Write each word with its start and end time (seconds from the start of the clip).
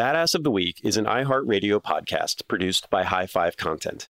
Badass 0.00 0.34
of 0.34 0.44
the 0.44 0.50
Week 0.50 0.80
is 0.82 0.96
an 0.96 1.04
iHeartRadio 1.04 1.78
podcast 1.82 2.48
produced 2.48 2.88
by 2.88 3.04
High 3.04 3.26
Five 3.26 3.58
Content. 3.58 4.08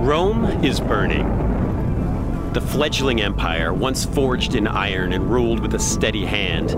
Rome 0.00 0.44
is 0.64 0.78
burning. 0.78 1.26
The 2.52 2.60
fledgling 2.60 3.20
empire, 3.20 3.74
once 3.74 4.04
forged 4.04 4.54
in 4.54 4.68
iron 4.68 5.12
and 5.12 5.28
ruled 5.28 5.58
with 5.58 5.74
a 5.74 5.80
steady 5.80 6.24
hand, 6.24 6.70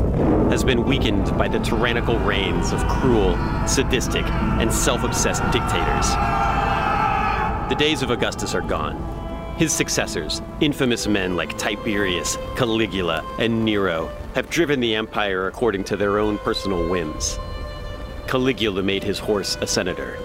has 0.50 0.64
been 0.64 0.84
weakened 0.84 1.36
by 1.36 1.48
the 1.48 1.58
tyrannical 1.58 2.18
reigns 2.20 2.72
of 2.72 2.82
cruel, 2.88 3.36
sadistic, 3.68 4.24
and 4.24 4.72
self 4.72 5.04
obsessed 5.04 5.42
dictators. 5.52 6.08
The 7.68 7.76
days 7.78 8.00
of 8.00 8.10
Augustus 8.10 8.54
are 8.54 8.62
gone. 8.62 8.96
His 9.58 9.74
successors, 9.74 10.40
infamous 10.62 11.06
men 11.06 11.36
like 11.36 11.58
Tiberius, 11.58 12.38
Caligula, 12.56 13.22
and 13.38 13.66
Nero, 13.66 14.06
have 14.34 14.48
driven 14.48 14.80
the 14.80 14.94
empire 14.94 15.46
according 15.46 15.84
to 15.84 15.98
their 15.98 16.18
own 16.18 16.38
personal 16.38 16.88
whims. 16.88 17.38
Caligula 18.30 18.80
made 18.80 19.02
his 19.02 19.18
horse 19.18 19.58
a 19.60 19.66
senator. 19.66 20.16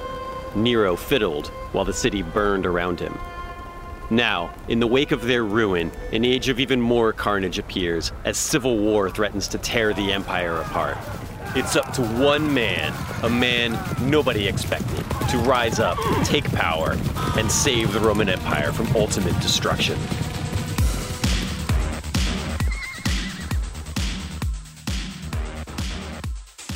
Nero 0.54 0.96
fiddled 0.96 1.48
while 1.72 1.86
the 1.86 1.92
city 1.92 2.22
burned 2.22 2.68
around 2.68 3.00
him. 3.00 3.18
Now, 4.12 4.54
in 4.68 4.80
the 4.80 4.86
wake 4.86 5.12
of 5.12 5.24
their 5.24 5.44
ruin, 5.44 5.92
an 6.14 6.24
age 6.24 6.48
of 6.48 6.60
even 6.60 6.80
more 6.80 7.12
carnage 7.12 7.58
appears 7.58 8.12
as 8.24 8.38
civil 8.38 8.78
war 8.78 9.10
threatens 9.10 9.48
to 9.48 9.58
tear 9.58 9.92
the 9.92 10.12
empire 10.12 10.58
apart. 10.58 11.00
It's 11.56 11.76
up 11.76 11.94
to 11.94 12.04
one 12.04 12.54
man, 12.54 12.94
a 13.24 13.30
man 13.30 13.72
nobody 14.08 14.48
expected, 14.48 15.04
to 15.32 15.40
rise 15.40 15.80
up, 15.80 15.98
take 16.26 16.46
power, 16.52 16.96
and 17.38 17.52
save 17.52 17.92
the 17.92 18.00
Roman 18.00 18.30
Empire 18.30 18.72
from 18.72 18.96
ultimate 18.96 19.34
destruction. 19.42 19.98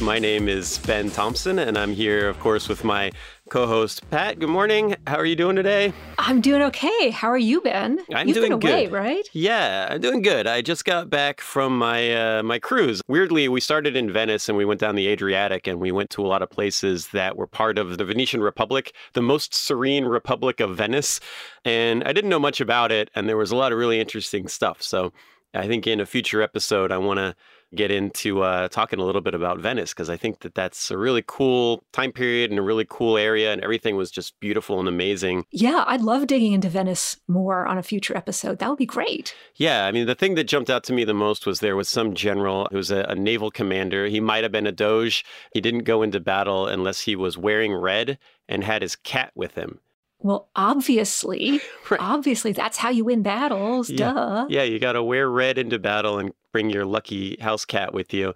My 0.01 0.17
name 0.17 0.47
is 0.47 0.77
Ben 0.77 1.11
Thompson, 1.11 1.59
and 1.59 1.77
I'm 1.77 1.91
here, 1.91 2.29
of 2.29 2.39
course, 2.39 2.69
with 2.69 2.85
my 2.85 3.11
co 3.49 3.67
host, 3.67 4.09
Pat. 4.09 4.39
Good 4.39 4.47
morning. 4.47 4.95
How 5.05 5.17
are 5.17 5.25
you 5.25 5.35
doing 5.35 5.57
today? 5.57 5.91
I'm 6.17 6.39
doing 6.39 6.61
okay. 6.61 7.09
How 7.09 7.27
are 7.27 7.37
you, 7.37 7.59
Ben? 7.59 7.99
I'm 8.13 8.25
You've 8.25 8.35
doing 8.35 8.57
been 8.57 8.71
away, 8.71 8.85
good. 8.85 8.93
right? 8.93 9.27
Yeah, 9.33 9.89
I'm 9.91 9.99
doing 9.99 10.21
good. 10.21 10.47
I 10.47 10.61
just 10.61 10.85
got 10.85 11.09
back 11.09 11.41
from 11.41 11.77
my 11.77 12.15
uh, 12.37 12.43
my 12.43 12.59
cruise. 12.59 13.01
Weirdly, 13.09 13.49
we 13.49 13.59
started 13.59 13.97
in 13.97 14.09
Venice 14.09 14.47
and 14.47 14.57
we 14.57 14.63
went 14.63 14.79
down 14.79 14.95
the 14.95 15.07
Adriatic 15.07 15.67
and 15.67 15.81
we 15.81 15.91
went 15.91 16.11
to 16.11 16.25
a 16.25 16.27
lot 16.27 16.41
of 16.41 16.49
places 16.49 17.09
that 17.09 17.35
were 17.35 17.47
part 17.47 17.77
of 17.77 17.97
the 17.97 18.05
Venetian 18.05 18.39
Republic, 18.41 18.95
the 19.13 19.21
most 19.21 19.53
serene 19.53 20.05
Republic 20.05 20.61
of 20.61 20.77
Venice. 20.77 21.19
And 21.65 22.05
I 22.05 22.13
didn't 22.13 22.29
know 22.29 22.39
much 22.39 22.61
about 22.61 22.93
it, 22.93 23.11
and 23.15 23.27
there 23.27 23.37
was 23.37 23.51
a 23.51 23.57
lot 23.57 23.73
of 23.73 23.77
really 23.77 23.99
interesting 23.99 24.47
stuff. 24.47 24.81
So 24.81 25.11
I 25.53 25.67
think 25.67 25.87
in 25.87 25.99
a 25.99 26.05
future 26.05 26.41
episode, 26.41 26.93
I 26.93 26.99
want 26.99 27.17
to 27.17 27.35
get 27.75 27.91
into 27.91 28.41
uh, 28.41 28.67
talking 28.69 28.99
a 28.99 29.05
little 29.05 29.21
bit 29.21 29.33
about 29.33 29.59
Venice 29.59 29.93
because 29.93 30.09
I 30.09 30.17
think 30.17 30.39
that 30.39 30.55
that's 30.55 30.89
a 30.91 30.97
really 30.97 31.23
cool 31.25 31.83
time 31.93 32.11
period 32.11 32.49
and 32.49 32.59
a 32.59 32.63
really 32.63 32.85
cool 32.89 33.17
area, 33.17 33.53
and 33.53 33.61
everything 33.63 33.95
was 33.95 34.11
just 34.11 34.39
beautiful 34.39 34.79
and 34.79 34.87
amazing. 34.87 35.45
Yeah, 35.51 35.83
I'd 35.87 36.01
love 36.01 36.27
digging 36.27 36.53
into 36.53 36.69
Venice 36.69 37.17
more 37.27 37.65
on 37.65 37.77
a 37.77 37.83
future 37.83 38.15
episode. 38.17 38.59
That 38.59 38.69
would 38.69 38.79
be 38.79 38.85
great. 38.85 39.35
Yeah, 39.55 39.85
I 39.85 39.91
mean, 39.91 40.07
the 40.07 40.15
thing 40.15 40.35
that 40.35 40.45
jumped 40.45 40.69
out 40.69 40.83
to 40.85 40.93
me 40.93 41.03
the 41.03 41.13
most 41.13 41.45
was 41.45 41.59
there 41.59 41.75
was 41.75 41.89
some 41.89 42.13
general 42.13 42.67
who 42.71 42.77
was 42.77 42.91
a, 42.91 43.01
a 43.09 43.15
naval 43.15 43.51
commander. 43.51 44.07
He 44.07 44.19
might 44.19 44.43
have 44.43 44.51
been 44.51 44.67
a 44.67 44.71
doge. 44.71 45.25
He 45.53 45.61
didn't 45.61 45.83
go 45.83 46.01
into 46.01 46.19
battle 46.19 46.67
unless 46.67 47.01
he 47.01 47.15
was 47.15 47.37
wearing 47.37 47.73
red 47.73 48.17
and 48.47 48.63
had 48.63 48.81
his 48.81 48.95
cat 48.95 49.31
with 49.35 49.55
him. 49.55 49.79
Well, 50.21 50.49
obviously, 50.55 51.61
Right. 51.89 51.99
obviously, 52.01 52.51
that's 52.51 52.77
how 52.77 52.89
you 52.89 53.05
win 53.05 53.21
battles. 53.23 53.89
Yeah. 53.89 54.13
Duh. 54.13 54.45
Yeah, 54.49 54.63
you 54.63 54.79
got 54.79 54.93
to 54.93 55.03
wear 55.03 55.29
red 55.29 55.57
into 55.57 55.79
battle 55.79 56.19
and 56.19 56.31
bring 56.51 56.69
your 56.69 56.85
lucky 56.85 57.37
house 57.39 57.65
cat 57.65 57.93
with 57.93 58.13
you. 58.13 58.33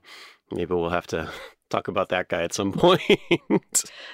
Maybe 0.52 0.74
we'll 0.74 0.90
have 0.90 1.08
to 1.08 1.30
talk 1.70 1.88
about 1.88 2.10
that 2.10 2.30
guy 2.30 2.44
at 2.44 2.54
some 2.54 2.72
point. 2.74 3.02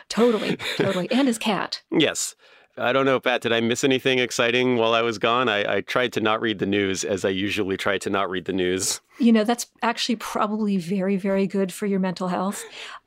Totally, 0.09 0.57
totally. 0.77 1.11
And 1.11 1.27
his 1.27 1.37
cat. 1.37 1.81
yes. 1.91 2.35
I 2.79 2.93
don't 2.93 3.05
know, 3.05 3.19
Pat, 3.19 3.41
did 3.41 3.51
I 3.51 3.59
miss 3.61 3.83
anything 3.83 4.19
exciting 4.19 4.77
while 4.77 4.93
I 4.93 5.01
was 5.01 5.17
gone? 5.17 5.49
I, 5.49 5.77
I 5.77 5.81
tried 5.81 6.13
to 6.13 6.21
not 6.21 6.41
read 6.41 6.59
the 6.59 6.65
news 6.65 7.03
as 7.03 7.25
I 7.25 7.29
usually 7.29 7.77
try 7.77 7.97
to 7.97 8.09
not 8.09 8.29
read 8.29 8.45
the 8.45 8.53
news. 8.53 9.01
You 9.19 9.33
know, 9.33 9.43
that's 9.43 9.67
actually 9.81 10.15
probably 10.15 10.77
very, 10.77 11.17
very 11.17 11.45
good 11.45 11.73
for 11.73 11.85
your 11.85 11.99
mental 11.99 12.29
health. 12.29 12.63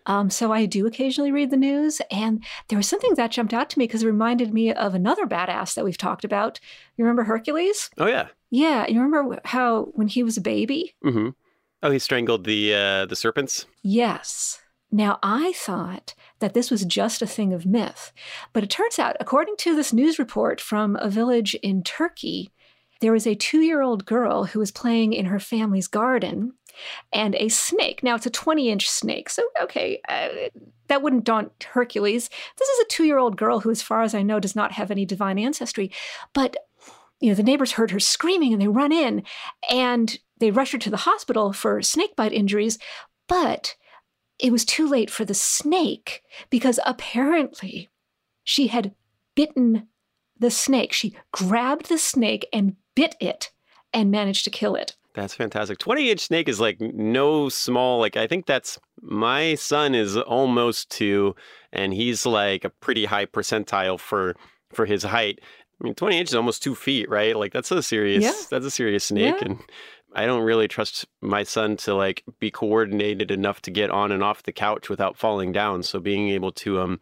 Um, 0.07 0.29
so 0.29 0.53
I 0.53 0.67
do 0.67 0.87
occasionally 0.87 1.33
read 1.33 1.51
the 1.51 1.57
news. 1.57 2.03
And 2.11 2.45
there 2.69 2.77
was 2.77 2.89
something 2.89 3.15
that 3.15 3.31
jumped 3.31 3.55
out 3.55 3.71
to 3.71 3.79
me 3.79 3.87
because 3.87 4.03
it 4.03 4.07
reminded 4.07 4.53
me 4.53 4.73
of 4.73 4.95
another 4.95 5.27
badass 5.27 5.75
that 5.75 5.85
we've 5.85 5.99
talked 5.99 6.25
about. 6.25 6.61
You 6.97 7.05
remember 7.05 7.25
Hercules? 7.25 7.89
Oh, 7.99 8.07
yeah. 8.07 8.29
Yeah. 8.51 8.87
You 8.87 9.01
remember 9.01 9.41
how 9.45 9.85
when 9.95 10.09
he 10.09 10.23
was 10.23 10.37
a 10.37 10.43
baby? 10.43 10.95
Mm-hmm. 11.05 11.31
Oh, 11.83 11.91
he 11.91 11.99
strangled 11.99 12.45
the 12.45 12.75
uh, 12.75 13.07
the 13.07 13.17
serpents? 13.17 13.67
Yes. 13.83 14.61
Now, 14.93 15.19
I 15.23 15.53
thought 15.53 16.15
that 16.43 16.53
this 16.53 16.71
was 16.71 16.85
just 16.85 17.23
a 17.23 17.27
thing 17.27 17.55
of 17.55 17.65
myth, 17.65 18.13
but 18.53 18.63
it 18.63 18.69
turns 18.69 18.99
out, 18.99 19.17
according 19.21 19.57
to 19.59 19.75
this 19.75 19.93
news 19.93 20.19
report 20.19 20.61
from 20.61 20.97
a 20.97 21.09
village 21.09 21.55
in 21.55 21.83
Turkey, 21.83 22.51
there 23.01 23.13
was 23.13 23.27
a 23.27 23.35
two 23.35 23.61
year 23.61 23.81
old 23.81 24.05
girl 24.05 24.45
who 24.45 24.59
was 24.59 24.71
playing 24.71 25.13
in 25.13 25.27
her 25.27 25.41
family's 25.41 25.89
garden 25.89 26.53
and 27.13 27.35
a 27.37 27.49
snake. 27.49 28.03
Now, 28.03 28.17
it's 28.17 28.27
a 28.27 28.31
20 28.31 28.69
inch 28.71 28.89
snake, 28.89 29.31
so 29.31 29.43
okay, 29.63 30.01
uh, 30.09 30.29
that 30.89 31.03
wouldn't 31.03 31.25
daunt 31.25 31.67
Hercules. 31.73 32.29
This 32.59 32.69
is 32.69 32.81
a 32.81 32.89
two 32.89 33.05
year 33.05 33.19
old 33.19 33.37
girl 33.37 33.61
who, 33.61 33.71
as 33.71 33.83
far 33.83 34.03
as 34.03 34.15
I 34.15 34.23
know, 34.23 34.41
does 34.41 34.57
not 34.57 34.73
have 34.73 34.91
any 34.91 35.07
divine 35.07 35.39
ancestry, 35.39 35.91
but 36.33 36.57
you 37.21 37.29
know, 37.29 37.35
the 37.35 37.43
neighbors 37.43 37.73
heard 37.73 37.93
her 37.93 38.01
screaming 38.01 38.53
and 38.53 38.61
they 38.61 38.69
run 38.69 38.93
in 38.93 39.23
and 39.71 40.19
they 40.39 40.51
rush 40.51 40.73
her 40.73 40.79
to 40.79 40.91
the 40.91 40.97
hospital 40.97 41.53
for 41.53 41.81
snake 41.81 42.17
bite 42.17 42.33
injuries, 42.33 42.79
but 43.29 43.77
it 44.43 44.53
was 44.53 44.65
too 44.67 44.87
late 44.89 45.09
for 45.11 45.25
the 45.25 45.33
snake 45.35 46.23
because 46.51 46.79
apparently 46.85 47.89
she 48.45 48.67
had 48.67 48.95
bitten 49.35 49.89
the 50.39 50.51
snake. 50.51 50.93
She 50.93 51.17
grabbed 51.33 51.89
the 51.89 51.97
snake 51.99 52.47
and 52.53 52.77
bit 52.95 53.15
it 53.21 53.51
and 53.95 54.11
managed 54.11 54.45
to 54.45 54.51
kill 54.51 54.75
it. 54.75 54.97
That's 55.15 55.35
fantastic. 55.35 55.79
20 55.79 56.11
inch 56.11 56.21
snake 56.21 56.49
is 56.49 56.59
like 56.59 56.81
no 56.81 57.49
small, 57.49 58.01
like, 58.01 58.17
I 58.17 58.27
think 58.27 58.47
that's 58.47 58.79
my 59.01 59.55
son 59.55 59.95
is 59.95 60.17
almost 60.17 60.91
two, 60.91 61.35
and 61.73 61.93
he's 61.93 62.25
like 62.27 62.65
a 62.65 62.71
pretty 62.71 63.05
high 63.05 63.27
percentile 63.27 63.99
for 64.01 64.35
for 64.73 64.87
his 64.87 65.03
height. 65.03 65.39
I 65.81 65.85
mean, 65.85 65.95
20 65.95 66.19
inches 66.19 66.33
is 66.33 66.37
almost 66.37 66.63
two 66.63 66.75
feet, 66.75 67.11
right? 67.11 67.37
Like, 67.37 67.53
that's 67.53 67.71
a 67.71 67.83
serious, 67.83 68.23
Yeah. 68.25 68.33
that's 68.51 68.65
a 68.65 68.71
serious 68.71 69.05
snake. 69.05 69.35
Yeah. 69.39 69.49
And 69.49 69.59
I 70.15 70.27
don't 70.27 70.43
really 70.43 70.69
trust 70.69 71.07
my 71.21 71.43
son 71.43 71.77
to 71.79 71.95
like 71.95 72.23
be 72.39 72.51
coordinated 72.51 73.31
enough 73.31 73.63
to 73.63 73.71
get 73.71 73.91
on 73.91 74.13
and 74.13 74.23
off 74.23 74.43
the 74.43 74.53
couch 74.53 74.89
without 74.89 75.17
falling 75.17 75.53
down. 75.53 75.83
So 75.83 76.01
being 76.01 76.29
able 76.31 76.53
to 76.53 76.81
um 76.81 77.01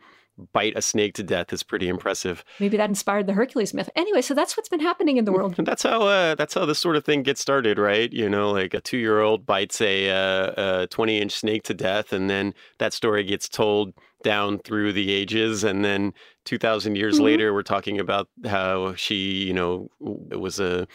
bite 0.54 0.72
a 0.74 0.80
snake 0.80 1.12
to 1.12 1.22
death 1.22 1.52
is 1.52 1.62
pretty 1.62 1.86
impressive. 1.86 2.42
Maybe 2.60 2.78
that 2.78 2.88
inspired 2.88 3.26
the 3.26 3.34
Hercules 3.34 3.74
myth. 3.74 3.90
Anyway, 3.94 4.22
so 4.22 4.32
that's 4.32 4.56
what's 4.56 4.70
been 4.70 4.80
happening 4.80 5.18
in 5.18 5.26
the 5.26 5.32
world. 5.32 5.56
And 5.58 5.66
that's 5.66 5.82
how 5.82 6.02
uh, 6.02 6.34
that's 6.34 6.54
how 6.54 6.64
this 6.64 6.78
sort 6.78 6.96
of 6.96 7.04
thing 7.04 7.22
gets 7.22 7.40
started, 7.42 7.78
right? 7.78 8.10
You 8.12 8.28
know, 8.30 8.50
like 8.50 8.72
a 8.72 8.80
two-year-old 8.80 9.44
bites 9.44 9.80
a, 9.82 10.08
uh, 10.08 10.82
a 10.82 10.86
twenty-inch 10.86 11.32
snake 11.32 11.64
to 11.64 11.74
death, 11.74 12.12
and 12.12 12.30
then 12.30 12.54
that 12.78 12.92
story 12.94 13.24
gets 13.24 13.48
told 13.48 13.92
down 14.22 14.58
through 14.60 14.92
the 14.94 15.10
ages, 15.10 15.62
and 15.64 15.84
then 15.84 16.14
two 16.46 16.58
thousand 16.58 16.96
years 16.96 17.18
Mhm. 17.18 17.24
later, 17.24 17.52
we're 17.52 17.62
talking 17.62 17.98
about 18.00 18.28
how 18.46 18.94
she, 18.94 19.44
you 19.44 19.52
know, 19.52 19.90
it 20.30 20.40
was 20.40 20.58
a 20.58 20.86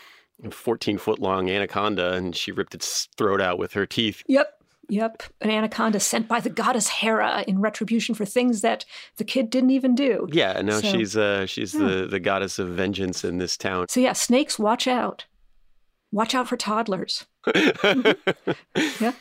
fourteen-foot-long 0.51 1.49
anaconda, 1.49 2.13
and 2.13 2.35
she 2.35 2.51
ripped 2.51 2.75
its 2.75 3.07
throat 3.17 3.41
out 3.41 3.57
with 3.57 3.73
her 3.73 3.85
teeth. 3.85 4.23
Yep. 4.27 4.51
Yep. 4.87 5.23
An 5.41 5.49
anaconda 5.49 5.99
sent 5.99 6.27
by 6.27 6.39
the 6.39 6.49
goddess 6.51 6.87
Hera 6.89 7.43
in 7.47 7.59
retribution 7.59 8.13
for 8.13 8.23
things 8.23 8.61
that 8.61 8.85
the 9.17 9.23
kid 9.23 9.49
didn't 9.49 9.71
even 9.71 9.95
do. 9.95 10.27
Yeah, 10.31 10.61
now 10.61 10.79
So- 10.79 10.91
she's 10.91 11.17
uh, 11.17 11.45
she's 11.47 11.73
Yeah. 11.73 11.79
the 11.87 12.05
the 12.07 12.19
goddess 12.19 12.59
of 12.59 12.67
vengeance 12.69 13.23
in 13.23 13.39
this 13.39 13.57
town. 13.57 13.87
So, 13.89 13.99
yeah, 13.99 14.13
snakes, 14.13 14.59
watch 14.59 14.87
out. 14.87 15.25
Watch 16.11 16.35
out 16.35 16.47
for 16.47 16.55
toddlers. 16.57 17.25
Yeah. 18.99 19.13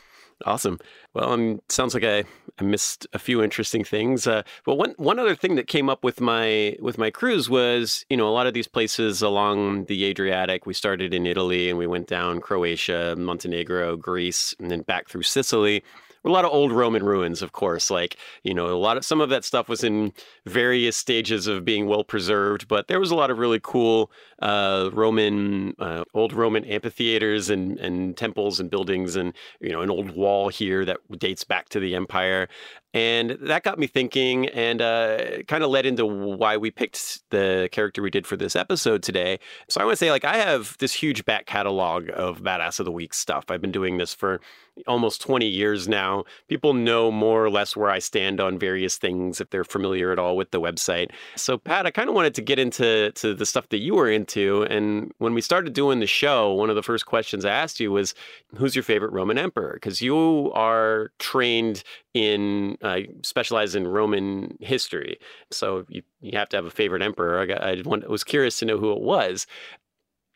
Awesome. 0.45 0.79
Well, 1.15 1.33
um, 1.33 1.61
sounds 1.69 1.95
like 1.95 2.05
I, 2.05 2.25
I 2.59 2.65
missed 2.65 3.07
a 3.13 3.19
few 3.19 3.43
interesting 3.43 3.83
things. 3.85 4.27
Uh, 4.27 4.43
but 4.65 4.77
one 4.77 4.95
one 4.97 5.19
other 5.19 5.35
thing 5.35 5.57
that 5.57 5.67
came 5.67 5.89
up 5.89 6.05
with 6.05 6.21
my 6.21 6.77
with 6.81 6.99
my 6.99 7.11
cruise 7.11 7.51
was, 7.51 8.05
you 8.09 8.17
know, 8.17 8.29
a 8.29 8.31
lot 8.31 8.47
of 8.47 8.55
these 8.55 8.69
places 8.69 9.23
along 9.23 9.87
the 9.87 10.05
Adriatic. 10.05 10.67
We 10.67 10.75
started 10.75 11.13
in 11.13 11.27
Italy 11.27 11.69
and 11.69 11.79
we 11.79 11.87
went 11.87 12.07
down 12.07 12.41
Croatia, 12.41 13.17
Montenegro, 13.19 13.97
Greece, 13.97 14.55
and 14.61 14.71
then 14.71 14.83
back 14.83 15.09
through 15.09 15.23
Sicily. 15.23 15.83
A 16.25 16.31
lot 16.31 16.45
of 16.45 16.53
old 16.53 16.73
Roman 16.73 17.03
ruins, 17.03 17.43
of 17.43 17.53
course. 17.53 17.91
Like 17.91 18.17
you 18.43 18.55
know, 18.55 18.67
a 18.67 18.79
lot 18.79 18.97
of 18.97 19.05
some 19.05 19.21
of 19.21 19.29
that 19.31 19.45
stuff 19.45 19.69
was 19.69 19.85
in 19.85 20.13
various 20.47 20.97
stages 20.97 21.47
of 21.47 21.65
being 21.65 21.87
well 21.87 22.05
preserved, 22.05 22.69
but 22.69 22.89
there 22.89 23.01
was 23.01 23.11
a 23.11 23.15
lot 23.15 23.31
of 23.31 23.39
really 23.39 23.61
cool 23.63 24.11
uh, 24.41 24.91
Roman, 24.93 25.75
uh, 25.79 26.05
old 26.15 26.33
Roman 26.33 26.65
amphitheaters 26.65 27.51
and 27.51 27.79
and 27.79 28.17
temples 28.17 28.61
and 28.61 28.71
buildings, 28.71 29.17
and 29.17 29.33
you 29.61 29.71
know, 29.71 29.83
an 29.83 29.91
old 29.91 30.11
wall 30.13 30.49
here 30.49 30.85
that 30.85 30.99
dates 31.19 31.45
back 31.45 31.69
to 31.71 31.81
the 31.81 31.95
empire. 31.95 32.49
And 32.95 33.31
that 33.43 33.65
got 33.65 33.79
me 33.79 33.89
thinking 33.89 34.47
and 34.49 34.81
uh, 34.81 35.43
kind 35.49 35.65
of 35.65 35.71
led 35.71 35.85
into 35.85 36.07
why 36.07 36.57
we 36.57 36.71
picked 36.71 37.29
the 37.31 37.69
character 37.73 38.01
we 38.01 38.11
did 38.11 38.25
for 38.25 38.37
this 38.37 38.55
episode 38.55 39.03
today. 39.03 39.41
So 39.69 39.81
I 39.81 39.85
want 39.85 39.95
to 39.95 39.97
say, 39.97 40.13
like, 40.13 40.25
I 40.25 40.37
have 40.37 40.77
this 40.79 40.95
huge 40.95 41.25
back 41.25 41.47
catalog 41.47 42.09
of 42.15 42.41
Badass 42.43 42.79
of 42.79 42.87
the 42.87 42.93
Week 42.93 43.13
stuff. 43.13 43.47
I've 43.49 43.61
been 43.61 43.73
doing 43.73 43.99
this 43.99 44.15
for 44.15 44.41
almost 44.87 45.21
20 45.21 45.47
years 45.47 45.89
now. 45.89 46.25
People 46.49 46.75
know 46.75 47.11
more 47.11 47.45
or 47.45 47.51
less 47.51 47.77
where 47.77 47.91
I 47.91 47.99
stand 47.99 48.41
on 48.41 48.59
various 48.59 48.97
things 48.97 49.41
if 49.41 49.51
they're 49.51 49.65
familiar 49.65 50.11
at 50.13 50.19
all 50.19 50.37
with 50.37 50.51
the 50.51 50.61
website. 50.61 51.11
So, 51.37 51.59
Pat, 51.59 51.87
I 51.87 51.91
kind 51.91 52.09
of 52.09 52.15
wanted 52.15 52.35
to 52.35 52.43
get 52.43 52.59
into 52.59 53.13
to 53.13 53.35
the 53.35 53.47
stuff 53.47 53.69
that 53.71 53.79
you 53.79 53.95
were 53.95 54.11
into. 54.11 54.63
And 54.65 55.13
when 55.19 55.35
we 55.35 55.41
started 55.41 55.73
doing 55.73 56.01
the 56.01 56.07
show, 56.07 56.53
one 56.53 56.71
of 56.71 56.77
the 56.77 56.83
first 56.83 57.07
questions 57.07 57.45
I 57.45 57.51
asked 57.51 57.81
you 57.81 57.93
was, 57.93 58.15
Who's 58.57 58.77
your 58.77 58.83
favorite 58.83 59.13
Roman 59.13 59.39
emperor? 59.39 59.75
Because 59.75 60.01
you 60.01 60.53
are 60.55 61.11
trained 61.19 61.83
in, 62.15 62.77
uh, 62.85 63.01
specialized 63.23 63.75
in 63.75 63.89
Roman 63.89 64.57
history. 64.61 65.19
So, 65.51 65.85
you, 65.89 66.03
you 66.21 66.39
have 66.39 66.49
to 66.51 66.57
have 66.57 66.67
a 66.67 66.71
favorite 66.71 67.03
emperor. 67.03 67.41
I, 67.41 67.47
got, 67.47 67.65
I 67.65 67.83
was 68.09 68.23
curious 68.23 68.59
to 68.61 68.65
know 68.65 68.79
who 68.79 68.93
it 68.93 69.01
was. 69.01 69.47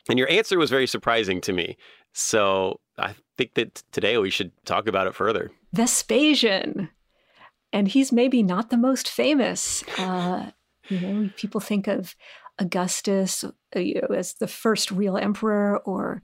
And 0.09 0.17
your 0.17 0.29
answer 0.29 0.57
was 0.57 0.69
very 0.69 0.87
surprising 0.87 1.39
to 1.41 1.53
me. 1.53 1.77
So 2.13 2.79
I 2.97 3.15
think 3.37 3.53
that 3.53 3.83
today 3.91 4.17
we 4.17 4.31
should 4.31 4.51
talk 4.65 4.87
about 4.87 5.07
it 5.07 5.15
further. 5.15 5.51
Vespasian. 5.73 6.89
And 7.71 7.87
he's 7.87 8.11
maybe 8.11 8.41
not 8.41 8.71
the 8.71 8.77
most 8.77 9.07
famous. 9.07 9.83
Uh, 9.99 10.49
you 10.89 10.99
know, 10.99 11.29
people 11.37 11.61
think 11.61 11.87
of 11.87 12.15
Augustus 12.57 13.45
uh, 13.75 13.79
you 13.79 14.01
know, 14.01 14.15
as 14.15 14.33
the 14.33 14.47
first 14.47 14.89
real 14.89 15.17
emperor 15.17 15.77
or 15.85 16.23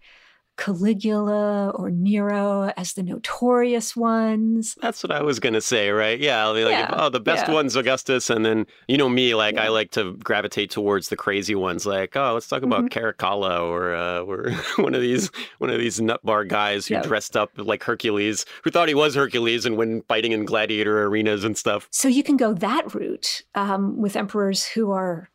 Caligula 0.58 1.72
or 1.72 1.92
Nero 1.92 2.72
as 2.78 2.94
the 2.94 3.04
notorious 3.04 3.96
ones. 3.96 4.76
That's 4.82 5.04
what 5.04 5.12
I 5.12 5.22
was 5.22 5.40
going 5.40 5.54
to 5.54 5.62
say, 5.62 5.90
right? 5.90 6.20
Yeah, 6.20 6.44
I'll 6.44 6.54
be 6.54 6.64
like, 6.64 6.72
yeah, 6.72 6.94
oh, 6.94 7.10
the 7.10 7.20
best 7.20 7.48
yeah. 7.48 7.54
one's 7.54 7.76
Augustus. 7.76 8.30
And 8.30 8.46
then, 8.46 8.66
you 8.88 8.98
know, 8.98 9.10
me, 9.10 9.36
like, 9.36 9.56
yeah. 9.56 9.64
I 9.64 9.68
like 9.68 9.92
to 9.92 10.14
gravitate 10.14 10.72
towards 10.72 11.10
the 11.10 11.16
crazy 11.16 11.56
ones, 11.56 11.86
like, 11.86 12.16
oh, 12.16 12.34
let's 12.34 12.48
talk 12.48 12.64
about 12.64 12.86
mm-hmm. 12.86 13.00
Caracalla 13.00 13.62
or, 13.62 13.94
uh, 13.96 14.20
or 14.22 14.52
one 14.84 14.96
of 14.96 15.02
these 15.02 15.30
one 15.58 15.70
of 15.70 15.80
these 15.80 16.00
nut 16.00 16.24
bar 16.24 16.44
guys 16.46 16.88
who 16.88 17.02
dressed 17.02 17.36
up 17.36 17.52
like 17.58 17.84
Hercules, 17.84 18.46
who 18.64 18.72
thought 18.72 18.88
he 18.88 18.96
was 18.96 19.16
Hercules 19.16 19.66
and 19.66 19.78
when 19.78 20.02
fighting 20.04 20.32
in 20.32 20.46
gladiator 20.46 21.04
arenas 21.04 21.44
and 21.44 21.58
stuff. 21.58 21.88
So 21.92 22.08
you 22.08 22.24
can 22.24 22.38
go 22.38 22.54
that 22.54 22.94
route 22.94 23.42
um, 23.56 23.98
with 23.98 24.16
emperors 24.16 24.66
who 24.66 24.92
are, 24.92 25.30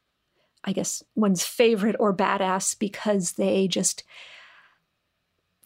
I 0.64 0.72
guess, 0.72 1.02
one's 1.14 1.44
favorite 1.44 1.96
or 1.98 2.14
badass 2.14 2.78
because 2.78 3.32
they 3.32 3.68
just 3.68 4.04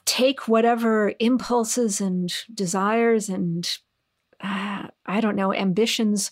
take 0.06 0.48
whatever 0.48 1.12
impulses 1.18 2.00
and 2.00 2.32
desires 2.52 3.28
and 3.28 3.78
uh, 4.40 4.88
I 5.06 5.20
don't 5.20 5.36
know, 5.36 5.54
ambitions 5.54 6.30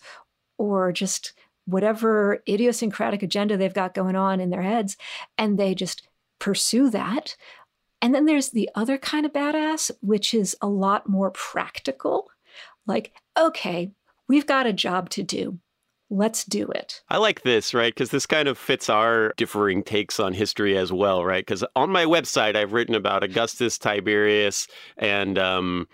or 0.59 0.93
just 0.93 1.33
whatever 1.65 2.43
idiosyncratic 2.49 3.23
agenda 3.23 3.57
they've 3.57 3.73
got 3.73 3.95
going 3.95 4.17
on 4.17 4.41
in 4.41 4.51
their 4.51 4.63
heads, 4.63 4.97
and 5.39 5.59
they 5.59 5.75
just 5.75 6.07
pursue 6.39 6.91
that. 6.91 7.37
And 8.01 8.15
then 8.15 8.27
there's 8.27 8.51
the 8.51 8.69
other 8.75 8.99
kind 8.99 9.25
of 9.25 9.33
badass, 9.33 9.91
which 10.01 10.35
is 10.35 10.57
a 10.61 10.67
lot 10.67 11.09
more 11.09 11.31
practical. 11.31 12.29
Like, 12.87 13.15
okay, 13.39 13.93
we've 14.29 14.47
got 14.47 14.67
a 14.67 14.73
job 14.73 15.09
to 15.11 15.23
do. 15.23 15.59
Let's 16.13 16.45
do 16.45 16.67
it. 16.69 17.01
I 17.09 17.17
like 17.17 17.41
this, 17.41 17.73
right? 17.73 17.95
Because 17.95 18.11
this 18.11 18.27
kind 18.27 18.47
of 18.47 18.59
fits 18.59 18.91
our 18.91 19.33
differing 19.39 19.83
takes 19.83 20.21
on 20.21 20.35
history 20.35 20.77
as 20.77 20.93
well, 20.93 21.25
right? 21.25 21.41
Because 21.41 21.65
on 21.75 21.89
my 21.89 22.05
website, 22.05 22.55
I've 22.55 22.75
written 22.75 22.95
about 22.95 23.25
Augustus, 23.25 23.79
Tiberius, 23.79 24.69
and 24.99 25.39
um, 25.39 25.89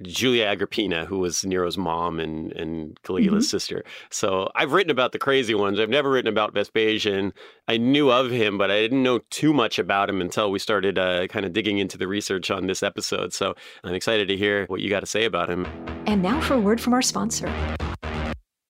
Julia 0.00 0.46
Agrippina, 0.46 1.04
who 1.04 1.18
was 1.18 1.44
Nero's 1.44 1.76
mom 1.76 2.18
and, 2.18 2.50
and 2.52 2.98
Caligula's 3.02 3.44
mm-hmm. 3.44 3.50
sister. 3.50 3.84
So 4.08 4.50
I've 4.54 4.72
written 4.72 4.90
about 4.90 5.12
the 5.12 5.18
crazy 5.18 5.54
ones. 5.54 5.78
I've 5.78 5.90
never 5.90 6.10
written 6.10 6.32
about 6.32 6.54
Vespasian. 6.54 7.34
I 7.68 7.76
knew 7.76 8.10
of 8.10 8.30
him, 8.30 8.56
but 8.56 8.70
I 8.70 8.80
didn't 8.80 9.02
know 9.02 9.18
too 9.28 9.52
much 9.52 9.78
about 9.78 10.08
him 10.08 10.22
until 10.22 10.50
we 10.50 10.58
started 10.58 10.98
uh, 10.98 11.26
kind 11.26 11.44
of 11.44 11.52
digging 11.52 11.76
into 11.76 11.98
the 11.98 12.08
research 12.08 12.50
on 12.50 12.68
this 12.68 12.82
episode. 12.82 13.34
So 13.34 13.54
I'm 13.84 13.94
excited 13.94 14.28
to 14.28 14.36
hear 14.38 14.64
what 14.68 14.80
you 14.80 14.88
got 14.88 15.00
to 15.00 15.06
say 15.06 15.26
about 15.26 15.50
him. 15.50 15.66
And 16.06 16.22
now 16.22 16.40
for 16.40 16.54
a 16.54 16.58
word 16.58 16.80
from 16.80 16.94
our 16.94 17.02
sponsor. 17.02 17.52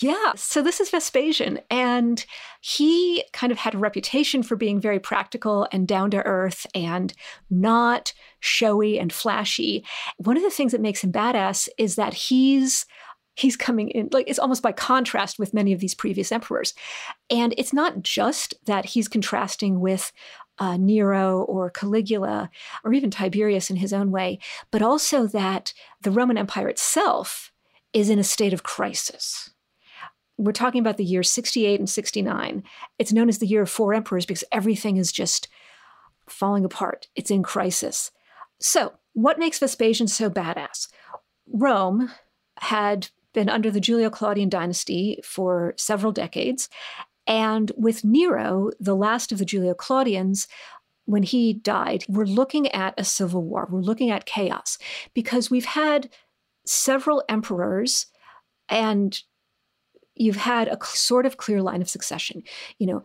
Yeah, 0.00 0.34
so 0.36 0.62
this 0.62 0.78
is 0.78 0.90
Vespasian, 0.90 1.58
and 1.70 2.24
he 2.60 3.24
kind 3.32 3.50
of 3.50 3.58
had 3.58 3.74
a 3.74 3.78
reputation 3.78 4.44
for 4.44 4.54
being 4.54 4.80
very 4.80 5.00
practical 5.00 5.66
and 5.72 5.88
down 5.88 6.12
to 6.12 6.24
earth 6.24 6.66
and 6.72 7.12
not 7.50 8.12
showy 8.38 8.98
and 8.98 9.12
flashy. 9.12 9.84
One 10.18 10.36
of 10.36 10.44
the 10.44 10.50
things 10.50 10.70
that 10.72 10.80
makes 10.80 11.02
him 11.02 11.12
badass 11.12 11.68
is 11.78 11.96
that 11.96 12.14
he's 12.14 12.86
he's 13.34 13.56
coming 13.56 13.88
in 13.90 14.08
like 14.12 14.28
it's 14.28 14.38
almost 14.38 14.62
by 14.62 14.72
contrast 14.72 15.38
with 15.38 15.54
many 15.54 15.72
of 15.72 15.78
these 15.78 15.94
previous 15.94 16.32
emperors 16.32 16.74
and 17.30 17.54
it's 17.56 17.72
not 17.72 18.02
just 18.02 18.52
that 18.66 18.84
he's 18.84 19.06
contrasting 19.06 19.78
with 19.78 20.10
uh, 20.58 20.76
Nero 20.76 21.42
or 21.42 21.70
Caligula 21.70 22.50
or 22.84 22.92
even 22.92 23.10
Tiberius 23.10 23.70
in 23.70 23.76
his 23.76 23.92
own 23.92 24.10
way, 24.10 24.38
but 24.70 24.82
also 24.82 25.26
that 25.28 25.72
the 26.02 26.10
Roman 26.10 26.36
Empire 26.36 26.68
itself 26.68 27.52
is 27.92 28.10
in 28.10 28.18
a 28.18 28.24
state 28.24 28.52
of 28.52 28.62
crisis. 28.62 29.50
We're 30.38 30.52
talking 30.52 30.80
about 30.80 30.96
the 30.96 31.04
years 31.04 31.28
68 31.30 31.78
and 31.78 31.90
69. 31.90 32.62
It's 32.98 33.12
known 33.12 33.28
as 33.28 33.38
the 33.38 33.46
year 33.46 33.62
of 33.62 33.70
four 33.70 33.92
emperors 33.92 34.24
because 34.24 34.44
everything 34.50 34.96
is 34.96 35.12
just 35.12 35.48
falling 36.28 36.64
apart. 36.64 37.08
It's 37.14 37.30
in 37.30 37.42
crisis. 37.42 38.10
So, 38.60 38.94
what 39.12 39.38
makes 39.38 39.58
Vespasian 39.58 40.06
so 40.06 40.30
badass? 40.30 40.88
Rome, 41.52 42.10
had 42.60 43.08
been 43.32 43.48
under 43.48 43.70
the 43.70 43.80
Julio 43.80 44.10
Claudian 44.10 44.48
dynasty 44.48 45.20
for 45.24 45.74
several 45.76 46.12
decades. 46.12 46.68
And 47.26 47.70
with 47.76 48.04
Nero, 48.04 48.70
the 48.80 48.96
last 48.96 49.32
of 49.32 49.38
the 49.38 49.44
Julio 49.44 49.74
Claudians, 49.74 50.48
when 51.04 51.22
he 51.22 51.52
died, 51.52 52.04
we're 52.08 52.24
looking 52.24 52.68
at 52.68 52.94
a 52.98 53.04
civil 53.04 53.42
war. 53.42 53.68
We're 53.70 53.80
looking 53.80 54.10
at 54.10 54.26
chaos 54.26 54.78
because 55.14 55.50
we've 55.50 55.64
had 55.64 56.10
several 56.66 57.22
emperors 57.28 58.06
and 58.68 59.22
you've 60.20 60.36
had 60.36 60.68
a 60.68 60.78
sort 60.84 61.26
of 61.26 61.36
clear 61.36 61.62
line 61.62 61.82
of 61.82 61.88
succession. 61.88 62.42
You 62.78 62.86
know, 62.86 63.02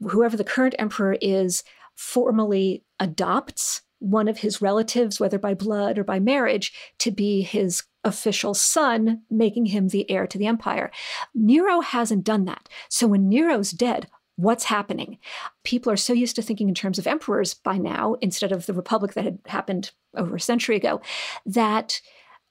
whoever 0.00 0.36
the 0.36 0.44
current 0.44 0.74
emperor 0.78 1.16
is 1.20 1.64
formally 1.94 2.84
adopts 3.00 3.82
one 3.98 4.28
of 4.28 4.38
his 4.38 4.60
relatives, 4.60 5.18
whether 5.18 5.38
by 5.38 5.54
blood 5.54 5.98
or 5.98 6.04
by 6.04 6.20
marriage, 6.20 6.72
to 6.98 7.10
be 7.10 7.42
his 7.42 7.82
official 8.04 8.54
son, 8.54 9.22
making 9.30 9.66
him 9.66 9.88
the 9.88 10.08
heir 10.10 10.26
to 10.26 10.38
the 10.38 10.46
empire. 10.46 10.90
Nero 11.34 11.80
hasn't 11.80 12.24
done 12.24 12.44
that. 12.44 12.68
So 12.90 13.06
when 13.06 13.28
Nero's 13.28 13.70
dead, 13.70 14.08
what's 14.36 14.64
happening? 14.64 15.18
People 15.64 15.90
are 15.90 15.96
so 15.96 16.12
used 16.12 16.36
to 16.36 16.42
thinking 16.42 16.68
in 16.68 16.74
terms 16.74 16.98
of 16.98 17.06
emperors 17.06 17.54
by 17.54 17.78
now, 17.78 18.16
instead 18.20 18.52
of 18.52 18.66
the 18.66 18.74
republic 18.74 19.14
that 19.14 19.24
had 19.24 19.38
happened 19.46 19.90
over 20.14 20.36
a 20.36 20.40
century 20.40 20.76
ago, 20.76 21.00
that 21.46 22.00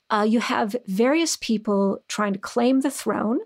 uh, 0.10 0.26
you 0.28 0.40
have 0.40 0.76
various 0.88 1.38
people 1.38 2.04
trying 2.08 2.34
to 2.34 2.40
claim 2.40 2.82
the 2.82 2.92
throne. 2.92 3.40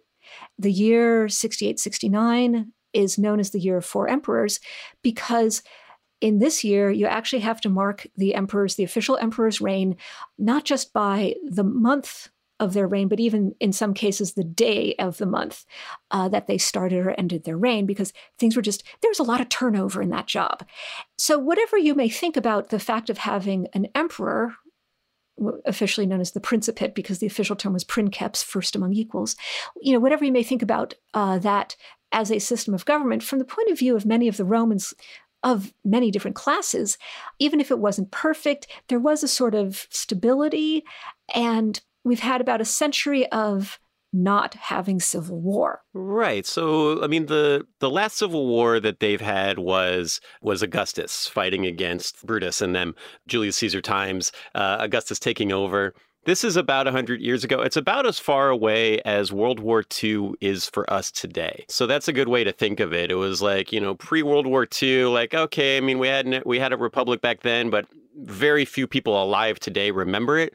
The 0.57 0.71
year 0.71 1.29
68 1.29 1.79
69 1.79 2.71
is 2.93 3.17
known 3.17 3.39
as 3.39 3.51
the 3.51 3.59
year 3.59 3.77
of 3.77 3.85
four 3.85 4.07
emperors 4.07 4.59
because 5.03 5.61
in 6.21 6.39
this 6.39 6.63
year, 6.63 6.91
you 6.91 7.05
actually 7.05 7.39
have 7.39 7.61
to 7.61 7.69
mark 7.69 8.05
the 8.17 8.35
emperor's, 8.35 8.75
the 8.75 8.83
official 8.83 9.17
emperor's 9.17 9.61
reign, 9.61 9.95
not 10.37 10.65
just 10.65 10.91
by 10.91 11.35
the 11.45 11.63
month 11.63 12.29
of 12.59 12.73
their 12.73 12.87
reign, 12.87 13.07
but 13.07 13.21
even 13.21 13.55
in 13.61 13.71
some 13.71 13.93
cases, 13.93 14.33
the 14.33 14.43
day 14.43 14.95
of 14.99 15.17
the 15.17 15.25
month 15.25 15.65
uh, 16.11 16.27
that 16.27 16.47
they 16.47 16.57
started 16.57 17.05
or 17.05 17.11
ended 17.11 17.45
their 17.45 17.57
reign, 17.57 17.85
because 17.85 18.11
things 18.37 18.55
were 18.55 18.61
just, 18.61 18.83
there 19.01 19.09
was 19.09 19.19
a 19.19 19.23
lot 19.23 19.39
of 19.39 19.47
turnover 19.47 20.01
in 20.01 20.09
that 20.09 20.27
job. 20.27 20.65
So, 21.17 21.39
whatever 21.39 21.77
you 21.77 21.95
may 21.95 22.09
think 22.09 22.35
about 22.35 22.69
the 22.69 22.79
fact 22.79 23.09
of 23.09 23.19
having 23.19 23.67
an 23.73 23.87
emperor, 23.95 24.55
officially 25.65 26.07
known 26.07 26.21
as 26.21 26.31
the 26.31 26.39
Principate, 26.39 26.95
because 26.95 27.19
the 27.19 27.27
official 27.27 27.55
term 27.55 27.73
was 27.73 27.83
princeps, 27.83 28.43
first 28.43 28.75
among 28.75 28.93
equals, 28.93 29.35
you 29.81 29.93
know, 29.93 29.99
whatever 29.99 30.25
you 30.25 30.31
may 30.31 30.43
think 30.43 30.61
about 30.61 30.93
uh, 31.13 31.39
that 31.39 31.75
as 32.11 32.31
a 32.31 32.39
system 32.39 32.73
of 32.73 32.85
government, 32.85 33.23
from 33.23 33.39
the 33.39 33.45
point 33.45 33.69
of 33.69 33.79
view 33.79 33.95
of 33.95 34.05
many 34.05 34.27
of 34.27 34.37
the 34.37 34.45
Romans 34.45 34.93
of 35.43 35.73
many 35.85 36.11
different 36.11 36.35
classes, 36.35 36.97
even 37.37 37.61
if 37.61 37.71
it 37.71 37.79
wasn't 37.79 38.11
perfect, 38.11 38.67
there 38.87 38.99
was 38.99 39.23
a 39.23 39.27
sort 39.27 39.55
of 39.55 39.87
stability. 39.89 40.83
And 41.33 41.79
we've 42.03 42.19
had 42.19 42.41
about 42.41 42.61
a 42.61 42.65
century 42.65 43.25
of 43.31 43.79
not 44.11 44.55
having 44.55 44.99
civil 44.99 45.39
war. 45.39 45.81
Right. 45.93 46.45
So 46.45 47.03
I 47.03 47.07
mean 47.07 47.27
the 47.27 47.65
the 47.79 47.89
last 47.89 48.17
civil 48.17 48.47
war 48.47 48.79
that 48.79 48.99
they've 48.99 49.21
had 49.21 49.59
was 49.59 50.19
was 50.41 50.61
Augustus 50.61 51.27
fighting 51.27 51.65
against 51.65 52.25
Brutus 52.25 52.61
and 52.61 52.75
then 52.75 52.93
Julius 53.27 53.57
Caesar 53.57 53.81
times 53.81 54.31
uh, 54.55 54.77
Augustus 54.79 55.19
taking 55.19 55.51
over 55.51 55.93
this 56.25 56.43
is 56.43 56.57
about 56.57 56.85
100 56.85 57.21
years 57.21 57.43
ago. 57.43 57.61
It's 57.61 57.77
about 57.77 58.05
as 58.05 58.19
far 58.19 58.49
away 58.49 58.99
as 59.01 59.31
World 59.31 59.59
War 59.59 59.83
II 60.03 60.33
is 60.41 60.67
for 60.67 60.91
us 60.91 61.11
today. 61.11 61.65
So 61.69 61.87
that's 61.87 62.07
a 62.07 62.13
good 62.13 62.27
way 62.27 62.43
to 62.43 62.51
think 62.51 62.79
of 62.79 62.93
it. 62.93 63.09
It 63.09 63.15
was 63.15 63.41
like, 63.41 63.71
you 63.71 63.79
know, 63.79 63.95
pre-World 63.95 64.45
War 64.45 64.67
II, 64.81 65.05
like 65.05 65.33
okay, 65.33 65.77
I 65.77 65.79
mean, 65.79 65.97
we 65.97 66.07
had 66.07 66.43
we 66.45 66.59
had 66.59 66.73
a 66.73 66.77
republic 66.77 67.21
back 67.21 67.41
then, 67.41 67.69
but 67.69 67.87
very 68.17 68.65
few 68.65 68.85
people 68.85 69.21
alive 69.21 69.59
today 69.59 69.91
remember 69.91 70.37
it. 70.37 70.53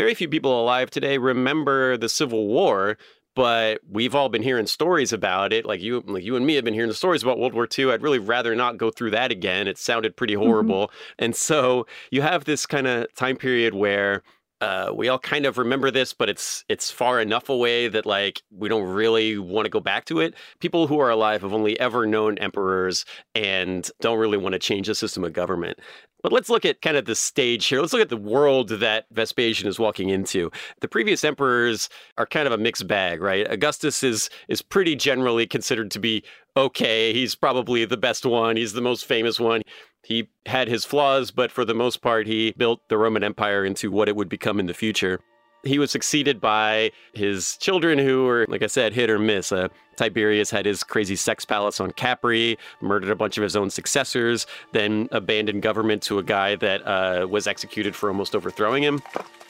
Very 0.00 0.14
few 0.14 0.30
people 0.30 0.58
alive 0.58 0.88
today 0.88 1.18
remember 1.18 1.98
the 1.98 2.08
Civil 2.08 2.46
War, 2.46 2.96
but 3.36 3.82
we've 3.86 4.14
all 4.14 4.30
been 4.30 4.42
hearing 4.42 4.66
stories 4.66 5.12
about 5.12 5.52
it. 5.52 5.66
Like 5.66 5.82
you, 5.82 6.02
like 6.06 6.24
you 6.24 6.36
and 6.36 6.46
me 6.46 6.54
have 6.54 6.64
been 6.64 6.72
hearing 6.72 6.88
the 6.88 6.94
stories 6.94 7.22
about 7.22 7.38
World 7.38 7.52
War 7.52 7.68
II. 7.78 7.92
I'd 7.92 8.00
really 8.00 8.18
rather 8.18 8.54
not 8.54 8.78
go 8.78 8.90
through 8.90 9.10
that 9.10 9.30
again. 9.30 9.68
It 9.68 9.76
sounded 9.76 10.16
pretty 10.16 10.36
mm-hmm. 10.36 10.44
horrible. 10.44 10.86
Mm-hmm. 10.86 11.24
And 11.24 11.36
so 11.36 11.86
you 12.10 12.22
have 12.22 12.46
this 12.46 12.64
kind 12.64 12.86
of 12.86 13.14
time 13.14 13.36
period 13.36 13.74
where 13.74 14.22
uh, 14.62 14.90
we 14.94 15.08
all 15.08 15.18
kind 15.18 15.44
of 15.44 15.58
remember 15.58 15.90
this, 15.90 16.14
but 16.14 16.30
it's 16.30 16.64
it's 16.70 16.90
far 16.90 17.20
enough 17.20 17.50
away 17.50 17.88
that 17.88 18.06
like 18.06 18.42
we 18.50 18.70
don't 18.70 18.88
really 18.88 19.36
want 19.36 19.66
to 19.66 19.70
go 19.70 19.80
back 19.80 20.06
to 20.06 20.20
it. 20.20 20.34
People 20.60 20.86
who 20.86 20.98
are 20.98 21.10
alive 21.10 21.42
have 21.42 21.52
only 21.52 21.78
ever 21.80 22.06
known 22.06 22.38
emperors 22.38 23.04
and 23.34 23.90
don't 24.00 24.18
really 24.18 24.38
want 24.38 24.54
to 24.54 24.58
change 24.58 24.86
the 24.86 24.94
system 24.94 25.24
of 25.24 25.32
government. 25.34 25.78
But 26.22 26.32
let's 26.32 26.50
look 26.50 26.64
at 26.64 26.82
kind 26.82 26.96
of 26.96 27.04
the 27.04 27.14
stage 27.14 27.66
here. 27.66 27.80
Let's 27.80 27.92
look 27.92 28.02
at 28.02 28.08
the 28.08 28.16
world 28.16 28.68
that 28.68 29.06
Vespasian 29.10 29.68
is 29.68 29.78
walking 29.78 30.10
into. 30.10 30.50
The 30.80 30.88
previous 30.88 31.24
emperors 31.24 31.88
are 32.18 32.26
kind 32.26 32.46
of 32.46 32.52
a 32.52 32.58
mixed 32.58 32.86
bag, 32.86 33.20
right? 33.20 33.50
Augustus 33.50 34.02
is 34.02 34.30
is 34.48 34.62
pretty 34.62 34.96
generally 34.96 35.46
considered 35.46 35.90
to 35.92 35.98
be 35.98 36.22
okay. 36.56 37.12
He's 37.12 37.34
probably 37.34 37.84
the 37.84 37.96
best 37.96 38.26
one. 38.26 38.56
He's 38.56 38.72
the 38.72 38.80
most 38.80 39.04
famous 39.04 39.40
one. 39.40 39.62
He 40.02 40.28
had 40.46 40.68
his 40.68 40.84
flaws, 40.84 41.30
but 41.30 41.50
for 41.50 41.64
the 41.64 41.74
most 41.74 42.00
part, 42.00 42.26
he 42.26 42.52
built 42.56 42.80
the 42.88 42.98
Roman 42.98 43.22
Empire 43.22 43.64
into 43.64 43.90
what 43.90 44.08
it 44.08 44.16
would 44.16 44.28
become 44.28 44.58
in 44.58 44.66
the 44.66 44.74
future. 44.74 45.20
He 45.62 45.78
was 45.78 45.90
succeeded 45.90 46.40
by 46.40 46.92
his 47.12 47.56
children, 47.58 47.98
who 47.98 48.24
were, 48.24 48.46
like 48.48 48.62
I 48.62 48.66
said, 48.66 48.94
hit 48.94 49.10
or 49.10 49.18
miss. 49.18 49.52
Uh, 49.52 49.68
Tiberius 49.96 50.50
had 50.50 50.64
his 50.64 50.82
crazy 50.82 51.16
sex 51.16 51.44
palace 51.44 51.80
on 51.80 51.90
Capri, 51.92 52.58
murdered 52.80 53.10
a 53.10 53.14
bunch 53.14 53.36
of 53.36 53.42
his 53.42 53.56
own 53.56 53.68
successors, 53.68 54.46
then 54.72 55.08
abandoned 55.12 55.60
government 55.60 56.02
to 56.04 56.18
a 56.18 56.22
guy 56.22 56.56
that 56.56 56.86
uh, 56.86 57.26
was 57.28 57.46
executed 57.46 57.94
for 57.94 58.08
almost 58.08 58.34
overthrowing 58.34 58.82
him. 58.82 59.02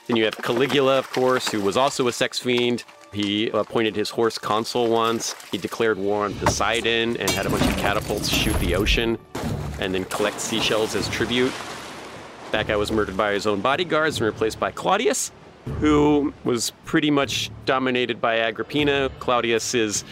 Then 0.09 0.17
you 0.17 0.25
have 0.25 0.37
Caligula, 0.39 0.99
of 0.99 1.09
course, 1.11 1.49
who 1.49 1.61
was 1.61 1.77
also 1.77 2.09
a 2.09 2.13
sex 2.13 2.41
fiend. 2.41 2.83
He 3.13 3.49
appointed 3.51 3.95
his 3.95 4.11
horse 4.11 4.39
consul 4.39 4.89
once. 4.89 5.35
He 5.53 5.59
declared 5.59 5.99
war 5.99 6.25
on 6.25 6.35
Poseidon 6.35 7.17
and 7.17 7.31
had 7.31 7.47
a 7.47 7.51
bunch 7.51 7.63
of 7.63 7.77
catapults 7.77 8.29
shoot 8.29 8.59
the 8.59 8.75
ocean 8.75 9.19
and 9.79 9.95
then 9.95 10.05
collect 10.07 10.41
seashells 10.41 10.97
as 10.97 11.09
tribute. 11.09 11.53
That 12.51 12.67
guy 12.67 12.75
was 12.75 12.91
murdered 12.91 13.17
by 13.17 13.33
his 13.33 13.47
own 13.47 13.61
bodyguards 13.61 14.17
and 14.17 14.27
replaced 14.27 14.59
by 14.59 14.73
Claudius 14.73 15.31
who 15.79 16.33
was 16.45 16.71
pretty 16.85 17.11
much 17.11 17.51
dominated 17.65 18.21
by 18.21 18.39
Agrippina. 18.39 19.11
Claudius 19.19 19.75
is 19.75 20.05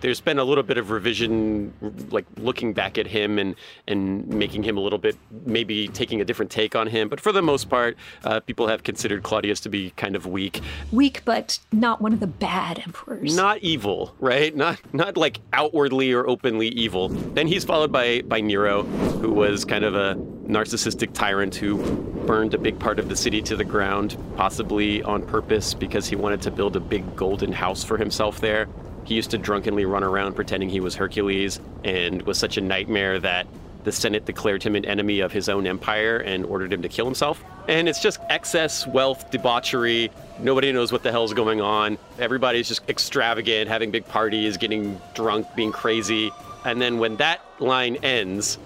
there's 0.00 0.20
been 0.20 0.38
a 0.38 0.44
little 0.44 0.64
bit 0.64 0.78
of 0.78 0.90
revision, 0.90 1.72
like 2.10 2.26
looking 2.36 2.72
back 2.72 2.98
at 2.98 3.06
him 3.06 3.38
and 3.38 3.54
and 3.86 4.26
making 4.28 4.62
him 4.62 4.76
a 4.76 4.80
little 4.80 4.98
bit 4.98 5.16
maybe 5.44 5.88
taking 5.88 6.20
a 6.20 6.24
different 6.24 6.50
take 6.50 6.74
on 6.74 6.86
him. 6.86 7.08
But 7.08 7.20
for 7.20 7.32
the 7.32 7.42
most 7.42 7.68
part, 7.68 7.96
uh, 8.24 8.40
people 8.40 8.66
have 8.68 8.82
considered 8.82 9.22
Claudius 9.22 9.60
to 9.60 9.68
be 9.68 9.90
kind 9.96 10.16
of 10.16 10.26
weak. 10.26 10.60
Weak, 10.92 11.22
but 11.24 11.58
not 11.72 12.00
one 12.00 12.12
of 12.12 12.20
the 12.20 12.26
bad 12.26 12.78
emperors. 12.78 13.36
Not 13.36 13.58
evil, 13.58 14.14
right? 14.20 14.54
Not 14.54 14.80
not 14.92 15.16
like 15.16 15.40
outwardly 15.52 16.12
or 16.12 16.28
openly 16.28 16.68
evil. 16.68 17.08
Then 17.08 17.46
he's 17.46 17.64
followed 17.64 17.92
by 17.92 18.22
by 18.22 18.40
Nero, 18.40 18.82
who 18.82 19.30
was 19.30 19.64
kind 19.64 19.84
of 19.84 19.94
a 19.94 20.14
narcissistic 20.50 21.12
tyrant 21.12 21.54
who 21.54 21.78
burned 22.26 22.54
a 22.54 22.58
big 22.58 22.78
part 22.78 22.98
of 22.98 23.08
the 23.08 23.16
city 23.16 23.40
to 23.42 23.56
the 23.56 23.64
ground, 23.64 24.16
possibly 24.36 25.02
on 25.02 25.22
purpose 25.22 25.74
because 25.74 26.06
he 26.06 26.16
wanted 26.16 26.42
to 26.42 26.50
build 26.50 26.76
a 26.76 26.80
big 26.80 27.16
golden 27.16 27.52
house 27.52 27.84
for 27.84 27.96
himself 27.96 28.40
there. 28.40 28.68
He 29.10 29.16
used 29.16 29.32
to 29.32 29.38
drunkenly 29.38 29.86
run 29.86 30.04
around 30.04 30.34
pretending 30.34 30.68
he 30.68 30.78
was 30.78 30.94
Hercules 30.94 31.58
and 31.82 32.22
was 32.22 32.38
such 32.38 32.56
a 32.56 32.60
nightmare 32.60 33.18
that 33.18 33.48
the 33.82 33.90
Senate 33.90 34.24
declared 34.24 34.62
him 34.62 34.76
an 34.76 34.84
enemy 34.84 35.18
of 35.18 35.32
his 35.32 35.48
own 35.48 35.66
empire 35.66 36.18
and 36.18 36.44
ordered 36.46 36.72
him 36.72 36.80
to 36.82 36.88
kill 36.88 37.06
himself. 37.06 37.42
And 37.66 37.88
it's 37.88 38.00
just 38.00 38.20
excess 38.28 38.86
wealth, 38.86 39.28
debauchery. 39.32 40.12
Nobody 40.38 40.70
knows 40.70 40.92
what 40.92 41.02
the 41.02 41.10
hell's 41.10 41.34
going 41.34 41.60
on. 41.60 41.98
Everybody's 42.20 42.68
just 42.68 42.88
extravagant, 42.88 43.68
having 43.68 43.90
big 43.90 44.06
parties, 44.06 44.56
getting 44.56 45.00
drunk, 45.14 45.48
being 45.56 45.72
crazy. 45.72 46.30
And 46.64 46.80
then 46.80 47.00
when 47.00 47.16
that 47.16 47.40
line 47.58 47.96
ends, 48.04 48.58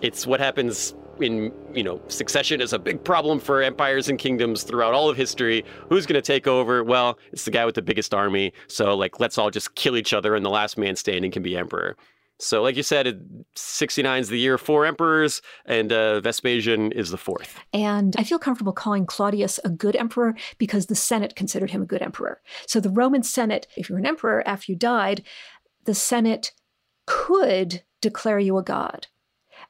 it's 0.00 0.26
what 0.26 0.40
happens 0.40 0.94
in 1.22 1.52
you 1.74 1.82
know 1.82 2.00
succession 2.08 2.60
is 2.60 2.72
a 2.72 2.78
big 2.78 3.02
problem 3.04 3.38
for 3.38 3.62
empires 3.62 4.08
and 4.08 4.18
kingdoms 4.18 4.62
throughout 4.62 4.94
all 4.94 5.08
of 5.08 5.16
history. 5.16 5.64
Who's 5.88 6.06
going 6.06 6.20
to 6.20 6.22
take 6.22 6.46
over? 6.46 6.84
Well 6.84 7.18
it's 7.32 7.44
the 7.44 7.50
guy 7.50 7.64
with 7.64 7.74
the 7.74 7.82
biggest 7.82 8.14
army. 8.14 8.52
So 8.68 8.96
like 8.96 9.20
let's 9.20 9.38
all 9.38 9.50
just 9.50 9.74
kill 9.74 9.96
each 9.96 10.12
other 10.12 10.34
and 10.34 10.44
the 10.44 10.50
last 10.50 10.78
man 10.78 10.96
standing 10.96 11.30
can 11.30 11.42
be 11.42 11.56
emperor. 11.56 11.96
So 12.38 12.62
like 12.62 12.76
you 12.76 12.82
said 12.82 13.22
69 13.54 14.20
is 14.20 14.28
the 14.30 14.38
year 14.38 14.54
of 14.54 14.62
four 14.62 14.86
emperors 14.86 15.42
and 15.66 15.92
uh, 15.92 16.20
vespasian 16.20 16.90
is 16.92 17.10
the 17.10 17.18
fourth. 17.18 17.60
And 17.72 18.14
i 18.18 18.24
feel 18.24 18.38
comfortable 18.38 18.72
calling 18.72 19.06
claudius 19.06 19.60
a 19.64 19.68
good 19.68 19.96
emperor 19.96 20.34
because 20.58 20.86
the 20.86 20.94
senate 20.94 21.36
considered 21.36 21.70
him 21.70 21.82
a 21.82 21.86
good 21.86 22.02
emperor. 22.02 22.40
So 22.66 22.80
the 22.80 22.90
roman 22.90 23.22
senate 23.22 23.66
if 23.76 23.88
you're 23.88 23.98
an 23.98 24.06
emperor 24.06 24.42
after 24.46 24.72
you 24.72 24.76
died 24.76 25.22
the 25.84 25.94
senate 25.94 26.52
could 27.06 27.82
declare 28.00 28.38
you 28.38 28.56
a 28.56 28.62
god. 28.62 29.08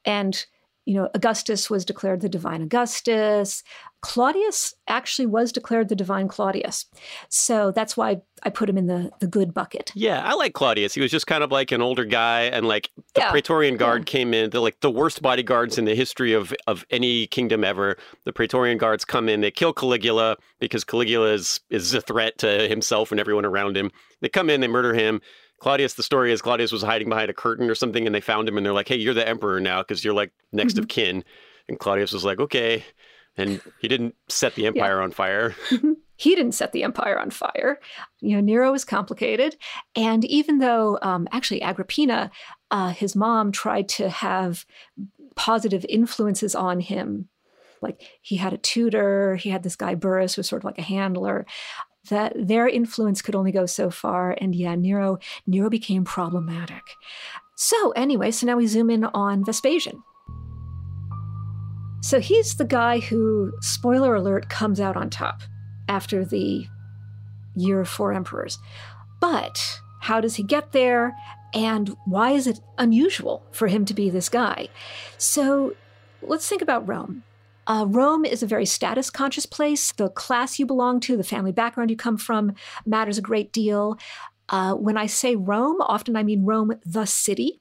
And 0.04 0.44
you 0.90 0.96
know, 0.96 1.08
Augustus 1.14 1.70
was 1.70 1.84
declared 1.84 2.20
the 2.20 2.28
divine 2.28 2.62
Augustus. 2.62 3.62
Claudius 4.00 4.74
actually 4.88 5.26
was 5.26 5.52
declared 5.52 5.88
the 5.88 5.94
divine 5.94 6.26
Claudius. 6.26 6.86
So 7.28 7.70
that's 7.70 7.96
why 7.96 8.22
I 8.42 8.50
put 8.50 8.68
him 8.68 8.76
in 8.76 8.88
the, 8.88 9.12
the 9.20 9.28
good 9.28 9.54
bucket. 9.54 9.92
Yeah, 9.94 10.20
I 10.24 10.34
like 10.34 10.52
Claudius. 10.52 10.92
He 10.92 11.00
was 11.00 11.12
just 11.12 11.28
kind 11.28 11.44
of 11.44 11.52
like 11.52 11.70
an 11.70 11.80
older 11.80 12.04
guy, 12.04 12.40
and 12.42 12.66
like 12.66 12.90
the 13.14 13.20
Yeah, 13.20 13.30
Praetorian 13.30 13.76
Guard 13.76 14.00
yeah. 14.00 14.12
came 14.12 14.34
in, 14.34 14.50
they're 14.50 14.60
like 14.60 14.80
the 14.80 14.90
worst 14.90 15.22
bodyguards 15.22 15.78
in 15.78 15.84
the 15.84 15.94
history 15.94 16.32
of, 16.32 16.52
of 16.66 16.84
any 16.90 17.28
kingdom 17.28 17.62
ever. 17.62 17.96
The 18.24 18.32
Praetorian 18.32 18.76
Guards 18.76 19.04
come 19.04 19.28
in, 19.28 19.42
they 19.42 19.52
kill 19.52 19.72
Caligula 19.72 20.38
because 20.58 20.82
Caligula 20.82 21.34
is, 21.34 21.60
is 21.70 21.94
a 21.94 22.00
threat 22.00 22.36
to 22.38 22.66
himself 22.66 23.12
and 23.12 23.20
everyone 23.20 23.44
around 23.44 23.76
him. 23.76 23.92
They 24.22 24.28
come 24.28 24.50
in, 24.50 24.60
they 24.60 24.66
murder 24.66 24.92
him. 24.92 25.20
Claudius, 25.60 25.94
the 25.94 26.02
story 26.02 26.32
is 26.32 26.42
Claudius 26.42 26.72
was 26.72 26.82
hiding 26.82 27.08
behind 27.08 27.30
a 27.30 27.34
curtain 27.34 27.70
or 27.70 27.74
something, 27.74 28.06
and 28.06 28.14
they 28.14 28.20
found 28.20 28.48
him, 28.48 28.56
and 28.56 28.66
they're 28.66 28.72
like, 28.72 28.88
"Hey, 28.88 28.96
you're 28.96 29.14
the 29.14 29.26
emperor 29.28 29.60
now 29.60 29.82
because 29.82 30.04
you're 30.04 30.14
like 30.14 30.32
next 30.52 30.72
Mm-hmm. 30.74 30.82
of 30.82 30.88
kin." 30.88 31.24
And 31.68 31.78
Claudius 31.78 32.12
was 32.12 32.24
like, 32.24 32.40
"Okay," 32.40 32.84
and 33.36 33.60
he 33.80 33.86
didn't 33.86 34.14
set 34.28 34.54
the 34.56 34.66
empire 34.66 35.00
on 35.00 35.10
fire. 35.12 35.54
he 36.16 36.34
didn't 36.34 36.52
set 36.52 36.72
the 36.72 36.82
empire 36.82 37.18
on 37.18 37.30
fire. 37.30 37.78
You 38.20 38.34
know, 38.36 38.40
Nero 38.42 38.72
was 38.72 38.84
complicated. 38.84 39.56
And 39.94 40.24
even 40.24 40.58
though 40.58 40.98
um, 41.02 41.28
actually 41.32 41.62
Agrippina, 41.62 42.30
uh, 42.70 42.90
his 42.90 43.14
mom, 43.16 43.52
tried 43.52 43.88
to 43.90 44.10
have 44.10 44.66
positive 45.36 45.86
influences 45.88 46.54
on 46.54 46.80
him, 46.80 47.28
like 47.80 48.02
he 48.20 48.36
had 48.36 48.52
a 48.52 48.58
tutor, 48.58 49.36
he 49.36 49.48
had 49.50 49.62
this 49.62 49.76
guy 49.76 49.94
Burrus, 49.94 50.34
who 50.34 50.40
was 50.40 50.48
sort 50.48 50.60
of 50.60 50.64
like 50.66 50.78
a 50.78 50.82
handler. 50.82 51.46
That 52.10 52.32
their 52.36 52.68
influence 52.68 53.22
could 53.22 53.34
only 53.34 53.52
go 53.52 53.66
so 53.66 53.90
far, 53.90 54.36
and 54.40 54.54
yeah, 54.54 54.74
Nero 54.74 55.18
Nero 55.46 55.70
became 55.70 56.04
problematic. 56.04 56.82
So 57.56 57.90
anyway, 57.92 58.30
so 58.30 58.46
now 58.46 58.56
we 58.56 58.66
zoom 58.66 58.90
in 58.90 59.04
on 59.04 59.44
Vespasian. 59.44 60.02
So 62.02 62.18
he's 62.18 62.56
the 62.56 62.64
guy 62.64 63.00
who, 63.00 63.52
spoiler 63.60 64.14
alert, 64.14 64.48
comes 64.48 64.80
out 64.80 64.96
on 64.96 65.10
top 65.10 65.42
after 65.88 66.24
the 66.24 66.66
year 67.54 67.80
of 67.80 67.88
four 67.88 68.12
emperors. 68.12 68.58
But 69.20 69.58
how 70.00 70.20
does 70.20 70.36
he 70.36 70.42
get 70.42 70.72
there? 70.72 71.14
And 71.52 71.94
why 72.06 72.30
is 72.30 72.46
it 72.46 72.60
unusual 72.78 73.42
for 73.52 73.68
him 73.68 73.84
to 73.84 73.94
be 73.94 74.08
this 74.08 74.28
guy? 74.30 74.68
So 75.18 75.74
let's 76.22 76.48
think 76.48 76.62
about 76.62 76.88
Rome. 76.88 77.22
Uh, 77.70 77.86
Rome 77.86 78.24
is 78.24 78.42
a 78.42 78.48
very 78.48 78.66
status 78.66 79.10
conscious 79.10 79.46
place. 79.46 79.92
The 79.92 80.08
class 80.08 80.58
you 80.58 80.66
belong 80.66 80.98
to, 81.00 81.16
the 81.16 81.22
family 81.22 81.52
background 81.52 81.88
you 81.88 81.96
come 81.96 82.16
from, 82.16 82.54
matters 82.84 83.16
a 83.16 83.22
great 83.22 83.52
deal. 83.52 83.96
Uh, 84.48 84.74
when 84.74 84.96
I 84.96 85.06
say 85.06 85.36
Rome, 85.36 85.80
often 85.80 86.16
I 86.16 86.24
mean 86.24 86.44
Rome, 86.44 86.72
the 86.84 87.04
city, 87.04 87.60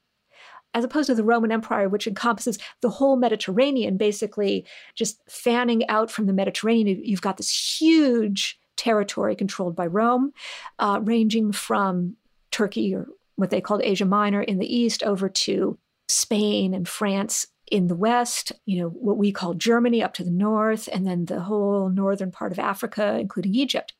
as 0.73 0.83
opposed 0.83 1.07
to 1.07 1.13
the 1.13 1.23
Roman 1.23 1.51
Empire, 1.51 1.87
which 1.87 2.07
encompasses 2.07 2.57
the 2.81 2.89
whole 2.89 3.17
Mediterranean, 3.17 3.97
basically 3.97 4.65
just 4.95 5.21
fanning 5.29 5.87
out 5.89 6.09
from 6.09 6.25
the 6.25 6.33
Mediterranean. 6.33 7.05
You've 7.05 7.21
got 7.21 7.37
this 7.37 7.79
huge 7.79 8.59
territory 8.77 9.35
controlled 9.35 9.75
by 9.75 9.85
Rome, 9.85 10.31
uh, 10.79 11.01
ranging 11.03 11.51
from 11.51 12.15
Turkey 12.49 12.95
or 12.95 13.05
what 13.35 13.51
they 13.51 13.61
called 13.61 13.83
Asia 13.83 14.05
Minor 14.05 14.41
in 14.41 14.57
the 14.57 14.75
east 14.75 15.03
over 15.03 15.29
to 15.29 15.77
Spain 16.07 16.73
and 16.73 16.87
France 16.87 17.45
in 17.71 17.87
the 17.87 17.95
west, 17.95 18.51
you 18.65 18.79
know, 18.79 18.89
what 18.89 19.17
we 19.17 19.31
call 19.31 19.53
Germany 19.53 20.03
up 20.03 20.13
to 20.15 20.23
the 20.23 20.31
north, 20.31 20.89
and 20.91 21.05
then 21.05 21.25
the 21.25 21.41
whole 21.41 21.89
northern 21.89 22.31
part 22.31 22.51
of 22.51 22.59
Africa, 22.59 23.17
including 23.19 23.55
Egypt. 23.55 23.93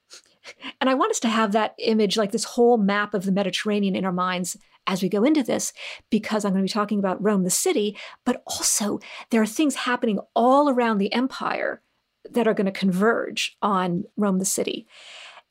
And 0.79 0.89
I 0.89 0.93
want 0.93 1.11
us 1.11 1.19
to 1.21 1.29
have 1.29 1.51
that 1.51 1.75
image, 1.77 2.17
like 2.17 2.31
this 2.31 2.45
whole 2.45 2.77
map 2.77 3.13
of 3.13 3.25
the 3.25 3.31
Mediterranean 3.31 3.95
in 3.95 4.05
our 4.05 4.11
minds 4.11 4.57
as 4.87 5.03
we 5.03 5.09
go 5.09 5.23
into 5.23 5.43
this, 5.43 5.73
because 6.09 6.43
I'm 6.43 6.53
going 6.53 6.63
to 6.65 6.69
be 6.69 6.73
talking 6.73 6.97
about 6.97 7.21
Rome, 7.23 7.43
the 7.43 7.49
city, 7.49 7.97
but 8.25 8.41
also 8.47 8.99
there 9.29 9.41
are 9.41 9.45
things 9.45 9.75
happening 9.75 10.19
all 10.35 10.69
around 10.69 10.97
the 10.97 11.13
empire 11.13 11.81
that 12.31 12.47
are 12.47 12.53
going 12.53 12.65
to 12.65 12.71
converge 12.71 13.57
on 13.61 14.05
Rome, 14.17 14.39
the 14.39 14.45
city. 14.45 14.87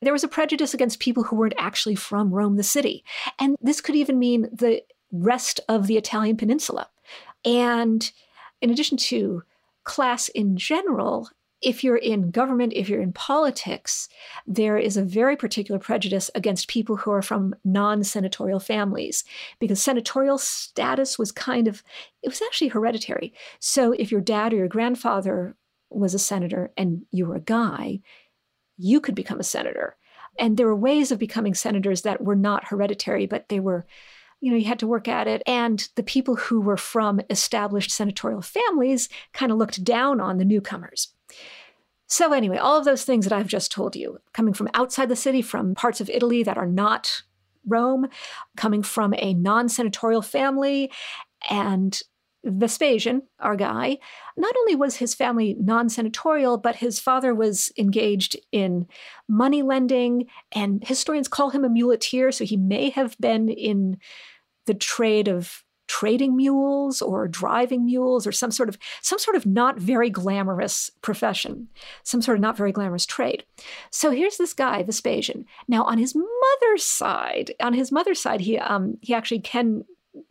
There 0.00 0.12
was 0.12 0.24
a 0.24 0.28
prejudice 0.28 0.74
against 0.74 1.00
people 1.00 1.24
who 1.24 1.36
weren't 1.36 1.54
actually 1.58 1.94
from 1.94 2.32
Rome, 2.32 2.56
the 2.56 2.62
city. 2.62 3.04
And 3.38 3.56
this 3.60 3.80
could 3.80 3.94
even 3.94 4.18
mean 4.18 4.48
the 4.52 4.82
rest 5.12 5.60
of 5.68 5.86
the 5.86 5.96
Italian 5.96 6.36
peninsula. 6.36 6.88
And 7.48 8.10
in 8.60 8.70
addition 8.70 8.98
to 8.98 9.42
class 9.84 10.28
in 10.28 10.58
general, 10.58 11.30
if 11.62 11.82
you're 11.82 11.96
in 11.96 12.30
government, 12.30 12.74
if 12.76 12.88
you're 12.88 13.00
in 13.00 13.12
politics, 13.12 14.08
there 14.46 14.76
is 14.76 14.96
a 14.96 15.02
very 15.02 15.34
particular 15.34 15.78
prejudice 15.78 16.30
against 16.34 16.68
people 16.68 16.96
who 16.96 17.10
are 17.10 17.22
from 17.22 17.54
non 17.64 18.04
senatorial 18.04 18.60
families 18.60 19.24
because 19.58 19.82
senatorial 19.82 20.38
status 20.38 21.18
was 21.18 21.32
kind 21.32 21.66
of, 21.66 21.82
it 22.22 22.28
was 22.28 22.42
actually 22.42 22.68
hereditary. 22.68 23.32
So 23.60 23.92
if 23.92 24.12
your 24.12 24.20
dad 24.20 24.52
or 24.52 24.56
your 24.56 24.68
grandfather 24.68 25.56
was 25.90 26.14
a 26.14 26.18
senator 26.18 26.70
and 26.76 27.06
you 27.10 27.26
were 27.26 27.36
a 27.36 27.40
guy, 27.40 28.00
you 28.76 29.00
could 29.00 29.14
become 29.14 29.40
a 29.40 29.44
senator. 29.44 29.96
And 30.38 30.56
there 30.56 30.66
were 30.66 30.76
ways 30.76 31.10
of 31.10 31.18
becoming 31.18 31.54
senators 31.54 32.02
that 32.02 32.22
were 32.22 32.36
not 32.36 32.68
hereditary, 32.68 33.26
but 33.26 33.48
they 33.48 33.58
were 33.58 33.86
you 34.40 34.50
know, 34.50 34.56
you 34.56 34.66
had 34.66 34.78
to 34.80 34.86
work 34.86 35.08
at 35.08 35.26
it. 35.26 35.42
And 35.46 35.88
the 35.96 36.02
people 36.02 36.36
who 36.36 36.60
were 36.60 36.76
from 36.76 37.20
established 37.30 37.90
senatorial 37.90 38.42
families 38.42 39.08
kind 39.32 39.50
of 39.50 39.58
looked 39.58 39.82
down 39.82 40.20
on 40.20 40.38
the 40.38 40.44
newcomers. 40.44 41.08
So, 42.06 42.32
anyway, 42.32 42.56
all 42.56 42.78
of 42.78 42.84
those 42.84 43.04
things 43.04 43.26
that 43.26 43.34
I've 43.34 43.48
just 43.48 43.70
told 43.70 43.94
you, 43.94 44.18
coming 44.32 44.54
from 44.54 44.70
outside 44.72 45.10
the 45.10 45.16
city, 45.16 45.42
from 45.42 45.74
parts 45.74 46.00
of 46.00 46.08
Italy 46.08 46.42
that 46.42 46.56
are 46.56 46.66
not 46.66 47.22
Rome, 47.66 48.08
coming 48.56 48.82
from 48.82 49.12
a 49.18 49.34
non 49.34 49.68
senatorial 49.68 50.22
family, 50.22 50.90
and 51.50 52.00
Vespasian, 52.44 53.22
our 53.40 53.56
guy, 53.56 53.98
not 54.36 54.54
only 54.60 54.74
was 54.74 54.96
his 54.96 55.14
family 55.14 55.56
non 55.58 55.88
senatorial, 55.88 56.56
but 56.56 56.76
his 56.76 57.00
father 57.00 57.34
was 57.34 57.72
engaged 57.76 58.36
in 58.52 58.86
money 59.28 59.62
lending, 59.62 60.26
and 60.52 60.84
historians 60.86 61.28
call 61.28 61.50
him 61.50 61.64
a 61.64 61.68
muleteer. 61.68 62.32
So 62.32 62.44
he 62.44 62.56
may 62.56 62.90
have 62.90 63.16
been 63.18 63.48
in 63.48 63.98
the 64.66 64.74
trade 64.74 65.26
of 65.28 65.64
trading 65.88 66.36
mules 66.36 67.00
or 67.02 67.26
driving 67.26 67.84
mules 67.84 68.26
or 68.26 68.30
some 68.30 68.50
sort 68.50 68.68
of 68.68 68.78
some 69.00 69.18
sort 69.18 69.34
of 69.34 69.46
not 69.46 69.78
very 69.78 70.10
glamorous 70.10 70.90
profession 71.00 71.66
some 72.04 72.20
sort 72.20 72.36
of 72.36 72.42
not 72.42 72.58
very 72.58 72.72
glamorous 72.72 73.06
trade 73.06 73.42
so 73.90 74.10
here's 74.10 74.36
this 74.36 74.52
guy 74.52 74.82
vespasian 74.82 75.46
now 75.66 75.82
on 75.84 75.96
his 75.96 76.14
mother's 76.14 76.84
side 76.84 77.52
on 77.60 77.72
his 77.72 77.90
mother's 77.90 78.20
side 78.20 78.42
he 78.42 78.58
um 78.58 78.98
he 79.00 79.14
actually 79.14 79.40
can 79.40 79.82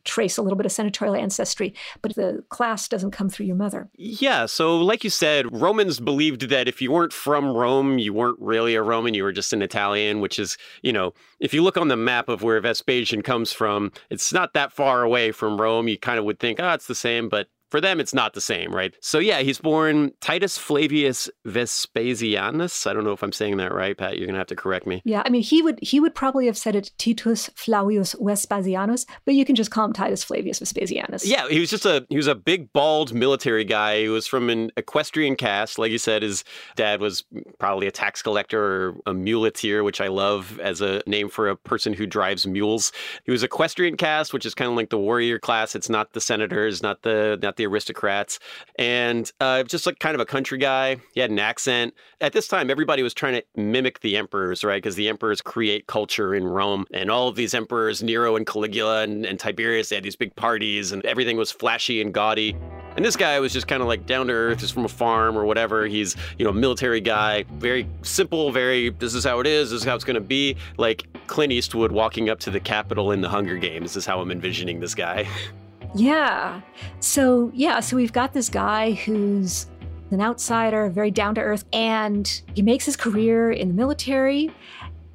trace 0.04 0.38
a 0.38 0.42
little 0.42 0.58
bit 0.58 0.66
of 0.66 0.72
senatorial 0.72 1.16
ancestry, 1.16 1.74
but 2.02 2.16
the 2.16 2.44
class 2.50 2.88
doesn't 2.88 3.12
come 3.12 3.30
through 3.30 3.46
your 3.46 3.56
mother. 3.56 3.90
Yeah, 3.96 4.46
so 4.46 4.78
like 4.78 5.04
you 5.04 5.10
said, 5.10 5.60
Romans 5.60 6.00
believed 6.00 6.50
that 6.50 6.68
if 6.68 6.82
you 6.82 6.92
weren't 6.92 7.14
from 7.14 7.56
Rome, 7.56 8.00
you 8.00 8.14
weren't 8.14 8.40
really 8.40 8.76
a 8.76 8.82
Roman, 8.82 9.14
you 9.14 9.24
were 9.24 9.32
just 9.32 9.54
an 9.54 9.62
Italian, 9.62 10.22
which 10.22 10.40
is, 10.40 10.58
you 10.82 10.94
know, 10.94 11.14
if 11.40 11.54
you 11.54 11.64
look 11.64 11.78
on 11.78 11.88
the 11.88 11.96
map 11.96 12.30
of 12.30 12.44
where 12.44 12.60
Vespasian 12.60 13.22
comes 13.22 13.52
from, 13.52 13.92
it's 14.10 14.34
not 14.34 14.54
that 14.54 14.72
far 14.72 15.04
away 15.04 15.32
from 15.32 15.60
Rome. 15.60 15.88
You 15.88 15.98
kind 15.98 16.20
of 16.20 16.26
would 16.26 16.40
think, 16.40 16.60
oh, 16.60 16.72
it's 16.72 16.88
the 16.88 16.96
same, 16.96 17.30
but 17.30 17.48
for 17.70 17.82
them, 17.82 18.00
it's 18.00 18.14
not 18.14 18.34
the 18.34 18.42
same, 18.42 18.74
right? 18.74 18.96
So 19.02 19.20
yeah, 19.20 19.40
he's 19.40 19.60
born 19.60 20.12
Titus 20.22 20.58
Flavius 20.58 21.30
Vespasianus. 21.46 22.88
I 22.88 22.94
don't 22.94 23.04
know 23.04 23.12
if 23.12 23.24
I'm 23.24 23.32
saying 23.32 23.58
that 23.58 23.74
right, 23.74 23.98
Pat. 23.98 24.18
You're 24.18 24.28
gonna 24.28 24.38
have 24.38 24.48
to 24.48 24.56
correct 24.56 24.88
me. 24.88 25.02
Yeah, 25.06 25.24
I 25.26 25.30
mean 25.30 25.42
he 25.42 25.62
would 25.62 25.80
he 25.82 26.00
would 26.00 26.16
probably 26.16 26.46
have 26.46 26.58
said 26.58 26.76
it 26.76 26.92
Titus 26.98 27.50
Flavius 27.56 28.16
Vespasianus, 28.16 29.06
but 29.26 29.36
you 29.36 29.46
can 29.46 29.56
just 29.56 29.72
call 29.72 29.86
him 29.86 29.94
Titus 29.94 30.24
Flavius 30.24 30.60
Vespasianus. 30.60 31.26
Yeah, 31.26 31.48
he 31.50 31.60
was 31.60 31.70
just 31.70 31.86
a 31.86 32.06
he 32.10 32.18
was 32.18 32.28
a 32.28 32.36
big 32.36 32.72
bald 32.72 33.14
military 33.14 33.66
guy. 33.66 34.02
He 34.02 34.10
was 34.10 34.28
from 34.28 34.50
an 34.50 34.72
equestrian 34.78 35.36
caste, 35.36 35.78
like 35.78 35.92
you 35.92 35.98
said. 35.98 36.24
His 36.24 36.44
dad 36.76 37.02
was 37.02 37.26
probably 37.60 37.88
a 37.88 37.92
tax 37.92 38.22
collector 38.22 38.64
or 38.64 38.96
a 39.06 39.14
muleteer, 39.14 39.84
which 39.84 40.00
I 40.00 40.08
love 40.08 40.60
as 40.60 40.82
a 40.82 41.02
name 41.06 41.30
for 41.30 41.50
a 41.50 41.56
person 41.56 41.94
who 41.94 42.06
drives 42.06 42.48
mules. 42.48 42.92
He 43.26 43.32
was 43.32 43.44
equestrian 43.44 43.98
caste, 43.98 44.34
which 44.34 44.46
is 44.46 44.56
kind 44.56 44.72
of 44.72 44.78
like 44.78 44.90
the 44.90 44.98
warrior 44.98 45.40
class. 45.40 45.76
It's 45.76 45.90
not 45.90 46.14
the 46.14 46.22
senators, 46.22 46.82
not 46.82 47.02
the 47.02 47.38
not 47.42 47.57
the 47.58 47.66
aristocrats, 47.66 48.40
and 48.78 49.32
uh, 49.40 49.64
just 49.64 49.86
like 49.86 50.00
kind 50.00 50.16
of 50.16 50.22
a 50.22 50.26
country 50.26 50.58
guy. 50.58 50.98
He 51.14 51.20
had 51.20 51.32
an 51.32 51.40
accent. 51.40 51.94
At 52.22 52.34
this 52.34 52.48
time, 52.48 52.70
everybody 52.70 53.04
was 53.04 53.14
trying 53.14 53.34
to 53.34 53.44
mimic 53.56 54.00
the 54.00 54.18
emperors, 54.18 54.64
right? 54.64 54.82
Because 54.82 54.96
the 54.96 55.10
emperors 55.10 55.42
create 55.42 55.88
culture 55.88 56.34
in 56.34 56.46
Rome, 56.46 56.86
and 56.94 57.12
all 57.12 57.28
of 57.28 57.36
these 57.36 57.54
emperors, 57.54 58.02
Nero 58.02 58.36
and 58.36 58.46
Caligula 58.46 59.02
and, 59.02 59.26
and 59.26 59.40
Tiberius, 59.40 59.90
they 59.90 59.96
had 59.96 60.04
these 60.04 60.16
big 60.16 60.36
parties, 60.36 60.92
and 60.92 61.06
everything 61.06 61.38
was 61.38 61.52
flashy 61.52 62.02
and 62.02 62.14
gaudy. 62.14 62.56
And 62.96 63.06
this 63.06 63.16
guy 63.16 63.40
was 63.40 63.54
just 63.54 63.68
kind 63.68 63.84
of 63.84 63.88
like 63.88 64.08
down 64.08 64.28
to 64.28 64.34
earth, 64.34 64.60
just 64.60 64.74
from 64.74 64.86
a 64.86 64.90
farm 64.90 65.38
or 65.38 65.46
whatever. 65.46 65.86
He's, 65.86 66.16
you 66.40 66.46
know, 66.46 66.50
a 66.50 66.54
military 66.54 67.00
guy, 67.00 67.44
very 67.54 67.88
simple, 68.02 68.52
very, 68.52 68.90
this 68.90 69.14
is 69.14 69.24
how 69.24 69.40
it 69.40 69.46
is, 69.46 69.70
this 69.70 69.82
is 69.82 69.86
how 69.86 69.94
it's 69.94 70.04
going 70.04 70.16
to 70.16 70.22
be. 70.22 70.56
Like 70.78 71.06
Clint 71.28 71.54
Eastwood 71.54 71.92
walking 71.92 72.30
up 72.30 72.40
to 72.40 72.50
the 72.50 72.60
Capitol 72.60 73.12
in 73.12 73.22
the 73.22 73.30
Hunger 73.30 73.58
Games 73.58 73.94
This 73.94 73.98
is 73.98 74.06
how 74.06 74.20
I'm 74.20 74.32
envisioning 74.32 74.80
this 74.80 74.96
guy. 74.96 75.28
Yeah. 75.96 76.62
So, 77.00 77.52
yeah, 77.54 77.80
so 77.80 77.96
we've 77.96 78.14
got 78.14 78.34
this 78.34 78.50
guy 78.50 78.94
who's 78.94 79.68
an 80.12 80.22
outsider, 80.22 80.90
very 80.90 81.12
down 81.12 81.36
to 81.36 81.42
earth, 81.42 81.66
and 81.74 82.42
he 82.54 82.62
makes 82.62 82.86
his 82.86 82.96
career 82.96 83.52
in 83.52 83.68
the 83.68 83.74
military. 83.74 84.52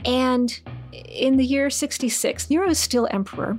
And 0.05 0.61
in 0.93 1.37
the 1.37 1.45
year 1.45 1.71
66, 1.71 2.51
Nero 2.51 2.69
is 2.69 2.79
still 2.79 3.09
emperor. 3.11 3.59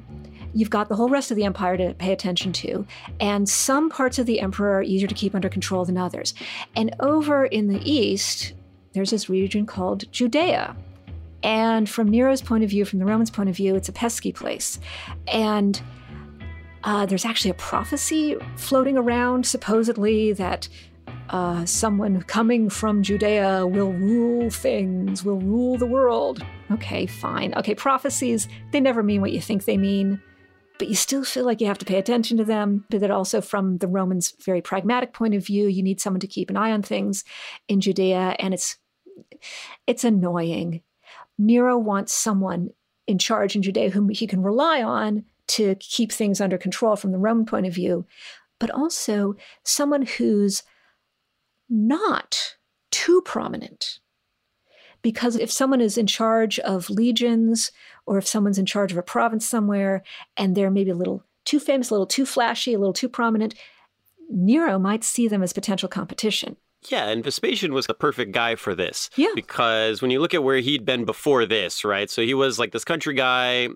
you've 0.53 0.69
got 0.69 0.89
the 0.89 0.95
whole 0.95 1.09
rest 1.09 1.31
of 1.31 1.37
the 1.37 1.43
empire 1.43 1.77
to 1.77 1.93
pay 1.95 2.13
attention 2.13 2.53
to, 2.53 2.85
and 3.19 3.47
some 3.47 3.89
parts 3.89 4.19
of 4.19 4.25
the 4.25 4.39
emperor 4.39 4.77
are 4.77 4.83
easier 4.83 5.07
to 5.07 5.15
keep 5.15 5.35
under 5.35 5.49
control 5.49 5.85
than 5.85 5.97
others. 5.97 6.33
And 6.75 6.95
over 6.99 7.45
in 7.45 7.67
the 7.67 7.81
east, 7.89 8.53
there's 8.93 9.09
this 9.09 9.29
region 9.29 9.65
called 9.65 10.11
Judea. 10.11 10.75
And 11.41 11.89
from 11.89 12.09
Nero's 12.09 12.41
point 12.41 12.63
of 12.63 12.69
view, 12.69 12.85
from 12.85 12.99
the 12.99 13.05
Romans' 13.05 13.29
point 13.29 13.49
of 13.49 13.55
view, 13.55 13.75
it's 13.75 13.89
a 13.89 13.93
pesky 13.93 14.31
place. 14.31 14.79
And 15.27 15.81
uh, 16.83 17.05
there's 17.05 17.25
actually 17.25 17.51
a 17.51 17.55
prophecy 17.55 18.35
floating 18.57 18.97
around, 18.97 19.45
supposedly, 19.45 20.33
that 20.33 20.67
uh, 21.29 21.65
someone 21.65 22.21
coming 22.23 22.69
from 22.69 23.01
Judea 23.01 23.65
will 23.65 23.93
rule 23.93 24.49
things, 24.49 25.23
will 25.23 25.39
rule 25.39 25.77
the 25.77 25.85
world. 25.85 26.45
Okay, 26.71 27.05
fine. 27.05 27.53
Okay, 27.55 27.75
prophecies, 27.75 28.47
they 28.71 28.79
never 28.79 29.01
mean 29.01 29.21
what 29.21 29.31
you 29.31 29.41
think 29.41 29.65
they 29.65 29.77
mean, 29.77 30.21
but 30.77 30.89
you 30.89 30.95
still 30.95 31.23
feel 31.23 31.45
like 31.45 31.61
you 31.61 31.67
have 31.67 31.77
to 31.77 31.85
pay 31.85 31.97
attention 31.97 32.37
to 32.37 32.43
them. 32.43 32.85
But 32.89 32.99
that 32.99 33.11
also, 33.11 33.41
from 33.41 33.77
the 33.77 33.87
Romans' 33.87 34.33
very 34.43 34.61
pragmatic 34.61 35.13
point 35.13 35.35
of 35.35 35.45
view, 35.45 35.67
you 35.67 35.83
need 35.83 36.01
someone 36.01 36.19
to 36.19 36.27
keep 36.27 36.49
an 36.49 36.57
eye 36.57 36.71
on 36.71 36.81
things 36.81 37.23
in 37.67 37.79
Judea, 37.79 38.35
and 38.39 38.53
it's 38.53 38.77
it's 39.87 40.03
annoying. 40.03 40.81
Nero 41.37 41.77
wants 41.77 42.13
someone 42.13 42.69
in 43.07 43.17
charge 43.17 43.55
in 43.55 43.61
Judea 43.61 43.89
whom 43.89 44.09
he 44.09 44.27
can 44.27 44.41
rely 44.41 44.81
on 44.81 45.25
to 45.55 45.75
keep 45.75 46.11
things 46.11 46.41
under 46.41 46.57
control 46.57 46.95
from 46.95 47.11
the 47.11 47.17
Roman 47.17 47.45
point 47.45 47.65
of 47.65 47.73
view, 47.73 48.05
but 48.59 48.71
also 48.71 49.35
someone 49.63 50.03
who's 50.03 50.63
not 51.69 52.55
too 52.91 53.21
prominent. 53.21 53.99
Because 55.01 55.35
if 55.35 55.51
someone 55.51 55.81
is 55.81 55.97
in 55.97 56.07
charge 56.07 56.59
of 56.59 56.89
legions, 56.89 57.71
or 58.05 58.17
if 58.17 58.27
someone's 58.27 58.57
in 58.57 58.65
charge 58.65 58.91
of 58.91 58.97
a 58.97 59.03
province 59.03 59.45
somewhere, 59.45 60.01
and 60.37 60.55
they're 60.55 60.71
maybe 60.71 60.91
a 60.91 60.95
little 60.95 61.25
too 61.45 61.59
famous, 61.59 61.89
a 61.89 61.93
little 61.93 62.07
too 62.07 62.25
flashy, 62.25 62.73
a 62.73 62.79
little 62.79 62.93
too 62.93 63.09
prominent, 63.09 63.53
Nero 64.29 64.79
might 64.79 65.03
see 65.03 65.27
them 65.27 65.43
as 65.43 65.51
potential 65.53 65.89
competition. 65.89 66.55
Yeah, 66.89 67.07
and 67.07 67.23
Vespasian 67.23 67.73
was 67.73 67.87
the 67.87 67.93
perfect 67.93 68.31
guy 68.31 68.55
for 68.55 68.75
this. 68.75 69.09
Yeah. 69.15 69.29
Because 69.35 70.01
when 70.01 70.11
you 70.11 70.19
look 70.19 70.33
at 70.33 70.43
where 70.43 70.57
he'd 70.57 70.85
been 70.85 71.05
before 71.05 71.45
this, 71.45 71.83
right? 71.83 72.09
So 72.09 72.21
he 72.21 72.33
was 72.33 72.59
like 72.59 72.71
this 72.71 72.83
country 72.85 73.13
guy, 73.13 73.69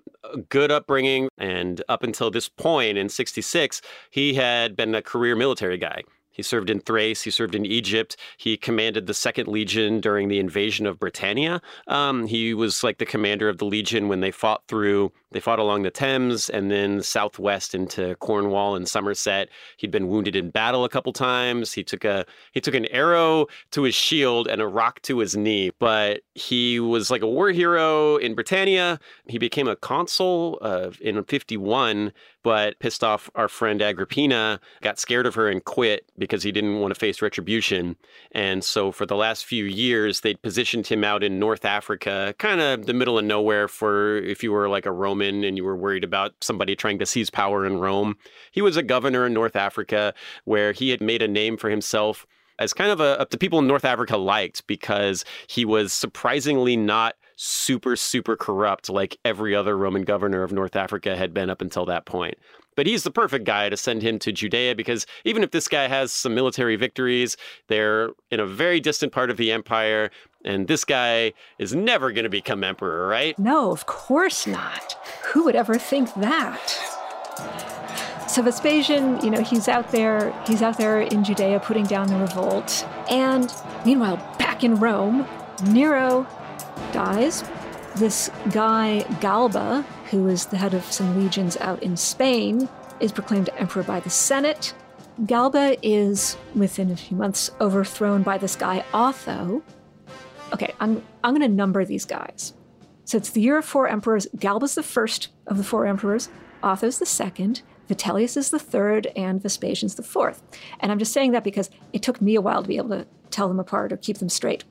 good 0.48 0.70
upbringing, 0.70 1.28
and 1.38 1.82
up 1.88 2.02
until 2.02 2.30
this 2.30 2.48
point 2.48 2.98
in 2.98 3.08
66, 3.08 3.80
he 4.10 4.34
had 4.34 4.76
been 4.76 4.94
a 4.94 5.02
career 5.02 5.36
military 5.36 5.78
guy. 5.78 6.02
He 6.38 6.42
served 6.44 6.70
in 6.70 6.78
Thrace. 6.78 7.20
He 7.20 7.30
served 7.30 7.56
in 7.56 7.66
Egypt. 7.66 8.16
He 8.36 8.56
commanded 8.56 9.08
the 9.08 9.12
Second 9.12 9.48
Legion 9.48 10.00
during 10.00 10.28
the 10.28 10.38
invasion 10.38 10.86
of 10.86 11.00
Britannia. 11.00 11.60
Um, 11.88 12.28
he 12.28 12.54
was 12.54 12.84
like 12.84 12.98
the 12.98 13.04
commander 13.04 13.48
of 13.48 13.58
the 13.58 13.64
Legion 13.66 14.06
when 14.06 14.20
they 14.20 14.30
fought 14.30 14.62
through 14.68 15.12
they 15.30 15.40
fought 15.40 15.58
along 15.58 15.82
the 15.82 15.90
Thames 15.90 16.48
and 16.48 16.70
then 16.70 17.02
southwest 17.02 17.74
into 17.74 18.14
Cornwall 18.16 18.74
and 18.74 18.88
Somerset. 18.88 19.50
He'd 19.76 19.90
been 19.90 20.08
wounded 20.08 20.34
in 20.34 20.50
battle 20.50 20.84
a 20.84 20.88
couple 20.88 21.12
times. 21.12 21.72
He 21.72 21.84
took 21.84 22.04
a 22.04 22.24
he 22.52 22.60
took 22.60 22.74
an 22.74 22.86
arrow 22.86 23.46
to 23.72 23.82
his 23.82 23.94
shield 23.94 24.48
and 24.48 24.62
a 24.62 24.66
rock 24.66 25.02
to 25.02 25.18
his 25.18 25.36
knee, 25.36 25.70
but 25.78 26.22
he 26.34 26.80
was 26.80 27.10
like 27.10 27.22
a 27.22 27.28
war 27.28 27.50
hero 27.50 28.16
in 28.16 28.34
Britannia. 28.34 28.98
He 29.26 29.38
became 29.38 29.68
a 29.68 29.76
consul 29.76 30.58
uh, 30.62 30.90
in 31.00 31.22
51, 31.22 32.12
but 32.48 32.78
pissed 32.78 33.04
off 33.04 33.28
our 33.34 33.46
friend 33.46 33.82
Agrippina, 33.82 34.58
got 34.80 34.98
scared 34.98 35.26
of 35.26 35.34
her 35.34 35.50
and 35.50 35.62
quit 35.66 36.10
because 36.16 36.42
he 36.42 36.50
didn't 36.50 36.80
want 36.80 36.94
to 36.94 36.98
face 36.98 37.20
retribution. 37.20 37.94
And 38.32 38.64
so 38.64 38.90
for 38.90 39.04
the 39.04 39.16
last 39.16 39.44
few 39.44 39.66
years, 39.66 40.20
they'd 40.20 40.40
positioned 40.40 40.86
him 40.86 41.04
out 41.04 41.22
in 41.22 41.38
North 41.38 41.66
Africa, 41.66 42.34
kind 42.38 42.62
of 42.62 42.86
the 42.86 42.94
middle 42.94 43.18
of 43.18 43.26
nowhere 43.26 43.68
for 43.68 44.16
if 44.16 44.42
you 44.42 44.50
were 44.50 44.66
like 44.66 44.86
a 44.86 44.92
Roman 44.92 45.44
and 45.44 45.58
you 45.58 45.64
were 45.64 45.76
worried 45.76 46.04
about 46.04 46.32
somebody 46.40 46.74
trying 46.74 46.98
to 47.00 47.04
seize 47.04 47.28
power 47.28 47.66
in 47.66 47.80
Rome. 47.80 48.16
He 48.50 48.62
was 48.62 48.78
a 48.78 48.82
governor 48.82 49.26
in 49.26 49.34
North 49.34 49.54
Africa 49.54 50.14
where 50.46 50.72
he 50.72 50.88
had 50.88 51.02
made 51.02 51.20
a 51.20 51.28
name 51.28 51.58
for 51.58 51.68
himself 51.68 52.26
as 52.58 52.72
kind 52.72 52.90
of 52.90 52.98
a, 52.98 53.26
the 53.30 53.36
people 53.36 53.58
in 53.58 53.66
North 53.66 53.84
Africa 53.84 54.16
liked 54.16 54.66
because 54.66 55.22
he 55.48 55.66
was 55.66 55.92
surprisingly 55.92 56.78
not 56.78 57.14
super, 57.40 57.94
super 57.94 58.36
corrupt 58.36 58.90
like 58.90 59.16
every 59.24 59.54
other 59.54 59.78
Roman 59.78 60.02
governor 60.02 60.42
of 60.42 60.52
North 60.52 60.74
Africa 60.74 61.16
had 61.16 61.32
been 61.32 61.48
up 61.48 61.62
until 61.62 61.86
that 61.86 62.04
point. 62.04 62.36
But 62.74 62.86
he's 62.86 63.04
the 63.04 63.12
perfect 63.12 63.44
guy 63.44 63.68
to 63.68 63.76
send 63.76 64.02
him 64.02 64.18
to 64.18 64.32
Judea 64.32 64.74
because 64.74 65.06
even 65.24 65.44
if 65.44 65.52
this 65.52 65.68
guy 65.68 65.86
has 65.86 66.12
some 66.12 66.34
military 66.34 66.74
victories, 66.74 67.36
they're 67.68 68.10
in 68.32 68.40
a 68.40 68.46
very 68.46 68.80
distant 68.80 69.12
part 69.12 69.30
of 69.30 69.36
the 69.36 69.52
empire. 69.52 70.10
And 70.44 70.66
this 70.66 70.84
guy 70.84 71.32
is 71.58 71.74
never 71.74 72.10
going 72.10 72.24
to 72.24 72.30
become 72.30 72.64
emperor, 72.64 73.06
right? 73.06 73.38
No, 73.38 73.70
of 73.70 73.86
course 73.86 74.46
not. 74.46 74.94
Who 75.26 75.44
would 75.44 75.56
ever 75.56 75.78
think 75.78 76.12
that? 76.14 76.70
So 78.28 78.42
Vespasian, 78.42 79.20
you 79.24 79.30
know, 79.30 79.42
he's 79.42 79.68
out 79.68 79.92
there, 79.92 80.32
he's 80.46 80.62
out 80.62 80.76
there 80.76 81.02
in 81.02 81.22
Judea 81.22 81.60
putting 81.60 81.84
down 81.84 82.08
the 82.08 82.16
revolt. 82.16 82.86
And 83.08 83.52
meanwhile, 83.84 84.16
back 84.38 84.64
in 84.64 84.74
Rome, 84.74 85.26
Nero 85.64 86.26
dies. 86.92 87.44
This 87.96 88.30
guy, 88.52 89.04
Galba, 89.20 89.84
who 90.10 90.28
is 90.28 90.46
the 90.46 90.56
head 90.56 90.74
of 90.74 90.84
some 90.84 91.22
legions 91.22 91.56
out 91.58 91.82
in 91.82 91.96
Spain, 91.96 92.68
is 93.00 93.12
proclaimed 93.12 93.50
emperor 93.56 93.82
by 93.82 94.00
the 94.00 94.10
Senate. 94.10 94.74
Galba 95.26 95.76
is, 95.82 96.36
within 96.54 96.90
a 96.90 96.96
few 96.96 97.16
months, 97.16 97.50
overthrown 97.60 98.22
by 98.22 98.38
this 98.38 98.56
guy, 98.56 98.84
Otho. 98.94 99.62
Okay, 100.52 100.72
I'm, 100.80 101.02
I'm 101.24 101.34
going 101.34 101.48
to 101.48 101.54
number 101.54 101.84
these 101.84 102.04
guys. 102.04 102.54
So 103.04 103.16
it's 103.16 103.30
the 103.30 103.40
year 103.40 103.58
of 103.58 103.64
four 103.64 103.88
emperors. 103.88 104.26
Galba's 104.38 104.74
the 104.74 104.82
first 104.82 105.28
of 105.46 105.56
the 105.56 105.64
four 105.64 105.86
emperors, 105.86 106.28
Otho's 106.62 106.98
the 106.98 107.06
second, 107.06 107.62
Vitellius 107.88 108.36
is 108.36 108.50
the 108.50 108.58
third, 108.58 109.06
and 109.16 109.42
Vespasian's 109.42 109.94
the 109.94 110.02
fourth. 110.02 110.42
And 110.80 110.92
I'm 110.92 110.98
just 110.98 111.12
saying 111.12 111.32
that 111.32 111.42
because 111.42 111.70
it 111.92 112.02
took 112.02 112.20
me 112.20 112.34
a 112.34 112.40
while 112.40 112.62
to 112.62 112.68
be 112.68 112.76
able 112.76 112.90
to 112.90 113.06
tell 113.30 113.48
them 113.48 113.58
apart 113.58 113.92
or 113.92 113.96
keep 113.96 114.18
them 114.18 114.28
straight. 114.28 114.64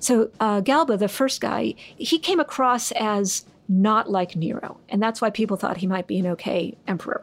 So 0.00 0.30
uh, 0.40 0.60
Galba, 0.60 0.96
the 0.96 1.08
first 1.08 1.40
guy, 1.40 1.74
he 1.96 2.18
came 2.18 2.40
across 2.40 2.90
as 2.92 3.44
not 3.68 4.10
like 4.10 4.34
Nero. 4.34 4.78
And 4.88 5.00
that's 5.00 5.20
why 5.20 5.30
people 5.30 5.56
thought 5.56 5.76
he 5.76 5.86
might 5.86 6.08
be 6.08 6.18
an 6.18 6.26
okay 6.26 6.76
emperor. 6.88 7.22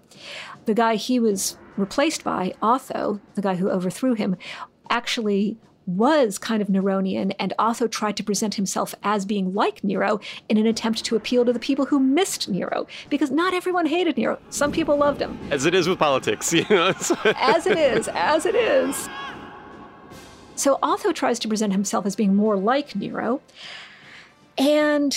The 0.65 0.73
guy 0.73 0.95
he 0.95 1.19
was 1.19 1.57
replaced 1.75 2.23
by, 2.23 2.53
Otho, 2.61 3.19
the 3.35 3.41
guy 3.41 3.55
who 3.55 3.69
overthrew 3.69 4.13
him, 4.13 4.37
actually 4.89 5.57
was 5.85 6.37
kind 6.37 6.61
of 6.61 6.67
Neronian, 6.67 7.33
and 7.39 7.53
Otho 7.57 7.87
tried 7.87 8.17
to 8.17 8.23
present 8.23 8.55
himself 8.55 8.93
as 9.03 9.25
being 9.25 9.53
like 9.53 9.83
Nero 9.83 10.19
in 10.49 10.57
an 10.57 10.67
attempt 10.67 11.05
to 11.05 11.15
appeal 11.15 11.45
to 11.45 11.53
the 11.53 11.59
people 11.59 11.85
who 11.85 11.99
missed 11.99 12.49
Nero, 12.49 12.87
because 13.09 13.31
not 13.31 13.53
everyone 13.53 13.85
hated 13.85 14.17
Nero. 14.17 14.37
Some 14.49 14.71
people 14.71 14.97
loved 14.97 15.21
him. 15.21 15.39
As 15.49 15.65
it 15.65 15.73
is 15.73 15.87
with 15.87 15.97
politics, 15.97 16.51
you 16.51 16.65
know. 16.69 16.93
as 17.37 17.65
it 17.65 17.77
is, 17.77 18.09
as 18.09 18.45
it 18.45 18.55
is. 18.55 19.07
So 20.57 20.79
Otho 20.81 21.13
tries 21.13 21.39
to 21.39 21.47
present 21.47 21.71
himself 21.71 22.05
as 22.05 22.15
being 22.15 22.35
more 22.35 22.57
like 22.57 22.95
Nero. 22.95 23.41
And 24.57 25.15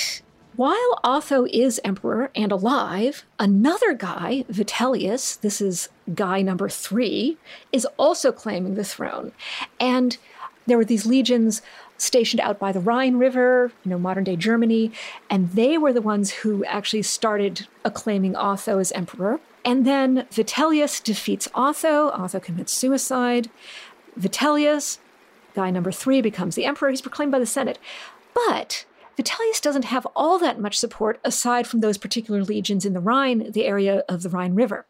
while 0.55 1.00
Otho 1.03 1.46
is 1.46 1.81
emperor 1.83 2.31
and 2.35 2.53
alive, 2.53 3.24
another 3.38 3.94
guy, 3.94 4.44
Vitellius, 4.50 5.40
this 5.40 5.62
is 5.62 5.88
guy 6.14 6.42
number 6.42 6.68
three, 6.68 7.38
is 7.72 7.87
also 7.96 8.33
claiming 8.33 8.74
the 8.74 8.85
throne. 8.85 9.33
And 9.81 10.18
there 10.66 10.76
were 10.76 10.85
these 10.85 11.07
legions 11.07 11.62
stationed 11.96 12.40
out 12.40 12.59
by 12.59 12.72
the 12.72 12.81
Rhine 12.81 13.16
River, 13.16 13.72
you 13.85 13.90
know, 13.90 13.98
modern 13.98 14.24
day 14.24 14.37
Germany, 14.37 14.92
and 15.31 15.50
they 15.53 15.79
were 15.79 15.92
the 15.92 16.03
ones 16.03 16.31
who 16.31 16.64
actually 16.66 17.03
started 17.03 17.66
acclaiming 17.85 18.37
Otho 18.37 18.79
as 18.79 18.92
emperor. 18.92 19.40
And 19.64 19.87
then 19.87 20.26
Vitellius 20.31 21.03
defeats 21.03 21.48
Otho. 21.55 22.11
Otho 22.11 22.40
commits 22.40 22.72
suicide. 22.72 23.50
Vitellius, 24.18 24.98
guy 25.54 25.70
number 25.70 25.92
three, 25.92 26.20
becomes 26.20 26.54
the 26.54 26.64
emperor. 26.64 26.90
He's 26.90 27.00
proclaimed 27.00 27.32
by 27.32 27.38
the 27.38 27.46
Senate. 27.46 27.78
But 28.34 28.84
Vitellius 29.16 29.60
doesn't 29.60 29.84
have 29.84 30.06
all 30.16 30.38
that 30.38 30.60
much 30.60 30.78
support 30.78 31.20
aside 31.24 31.66
from 31.66 31.80
those 31.80 31.98
particular 31.98 32.42
legions 32.42 32.84
in 32.84 32.92
the 32.92 33.00
Rhine, 33.00 33.50
the 33.52 33.66
area 33.66 34.02
of 34.08 34.22
the 34.22 34.30
Rhine 34.30 34.54
River. 34.54 34.86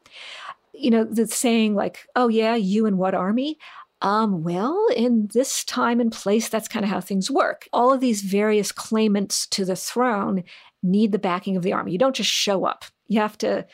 You 0.73 0.91
know, 0.91 1.05
the 1.05 1.27
saying 1.27 1.75
like, 1.75 2.07
oh 2.15 2.29
yeah, 2.29 2.55
you 2.55 2.87
and 2.87 2.97
what 2.99 3.15
army? 3.15 3.59
Um, 4.03 4.43
well, 4.43 4.87
in 4.97 5.29
this 5.35 5.65
time 5.65 6.01
and 6.01 6.11
place, 6.11 6.49
that's 6.49 6.69
kind 6.69 6.85
of 6.85 6.91
how 6.91 7.01
things 7.01 7.31
work. 7.31 7.69
All 7.73 7.93
of 7.93 8.01
these 8.01 8.23
various 8.23 8.73
claimants 8.73 9.47
to 9.49 9.65
the 9.65 9.77
throne 9.77 10.45
need 10.83 11.13
the 11.13 11.19
backing 11.19 11.57
of 11.57 11.63
the 11.63 11.73
army. 11.73 11.93
You 11.93 11.99
don't 11.99 12.17
just 12.17 12.31
show 12.31 12.65
up. 12.65 12.85
You 13.09 13.21
have 13.21 13.37
to 13.39 13.67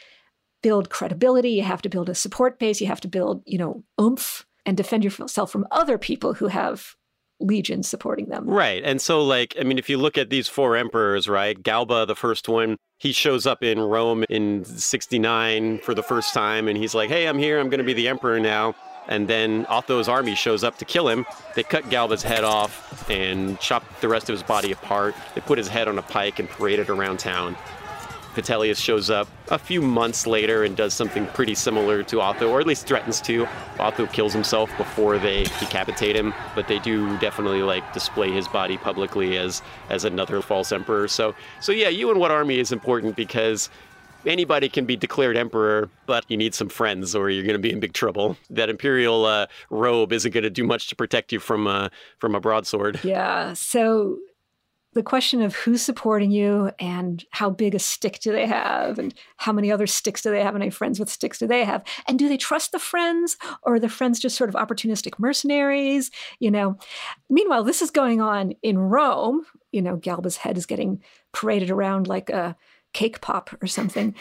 build 0.63 0.91
credibility, 0.91 1.51
you 1.51 1.63
have 1.63 1.83
to 1.83 1.89
build 1.89 2.09
a 2.09 2.15
support 2.15 2.59
base, 2.59 2.81
you 2.81 2.89
have 2.89 3.01
to 3.03 3.09
build, 3.09 3.43
you 3.47 3.59
know, 3.59 3.85
oomph 4.01 4.45
and 4.67 4.77
defend 4.77 5.05
yourself 5.05 5.51
from 5.51 5.67
other 5.71 5.97
people 5.97 6.35
who 6.35 6.49
have 6.49 6.95
legions 7.41 7.89
supporting 7.89 8.29
them. 8.29 8.49
Right. 8.49 8.83
And 8.85 9.01
so, 9.01 9.23
like, 9.23 9.55
I 9.61 9.65
mean, 9.65 9.79
if 9.79 9.89
you 9.89 9.99
look 9.99 10.19
at 10.19 10.31
these 10.31 10.49
four 10.49 10.77
emperors, 10.77 11.29
right? 11.29 11.61
Galba, 11.63 12.07
the 12.07 12.15
first 12.15 12.49
one, 12.49 12.77
he 12.99 13.13
shows 13.13 13.47
up 13.47 13.63
in 13.63 13.79
Rome 13.79 14.25
in 14.29 14.65
69 14.65 15.79
for 15.79 15.95
the 15.95 16.03
first 16.03 16.33
time, 16.35 16.67
and 16.67 16.79
he's 16.79 16.95
like, 16.95 17.11
hey, 17.11 17.27
I'm 17.29 17.39
here. 17.39 17.61
I'm 17.61 17.69
going 17.69 17.79
to 17.79 17.85
be 17.85 17.93
the 17.93 18.09
emperor 18.09 18.41
now. 18.41 18.75
And 19.09 19.29
then 19.29 19.67
Otho's 19.67 20.09
army 20.09 20.35
shows 20.35 20.65
up 20.65 20.79
to 20.79 20.85
kill 20.85 21.09
him. 21.09 21.27
They 21.55 21.63
cut 21.63 21.89
Galba's 21.91 22.25
head 22.25 22.43
off 22.43 23.09
and 23.09 23.59
chop 23.61 23.85
the 24.01 24.09
rest 24.09 24.29
of 24.29 24.33
his 24.33 24.43
body 24.43 24.73
apart. 24.73 25.15
They 25.35 25.43
put 25.43 25.59
his 25.59 25.69
head 25.69 25.87
on 25.87 25.99
a 25.99 26.03
pike 26.03 26.41
and 26.41 26.49
parade 26.49 26.81
it 26.81 26.89
around 26.89 27.19
town. 27.19 27.57
Vitellius 28.37 28.81
shows 28.81 29.11
up 29.11 29.29
a 29.49 29.59
few 29.59 29.83
months 29.83 30.27
later 30.27 30.63
and 30.65 30.77
does 30.77 30.95
something 30.95 31.27
pretty 31.29 31.55
similar 31.55 32.03
to 32.05 32.21
Otho, 32.21 32.51
or 32.51 32.61
at 32.61 32.67
least 32.67 32.87
threatens 32.87 33.21
to. 33.23 33.49
Otho 33.81 34.07
kills 34.07 34.33
himself 34.33 34.71
before 34.77 35.19
they 35.19 35.45
decapitate 35.59 36.15
him, 36.15 36.35
but 36.55 36.69
they 36.69 36.79
do 36.79 37.19
definitely 37.19 37.63
like 37.63 37.93
display 37.93 38.31
his 38.31 38.47
body 38.47 38.77
publicly 38.77 39.39
as 39.39 39.63
as 39.91 40.05
another 40.05 40.41
false 40.43 40.71
emperor. 40.71 41.09
So 41.09 41.35
so 41.61 41.73
yeah, 41.73 41.89
you 41.89 42.11
and 42.11 42.21
what 42.21 42.31
army 42.31 42.59
is 42.59 42.71
important 42.71 43.17
because 43.17 43.71
anybody 44.27 44.69
can 44.69 44.85
be 44.85 44.97
declared 44.97 45.37
emperor, 45.37 45.89
but 46.07 46.25
you 46.29 46.37
need 46.37 46.55
some 46.55 46.69
friends 46.69 47.15
or 47.15 47.31
you're 47.31 47.45
going 47.45 47.55
to 47.55 47.59
be 47.59 47.73
in 47.73 47.81
big 47.81 47.93
trouble. 47.93 48.37
That 48.51 48.69
imperial 48.69 49.25
uh, 49.25 49.47
robe 49.71 50.13
isn't 50.13 50.33
going 50.33 50.45
to 50.45 50.51
do 50.51 50.65
much 50.65 50.89
to 50.89 50.97
protect 50.97 51.33
you 51.33 51.41
from 51.41 51.67
uh, 51.67 51.89
from 52.19 52.35
a 52.35 52.41
broadsword. 52.41 53.01
Yeah. 53.03 53.55
So 53.55 54.19
the 54.97 55.03
question 55.03 55.43
of 55.43 55.55
who's 55.55 55.83
supporting 55.83 56.31
you 56.31 56.71
and 56.79 57.23
how 57.31 57.51
big 57.51 57.75
a 57.75 57.79
stick 57.79 58.19
do 58.21 58.33
they 58.33 58.47
have 58.47 58.99
and 58.99 59.13
how 59.37 59.53
many 59.53 59.71
other 59.71 59.87
sticks 59.87 60.23
do 60.23 60.31
they 60.31 60.43
have 60.43 60.55
and 60.55 60.65
any 60.65 60.71
friends 60.71 60.99
with 60.99 61.11
sticks 61.11 61.39
do 61.39 61.47
they 61.47 61.65
have? 61.65 61.85
And 62.09 62.19
do 62.19 62.31
they 62.31 62.39
trust 62.39 62.73
the 62.73 62.79
friends 62.79 63.37
or 63.63 63.75
are 63.75 63.79
the 63.79 63.91
friends 63.91 64.19
just 64.19 64.37
sort 64.37 64.49
of 64.49 64.57
opportunistic 64.57 65.19
mercenaries 65.19 66.11
you 66.41 66.51
know? 66.51 66.79
Meanwhile 67.29 67.65
this 67.65 67.83
is 67.83 67.91
going 67.91 68.23
on 68.23 68.55
in 68.63 68.79
rome. 68.79 69.45
You 69.71 69.83
know 69.83 69.97
galba's 69.97 70.39
head 70.39 70.57
is 70.57 70.65
getting 70.65 71.03
paraded 71.33 71.71
around 71.71 72.09
like 72.09 72.31
a 72.31 72.57
cake 72.95 73.21
pop 73.21 73.51
or 73.63 73.67
something. 73.67 74.15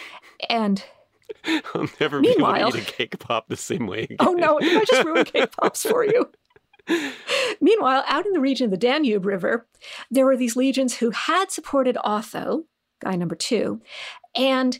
And 0.50 0.84
I'll 1.74 1.88
never 2.02 2.20
be 2.20 2.32
able 2.32 2.54
to 2.54 2.68
eat 2.68 2.76
a 2.76 2.92
cake 2.92 3.18
pop 3.20 3.48
the 3.48 3.56
same 3.56 3.88
way 3.88 4.04
again. 4.04 4.18
oh 4.20 4.34
no. 4.34 4.60
i 4.62 4.84
just 4.86 5.06
ruin 5.06 5.24
cake 5.24 5.52
pops 5.58 5.84
for 5.84 6.04
you 6.06 6.30
Meanwhile, 7.62 8.04
out 8.08 8.26
in 8.26 8.34
the 8.34 8.40
region 8.40 8.66
of 8.66 8.72
the 8.72 8.78
Danube 8.78 9.26
River, 9.26 9.68
there 10.12 10.26
were 10.26 10.38
these 10.38 10.56
legions 10.56 10.98
who 10.98 11.12
had 11.12 11.52
supported 11.52 11.98
Otho, 12.04 12.66
guy 13.02 13.16
number 13.16 13.36
two. 13.36 13.82
And 14.36 14.78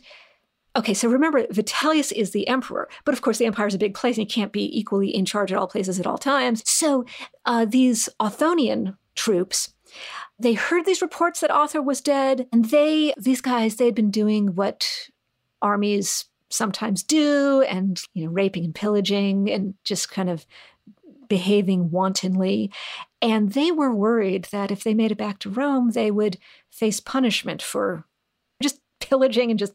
okay, 0.76 0.94
so 0.94 1.08
remember, 1.08 1.46
Vitellius 1.46 2.12
is 2.12 2.30
the 2.30 2.46
emperor, 2.48 2.88
but 3.04 3.14
of 3.14 3.22
course, 3.22 3.38
the 3.38 3.46
empire 3.46 3.66
is 3.66 3.74
a 3.74 3.78
big 3.78 3.94
place 3.94 4.16
and 4.16 4.26
he 4.28 4.32
can't 4.32 4.52
be 4.52 4.78
equally 4.78 5.14
in 5.14 5.24
charge 5.24 5.52
at 5.52 5.58
all 5.58 5.66
places 5.66 5.98
at 5.98 6.06
all 6.06 6.18
times. 6.18 6.62
So 6.68 7.04
uh, 7.44 7.64
these 7.64 8.08
Othonian 8.20 8.96
troops. 9.16 9.72
They 10.38 10.52
heard 10.52 10.84
these 10.84 11.02
reports 11.02 11.40
that 11.40 11.50
Otho 11.50 11.80
was 11.80 12.02
dead, 12.02 12.46
and 12.52 12.66
they, 12.66 13.14
these 13.16 13.40
guys, 13.40 13.76
they 13.76 13.86
had 13.86 13.94
been 13.94 14.10
doing 14.10 14.54
what 14.54 15.08
armies 15.62 16.26
sometimes 16.50 17.02
do, 17.02 17.62
and 17.62 18.00
you 18.12 18.26
know, 18.26 18.30
raping 18.30 18.66
and 18.66 18.74
pillaging, 18.74 19.50
and 19.50 19.74
just 19.82 20.10
kind 20.10 20.28
of 20.28 20.46
behaving 21.28 21.90
wantonly. 21.90 22.70
And 23.22 23.52
they 23.52 23.70
were 23.70 23.94
worried 23.94 24.48
that 24.52 24.70
if 24.70 24.84
they 24.84 24.94
made 24.94 25.12
it 25.12 25.18
back 25.18 25.38
to 25.40 25.50
Rome, 25.50 25.90
they 25.90 26.10
would 26.10 26.38
face 26.70 27.00
punishment 27.00 27.62
for 27.62 28.04
just 28.62 28.80
pillaging 29.00 29.50
and 29.50 29.58
just 29.58 29.74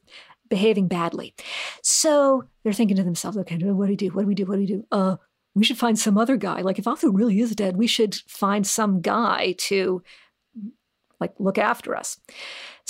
behaving 0.49 0.87
badly. 0.87 1.33
So 1.81 2.45
they're 2.63 2.73
thinking 2.73 2.97
to 2.97 3.03
themselves, 3.03 3.37
okay, 3.37 3.55
what 3.55 3.85
do 3.85 3.91
we 3.91 3.95
do? 3.95 4.09
What 4.09 4.21
do 4.21 4.27
we 4.27 4.35
do? 4.35 4.45
What 4.45 4.55
do 4.55 4.59
we 4.59 4.65
do? 4.65 4.85
Uh, 4.91 5.15
we 5.55 5.63
should 5.63 5.77
find 5.77 5.97
some 5.97 6.17
other 6.17 6.37
guy. 6.37 6.61
Like 6.61 6.79
if 6.79 6.87
Otho 6.87 7.09
really 7.09 7.39
is 7.39 7.55
dead, 7.55 7.77
we 7.77 7.87
should 7.87 8.15
find 8.27 8.65
some 8.65 9.01
guy 9.01 9.55
to 9.59 10.01
like 11.19 11.33
look 11.39 11.57
after 11.57 11.95
us. 11.95 12.19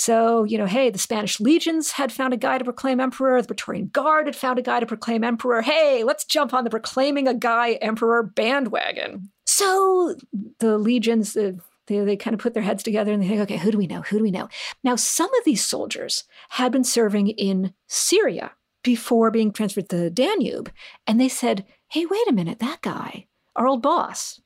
So, 0.02 0.42
you 0.42 0.58
know, 0.58 0.66
hey, 0.66 0.90
the 0.90 0.98
Spanish 0.98 1.38
legions 1.38 1.92
had 1.92 2.10
found 2.10 2.34
a 2.34 2.36
guy 2.36 2.58
to 2.58 2.64
proclaim 2.64 2.98
emperor. 2.98 3.40
The 3.40 3.46
Praetorian 3.46 3.86
Guard 3.86 4.26
had 4.26 4.34
found 4.34 4.58
a 4.58 4.62
guy 4.62 4.80
to 4.80 4.86
proclaim 4.86 5.22
emperor. 5.22 5.62
Hey, 5.62 6.02
let's 6.02 6.24
jump 6.24 6.52
on 6.52 6.64
the 6.64 6.70
proclaiming 6.70 7.28
a 7.28 7.34
guy 7.34 7.74
emperor 7.74 8.24
bandwagon. 8.24 9.30
So 9.46 10.16
the 10.58 10.76
legions, 10.76 11.36
uh, 11.36 11.52
they, 11.86 12.00
they 12.00 12.16
kind 12.16 12.34
of 12.34 12.40
put 12.40 12.52
their 12.52 12.64
heads 12.64 12.82
together 12.82 13.12
and 13.12 13.22
they 13.22 13.28
think, 13.28 13.42
okay, 13.42 13.58
who 13.58 13.70
do 13.70 13.78
we 13.78 13.86
know? 13.86 14.02
Who 14.02 14.18
do 14.18 14.24
we 14.24 14.32
know? 14.32 14.48
Now, 14.82 14.96
some 14.96 15.32
of 15.34 15.44
these 15.44 15.64
soldiers 15.64 16.24
had 16.48 16.72
been 16.72 16.82
serving 16.82 17.28
in 17.28 17.72
Syria 17.86 18.54
before 18.82 19.30
being 19.30 19.52
transferred 19.52 19.88
to 19.90 19.96
the 19.96 20.10
Danube. 20.10 20.72
And 21.06 21.20
they 21.20 21.28
said, 21.28 21.64
hey, 21.90 22.06
wait 22.06 22.28
a 22.28 22.32
minute, 22.32 22.58
that 22.58 22.80
guy, 22.80 23.28
our 23.54 23.68
old 23.68 23.82
boss, 23.82 24.40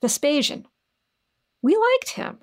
Vespasian, 0.00 0.66
we 1.60 1.76
liked 1.76 2.12
him. 2.12 2.38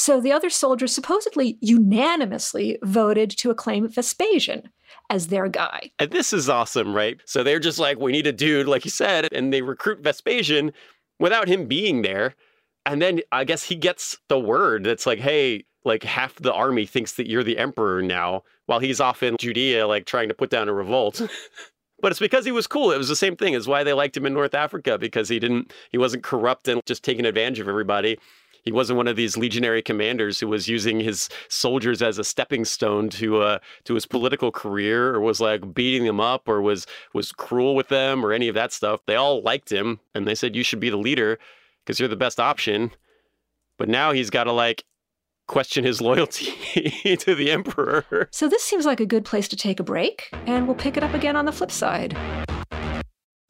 So 0.00 0.18
the 0.18 0.32
other 0.32 0.48
soldiers 0.48 0.94
supposedly 0.94 1.58
unanimously 1.60 2.78
voted 2.82 3.28
to 3.32 3.50
acclaim 3.50 3.86
Vespasian 3.86 4.70
as 5.10 5.26
their 5.26 5.46
guy. 5.46 5.90
And 5.98 6.10
this 6.10 6.32
is 6.32 6.48
awesome, 6.48 6.96
right? 6.96 7.20
So 7.26 7.42
they're 7.42 7.60
just 7.60 7.78
like, 7.78 7.98
we 7.98 8.10
need 8.10 8.26
a 8.26 8.32
dude, 8.32 8.66
like 8.66 8.86
you 8.86 8.90
said, 8.90 9.30
and 9.30 9.52
they 9.52 9.60
recruit 9.60 10.02
Vespasian 10.02 10.72
without 11.18 11.48
him 11.48 11.66
being 11.66 12.00
there. 12.00 12.34
And 12.86 13.02
then 13.02 13.20
I 13.30 13.44
guess 13.44 13.64
he 13.64 13.76
gets 13.76 14.16
the 14.28 14.38
word 14.38 14.84
that's 14.84 15.04
like, 15.04 15.18
hey, 15.18 15.64
like 15.84 16.02
half 16.02 16.34
the 16.36 16.54
army 16.54 16.86
thinks 16.86 17.12
that 17.16 17.28
you're 17.28 17.44
the 17.44 17.58
emperor 17.58 18.00
now, 18.00 18.42
while 18.64 18.78
he's 18.78 19.02
off 19.02 19.22
in 19.22 19.36
Judea, 19.38 19.86
like 19.86 20.06
trying 20.06 20.28
to 20.28 20.34
put 20.34 20.48
down 20.48 20.70
a 20.70 20.72
revolt. 20.72 21.20
but 22.00 22.10
it's 22.10 22.20
because 22.20 22.46
he 22.46 22.52
was 22.52 22.66
cool. 22.66 22.90
It 22.90 22.96
was 22.96 23.10
the 23.10 23.16
same 23.16 23.36
thing. 23.36 23.52
It's 23.52 23.66
why 23.66 23.84
they 23.84 23.92
liked 23.92 24.16
him 24.16 24.24
in 24.24 24.32
North 24.32 24.54
Africa 24.54 24.96
because 24.96 25.28
he 25.28 25.38
didn't, 25.38 25.74
he 25.90 25.98
wasn't 25.98 26.22
corrupt 26.22 26.68
and 26.68 26.80
just 26.86 27.04
taking 27.04 27.26
advantage 27.26 27.60
of 27.60 27.68
everybody. 27.68 28.18
He 28.62 28.72
wasn't 28.72 28.96
one 28.96 29.08
of 29.08 29.16
these 29.16 29.36
legionary 29.36 29.82
commanders 29.82 30.40
who 30.40 30.48
was 30.48 30.68
using 30.68 31.00
his 31.00 31.28
soldiers 31.48 32.02
as 32.02 32.18
a 32.18 32.24
stepping 32.24 32.64
stone 32.64 33.08
to 33.10 33.42
uh, 33.42 33.58
to 33.84 33.94
his 33.94 34.06
political 34.06 34.50
career, 34.50 35.14
or 35.14 35.20
was 35.20 35.40
like 35.40 35.74
beating 35.74 36.04
them 36.04 36.20
up, 36.20 36.48
or 36.48 36.60
was 36.60 36.86
was 37.14 37.32
cruel 37.32 37.74
with 37.74 37.88
them, 37.88 38.24
or 38.24 38.32
any 38.32 38.48
of 38.48 38.54
that 38.54 38.72
stuff. 38.72 39.00
They 39.06 39.16
all 39.16 39.42
liked 39.42 39.70
him, 39.70 40.00
and 40.14 40.26
they 40.26 40.34
said 40.34 40.56
you 40.56 40.62
should 40.62 40.80
be 40.80 40.90
the 40.90 40.96
leader 40.96 41.38
because 41.84 41.98
you're 41.98 42.08
the 42.08 42.16
best 42.16 42.40
option. 42.40 42.90
But 43.78 43.88
now 43.88 44.12
he's 44.12 44.30
got 44.30 44.44
to 44.44 44.52
like 44.52 44.84
question 45.46 45.84
his 45.84 46.00
loyalty 46.02 46.52
to 47.16 47.34
the 47.34 47.50
emperor. 47.50 48.28
So 48.30 48.48
this 48.48 48.62
seems 48.62 48.86
like 48.86 49.00
a 49.00 49.06
good 49.06 49.24
place 49.24 49.48
to 49.48 49.56
take 49.56 49.80
a 49.80 49.84
break, 49.84 50.28
and 50.46 50.66
we'll 50.66 50.76
pick 50.76 50.96
it 50.96 51.02
up 51.02 51.14
again 51.14 51.36
on 51.36 51.44
the 51.44 51.52
flip 51.52 51.70
side. 51.70 52.16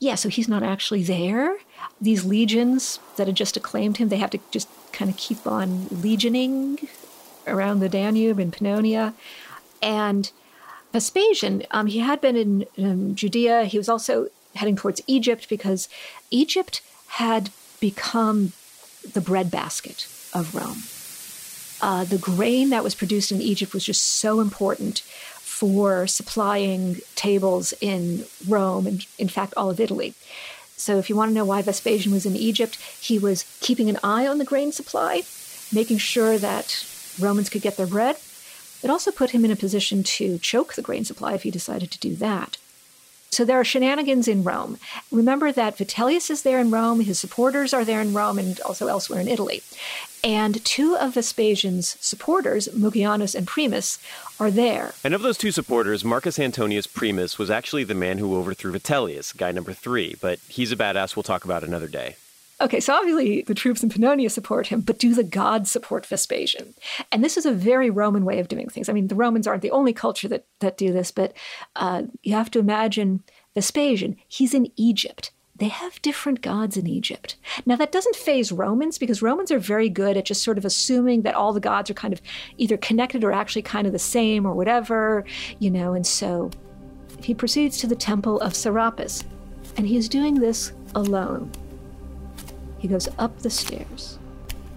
Yeah, 0.00 0.14
so 0.14 0.28
he's 0.28 0.48
not 0.48 0.62
actually 0.62 1.02
there. 1.02 1.58
These 2.00 2.24
legions 2.24 3.00
that 3.16 3.26
had 3.26 3.36
just 3.36 3.56
acclaimed 3.56 3.96
him, 3.96 4.08
they 4.08 4.18
have 4.18 4.30
to 4.30 4.38
just 4.50 4.68
kind 4.92 5.10
of 5.10 5.16
keep 5.16 5.46
on 5.46 5.88
legioning 5.90 6.88
around 7.46 7.80
the 7.80 7.88
Danube 7.88 8.38
and 8.38 8.52
Pannonia. 8.52 9.14
And 9.82 10.30
Vespasian, 10.92 11.64
um, 11.70 11.86
he 11.86 11.98
had 11.98 12.20
been 12.20 12.36
in, 12.36 12.66
in 12.76 13.16
Judea. 13.16 13.64
He 13.64 13.78
was 13.78 13.88
also 13.88 14.28
heading 14.54 14.76
towards 14.76 15.02
Egypt 15.06 15.48
because 15.48 15.88
Egypt 16.30 16.80
had 17.08 17.50
become 17.80 18.52
the 19.12 19.20
breadbasket 19.20 20.06
of 20.32 20.54
Rome. 20.54 20.82
Uh, 21.80 22.04
the 22.04 22.18
grain 22.18 22.70
that 22.70 22.82
was 22.82 22.94
produced 22.94 23.30
in 23.30 23.40
Egypt 23.40 23.72
was 23.72 23.84
just 23.84 24.02
so 24.02 24.40
important 24.40 25.02
for 25.58 26.06
supplying 26.06 27.00
tables 27.16 27.74
in 27.80 28.24
Rome 28.46 28.86
and, 28.86 29.04
in 29.18 29.28
fact, 29.28 29.54
all 29.56 29.70
of 29.70 29.80
Italy. 29.80 30.14
So, 30.76 30.98
if 30.98 31.10
you 31.10 31.16
want 31.16 31.30
to 31.30 31.34
know 31.34 31.44
why 31.44 31.62
Vespasian 31.62 32.12
was 32.12 32.24
in 32.24 32.36
Egypt, 32.36 32.76
he 33.00 33.18
was 33.18 33.44
keeping 33.60 33.90
an 33.90 33.98
eye 34.04 34.28
on 34.28 34.38
the 34.38 34.44
grain 34.44 34.70
supply, 34.70 35.22
making 35.72 35.98
sure 35.98 36.38
that 36.38 36.86
Romans 37.18 37.50
could 37.50 37.62
get 37.62 37.76
their 37.76 37.88
bread. 37.88 38.16
It 38.84 38.90
also 38.90 39.10
put 39.10 39.30
him 39.30 39.44
in 39.44 39.50
a 39.50 39.56
position 39.56 40.04
to 40.04 40.38
choke 40.38 40.74
the 40.74 40.82
grain 40.82 41.04
supply 41.04 41.34
if 41.34 41.42
he 41.42 41.50
decided 41.50 41.90
to 41.90 41.98
do 41.98 42.14
that. 42.16 42.56
So 43.30 43.44
there 43.44 43.58
are 43.58 43.64
shenanigans 43.64 44.28
in 44.28 44.44
Rome. 44.44 44.78
Remember 45.10 45.50
that 45.50 45.76
Vitellius 45.76 46.30
is 46.30 46.42
there 46.42 46.60
in 46.60 46.70
Rome, 46.70 47.00
his 47.00 47.18
supporters 47.18 47.74
are 47.74 47.84
there 47.84 48.00
in 48.00 48.14
Rome, 48.14 48.38
and 48.38 48.60
also 48.60 48.86
elsewhere 48.86 49.20
in 49.20 49.28
Italy. 49.28 49.62
And 50.24 50.64
two 50.64 50.96
of 50.96 51.14
Vespasian's 51.14 51.96
supporters, 52.00 52.68
Mucianus 52.74 53.34
and 53.34 53.46
Primus, 53.46 53.98
are 54.40 54.50
there. 54.50 54.94
And 55.04 55.14
of 55.14 55.22
those 55.22 55.38
two 55.38 55.50
supporters, 55.50 56.04
Marcus 56.04 56.38
Antonius 56.38 56.86
Primus 56.86 57.38
was 57.38 57.50
actually 57.50 57.84
the 57.84 57.94
man 57.94 58.18
who 58.18 58.36
overthrew 58.36 58.72
Vitellius, 58.72 59.36
guy 59.36 59.52
number 59.52 59.72
three, 59.72 60.16
but 60.20 60.38
he's 60.48 60.72
a 60.72 60.76
badass 60.76 61.16
we'll 61.16 61.22
talk 61.22 61.44
about 61.44 61.64
another 61.64 61.88
day. 61.88 62.16
Okay, 62.60 62.80
so 62.80 62.92
obviously 62.92 63.42
the 63.42 63.54
troops 63.54 63.84
in 63.84 63.88
Pannonia 63.88 64.30
support 64.30 64.66
him, 64.66 64.80
but 64.80 64.98
do 64.98 65.14
the 65.14 65.22
gods 65.22 65.70
support 65.70 66.04
Vespasian? 66.04 66.74
And 67.12 67.22
this 67.22 67.36
is 67.36 67.46
a 67.46 67.52
very 67.52 67.88
Roman 67.88 68.24
way 68.24 68.40
of 68.40 68.48
doing 68.48 68.68
things. 68.68 68.88
I 68.88 68.92
mean, 68.92 69.06
the 69.06 69.14
Romans 69.14 69.46
aren't 69.46 69.62
the 69.62 69.70
only 69.70 69.92
culture 69.92 70.26
that, 70.28 70.44
that 70.58 70.76
do 70.76 70.92
this, 70.92 71.12
but 71.12 71.34
uh, 71.76 72.02
you 72.22 72.34
have 72.34 72.50
to 72.50 72.58
imagine 72.58 73.22
Vespasian. 73.54 74.16
He's 74.26 74.54
in 74.54 74.72
Egypt. 74.76 75.30
They 75.58 75.68
have 75.68 76.00
different 76.02 76.40
gods 76.40 76.76
in 76.76 76.86
Egypt. 76.86 77.36
Now, 77.66 77.74
that 77.76 77.90
doesn't 77.90 78.14
faze 78.14 78.52
Romans 78.52 78.96
because 78.96 79.22
Romans 79.22 79.50
are 79.50 79.58
very 79.58 79.88
good 79.88 80.16
at 80.16 80.24
just 80.24 80.44
sort 80.44 80.56
of 80.56 80.64
assuming 80.64 81.22
that 81.22 81.34
all 81.34 81.52
the 81.52 81.60
gods 81.60 81.90
are 81.90 81.94
kind 81.94 82.12
of 82.12 82.22
either 82.58 82.76
connected 82.76 83.24
or 83.24 83.32
actually 83.32 83.62
kind 83.62 83.86
of 83.86 83.92
the 83.92 83.98
same 83.98 84.46
or 84.46 84.54
whatever, 84.54 85.24
you 85.58 85.70
know, 85.70 85.94
and 85.94 86.06
so 86.06 86.50
he 87.20 87.34
proceeds 87.34 87.78
to 87.78 87.88
the 87.88 87.96
temple 87.96 88.40
of 88.40 88.54
Serapis, 88.54 89.24
and 89.76 89.86
he 89.86 89.96
is 89.96 90.08
doing 90.08 90.34
this 90.34 90.72
alone. 90.94 91.50
He 92.78 92.86
goes 92.86 93.08
up 93.18 93.36
the 93.40 93.50
stairs. 93.50 94.20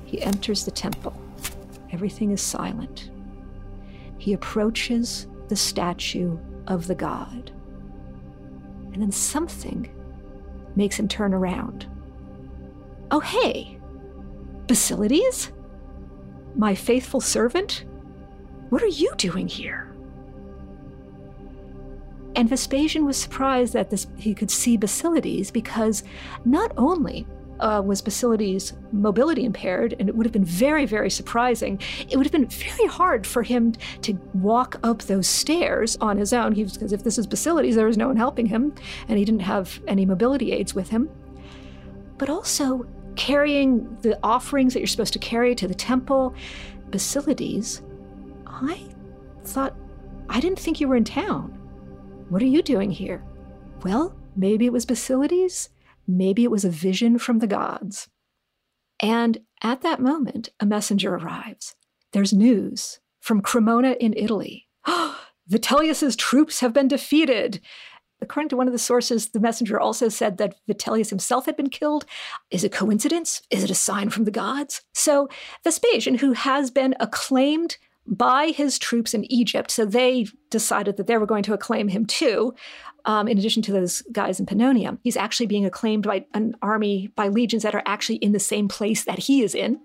He 0.06 0.22
enters 0.22 0.66
the 0.66 0.72
temple. 0.72 1.14
Everything 1.92 2.32
is 2.32 2.42
silent. 2.42 3.12
He 4.18 4.34
approaches 4.34 5.28
the 5.48 5.56
statue 5.56 6.40
of 6.66 6.88
the 6.88 6.96
god. 6.96 7.52
And 8.94 9.02
then 9.02 9.12
something 9.12 9.90
makes 10.76 10.98
him 10.98 11.08
turn 11.08 11.34
around. 11.34 11.88
Oh, 13.12 13.20
hey! 13.20 13.80
Basilides? 14.68 15.52
My 16.56 16.76
faithful 16.76 17.22
servant? 17.22 17.86
What 18.70 18.82
are 18.82 18.88
you 18.88 19.12
doing 19.18 19.48
here? 19.48 19.94
And 22.36 22.48
Vespasian 22.48 23.06
was 23.06 23.18
surprised 23.18 23.74
that 23.74 23.90
this, 23.90 24.08
he 24.18 24.34
could 24.34 24.50
see 24.50 24.78
Basilides 24.78 25.52
because 25.52 26.04
not 26.46 26.72
only 26.78 27.28
uh, 27.62 27.82
was 27.86 28.02
Basilides 28.02 28.74
mobility 28.92 29.46
impaired, 29.46 29.96
and 30.00 30.10
it 30.10 30.16
would 30.16 30.26
have 30.26 30.34
been 30.34 30.46
very, 30.46 30.86
very 30.86 31.10
surprising. 31.10 31.80
It 32.10 32.18
would 32.18 32.26
have 32.26 32.32
been 32.32 32.48
very 32.48 32.88
hard 32.88 33.26
for 33.26 33.44
him 33.44 33.74
to 34.02 34.14
walk 34.34 34.80
up 34.84 35.04
those 35.04 35.28
stairs 35.28 35.98
on 36.02 36.18
his 36.18 36.34
own. 36.34 36.54
He 36.54 36.64
because 36.64 36.94
if 36.94 37.04
this 37.04 37.18
is 37.18 37.28
Basilides, 37.28 37.76
there 37.76 37.86
was 37.86 37.98
no 37.98 38.08
one 38.08 38.18
helping 38.18 38.48
him, 38.48 38.74
and 39.08 39.18
he 39.18 39.26
didn't 39.26 39.42
have 39.42 39.80
any 39.88 40.06
mobility 40.06 40.52
aids 40.52 40.74
with 40.74 40.90
him. 40.90 41.10
But 42.18 42.30
also 42.30 42.86
carrying 43.16 43.98
the 44.02 44.18
offerings 44.24 44.74
that 44.74 44.80
you're 44.80 44.88
supposed 44.88 45.14
to 45.14 45.20
carry 45.20 45.56
to 45.56 45.68
the 45.68 45.76
temple, 45.76 46.34
Basilides. 46.90 47.82
I 48.46 48.84
thought 49.44 49.76
I 50.30 50.40
didn't 50.40 50.60
think 50.60 50.80
you 50.80 50.88
were 50.88 50.96
in 50.96 51.04
town. 51.04 51.58
What 52.30 52.42
are 52.42 52.46
you 52.46 52.62
doing 52.62 52.92
here? 52.92 53.24
Well, 53.84 54.16
maybe 54.36 54.66
it 54.66 54.74
was 54.74 54.86
Basilides. 54.86 55.70
Maybe 56.18 56.44
it 56.44 56.52
was 56.52 56.66
a 56.66 56.70
vision 56.70 57.18
from 57.18 57.40
the 57.40 57.48
gods. 57.48 58.10
And 59.00 59.40
at 59.64 59.82
that 59.82 60.00
moment, 60.00 60.50
a 60.60 60.66
messenger 60.66 61.16
arrives. 61.16 61.76
There's 62.12 62.34
news 62.34 63.00
from 63.20 63.42
Cremona 63.42 63.92
in 64.00 64.14
Italy. 64.16 64.68
Vitellius's 65.50 66.16
troops 66.16 66.60
have 66.60 66.74
been 66.74 66.88
defeated. 66.88 67.62
According 68.22 68.50
to 68.50 68.58
one 68.58 68.68
of 68.68 68.74
the 68.74 68.80
sources, 68.80 69.30
the 69.30 69.40
messenger 69.40 69.80
also 69.80 70.10
said 70.10 70.38
that 70.38 70.56
Vitellius 70.68 71.10
himself 71.10 71.46
had 71.46 71.56
been 71.56 71.70
killed. 71.70 72.06
Is 72.52 72.64
it 72.64 72.72
coincidence? 72.72 73.42
Is 73.50 73.64
it 73.64 73.72
a 73.72 73.76
sign 73.76 74.10
from 74.10 74.26
the 74.26 74.32
gods? 74.32 74.82
So 74.94 75.30
Vespasian, 75.64 76.16
who 76.16 76.34
has 76.34 76.70
been 76.70 76.94
acclaimed 77.00 77.78
by 78.08 78.48
his 78.48 78.80
troops 78.80 79.14
in 79.14 79.32
Egypt, 79.32 79.72
so 79.72 79.86
they 79.86 80.28
decided 80.50 80.98
that 80.98 81.08
they 81.08 81.18
were 81.18 81.26
going 81.26 81.44
to 81.44 81.54
acclaim 81.54 81.88
him 81.88 82.06
too, 82.06 82.54
um, 83.06 83.28
in 83.28 83.38
addition 83.38 83.62
to 83.64 83.72
those 83.72 84.02
guys 84.12 84.40
in 84.40 84.46
Pannonia. 84.46 84.98
He's 85.04 85.18
actually 85.18 85.48
being 85.48 85.66
acclaimed 85.66 86.04
by 86.04 86.26
an 86.34 86.56
army, 86.62 87.12
by 87.16 87.28
legions 87.28 87.64
that 87.64 87.76
are 87.76 87.84
actually 87.86 88.18
in 88.18 88.32
the 88.32 88.40
same 88.40 88.68
place 88.68 89.04
that 89.06 89.20
he 89.20 89.44
is 89.44 89.56
in. 89.56 89.80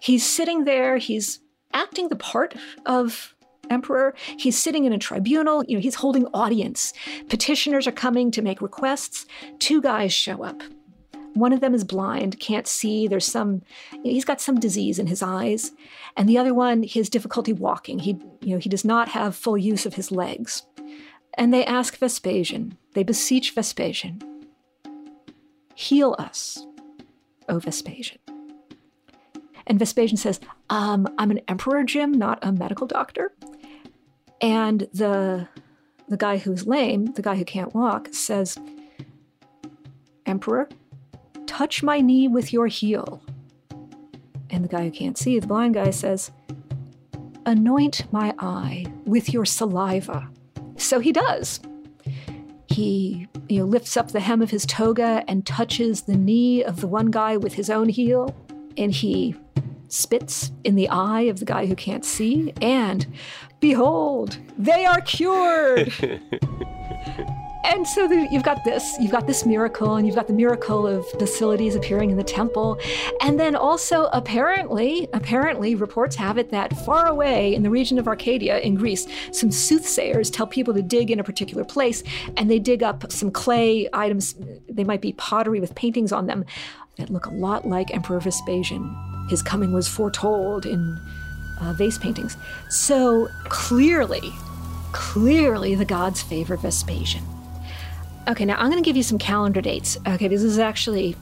He's 0.00 0.28
sitting 0.28 0.64
there, 0.64 0.98
he's 0.98 1.40
acting 1.72 2.08
the 2.08 2.16
part 2.16 2.54
of 2.86 3.34
emperor. 3.70 4.14
He's 4.38 4.60
sitting 4.60 4.84
in 4.84 4.92
a 4.92 4.98
tribunal, 4.98 5.64
you 5.66 5.76
know, 5.76 5.80
he's 5.80 5.94
holding 5.94 6.26
audience. 6.34 6.92
Petitioners 7.28 7.86
are 7.86 7.92
coming 7.92 8.30
to 8.32 8.42
make 8.42 8.60
requests. 8.60 9.26
Two 9.58 9.80
guys 9.80 10.12
show 10.12 10.42
up. 10.42 10.62
One 11.34 11.52
of 11.52 11.60
them 11.60 11.74
is 11.74 11.84
blind, 11.84 12.38
can't 12.40 12.66
see. 12.66 13.08
There's 13.08 13.24
some, 13.26 13.62
he's 14.02 14.24
got 14.24 14.40
some 14.40 14.60
disease 14.60 14.98
in 14.98 15.06
his 15.06 15.22
eyes. 15.22 15.72
And 16.16 16.28
the 16.28 16.38
other 16.38 16.52
one, 16.52 16.82
his 16.82 17.08
difficulty 17.08 17.52
walking. 17.52 17.98
He, 17.98 18.18
you 18.40 18.54
know, 18.54 18.58
he 18.58 18.68
does 18.68 18.84
not 18.84 19.08
have 19.10 19.34
full 19.34 19.56
use 19.56 19.86
of 19.86 19.94
his 19.94 20.12
legs. 20.12 20.66
And 21.38 21.52
they 21.52 21.64
ask 21.64 21.96
Vespasian, 21.96 22.76
they 22.92 23.02
beseech 23.02 23.54
Vespasian, 23.54 24.22
Heal 25.74 26.14
us, 26.18 26.66
O 27.48 27.58
Vespasian. 27.58 28.18
And 29.66 29.78
Vespasian 29.78 30.18
says, 30.18 30.40
um, 30.68 31.08
I'm 31.18 31.30
an 31.30 31.40
emperor, 31.48 31.82
Jim, 31.84 32.12
not 32.12 32.38
a 32.42 32.52
medical 32.52 32.86
doctor. 32.86 33.32
And 34.40 34.88
the, 34.92 35.48
the 36.08 36.16
guy 36.16 36.36
who's 36.36 36.66
lame, 36.66 37.06
the 37.06 37.22
guy 37.22 37.36
who 37.36 37.44
can't 37.44 37.74
walk, 37.74 38.08
says, 38.12 38.58
Emperor, 40.26 40.68
touch 41.52 41.82
my 41.82 42.00
knee 42.00 42.28
with 42.28 42.50
your 42.50 42.66
heel. 42.66 43.22
And 44.48 44.64
the 44.64 44.68
guy 44.68 44.84
who 44.84 44.90
can't 44.90 45.18
see, 45.18 45.38
the 45.38 45.46
blind 45.46 45.74
guy, 45.74 45.90
says, 45.90 46.30
Anoint 47.44 48.10
my 48.10 48.34
eye 48.38 48.86
with 49.04 49.32
your 49.34 49.44
saliva. 49.44 50.30
So 50.76 50.98
he 50.98 51.12
does. 51.12 51.60
He 52.68 53.28
you 53.50 53.58
know, 53.58 53.64
lifts 53.66 53.98
up 53.98 54.12
the 54.12 54.20
hem 54.20 54.40
of 54.40 54.50
his 54.50 54.64
toga 54.64 55.24
and 55.28 55.44
touches 55.44 56.02
the 56.02 56.16
knee 56.16 56.64
of 56.64 56.80
the 56.80 56.86
one 56.86 57.10
guy 57.10 57.36
with 57.36 57.52
his 57.52 57.68
own 57.68 57.90
heel, 57.90 58.34
and 58.78 58.90
he 58.90 59.34
spits 59.88 60.52
in 60.64 60.74
the 60.74 60.88
eye 60.88 61.22
of 61.22 61.38
the 61.38 61.44
guy 61.44 61.66
who 61.66 61.74
can't 61.74 62.04
see, 62.04 62.54
and 62.62 63.06
behold, 63.60 64.38
they 64.56 64.86
are 64.86 65.02
cured. 65.02 65.92
And 67.64 67.86
so 67.86 68.08
the, 68.08 68.28
you've 68.30 68.42
got 68.42 68.64
this, 68.64 68.96
you've 69.00 69.12
got 69.12 69.26
this 69.26 69.46
miracle, 69.46 69.96
and 69.96 70.06
you've 70.06 70.16
got 70.16 70.26
the 70.26 70.32
miracle 70.32 70.86
of 70.86 71.04
Basilides 71.18 71.76
appearing 71.76 72.10
in 72.10 72.16
the 72.16 72.24
temple. 72.24 72.78
And 73.20 73.38
then 73.38 73.54
also, 73.54 74.06
apparently, 74.12 75.08
apparently, 75.12 75.74
reports 75.74 76.16
have 76.16 76.38
it 76.38 76.50
that 76.50 76.76
far 76.84 77.06
away 77.06 77.54
in 77.54 77.62
the 77.62 77.70
region 77.70 77.98
of 77.98 78.08
Arcadia 78.08 78.58
in 78.58 78.74
Greece, 78.74 79.06
some 79.30 79.50
soothsayers 79.50 80.30
tell 80.30 80.46
people 80.46 80.74
to 80.74 80.82
dig 80.82 81.10
in 81.10 81.20
a 81.20 81.24
particular 81.24 81.64
place, 81.64 82.02
and 82.36 82.50
they 82.50 82.58
dig 82.58 82.82
up 82.82 83.10
some 83.12 83.30
clay 83.30 83.88
items. 83.92 84.34
They 84.68 84.84
might 84.84 85.00
be 85.00 85.12
pottery 85.12 85.60
with 85.60 85.74
paintings 85.74 86.12
on 86.12 86.26
them 86.26 86.44
that 86.96 87.10
look 87.10 87.26
a 87.26 87.30
lot 87.30 87.66
like 87.66 87.94
Emperor 87.94 88.20
Vespasian. 88.20 88.94
His 89.30 89.42
coming 89.42 89.72
was 89.72 89.88
foretold 89.88 90.66
in 90.66 90.98
uh, 91.60 91.72
vase 91.74 91.96
paintings. 91.96 92.36
So 92.70 93.28
clearly, 93.44 94.32
clearly, 94.92 95.74
the 95.74 95.84
gods 95.84 96.22
favor 96.22 96.56
Vespasian. 96.56 97.24
Okay, 98.28 98.44
now 98.44 98.54
I'm 98.56 98.70
going 98.70 98.82
to 98.82 98.86
give 98.86 98.96
you 98.96 99.02
some 99.02 99.18
calendar 99.18 99.60
dates. 99.60 99.98
Okay, 100.06 100.28
this 100.28 100.42
is 100.42 100.58
actually 100.58 101.16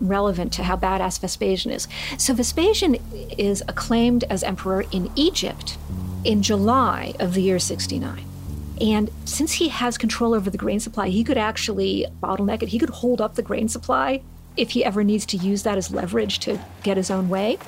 relevant 0.00 0.52
to 0.54 0.62
how 0.62 0.76
badass 0.76 1.20
Vespasian 1.20 1.70
is. 1.70 1.86
So, 2.16 2.32
Vespasian 2.32 2.96
is 3.36 3.62
acclaimed 3.68 4.24
as 4.30 4.42
emperor 4.42 4.84
in 4.90 5.10
Egypt 5.16 5.76
in 6.24 6.42
July 6.42 7.14
of 7.20 7.34
the 7.34 7.42
year 7.42 7.58
69. 7.58 8.24
And 8.80 9.10
since 9.24 9.54
he 9.54 9.68
has 9.68 9.98
control 9.98 10.34
over 10.34 10.48
the 10.48 10.58
grain 10.58 10.80
supply, 10.80 11.08
he 11.08 11.24
could 11.24 11.38
actually 11.38 12.06
bottleneck 12.22 12.62
it. 12.62 12.70
He 12.70 12.78
could 12.78 12.90
hold 12.90 13.20
up 13.20 13.34
the 13.34 13.42
grain 13.42 13.68
supply 13.68 14.22
if 14.56 14.70
he 14.70 14.84
ever 14.84 15.04
needs 15.04 15.26
to 15.26 15.36
use 15.36 15.62
that 15.62 15.76
as 15.76 15.90
leverage 15.90 16.38
to 16.40 16.58
get 16.82 16.96
his 16.96 17.10
own 17.10 17.28
way. 17.28 17.58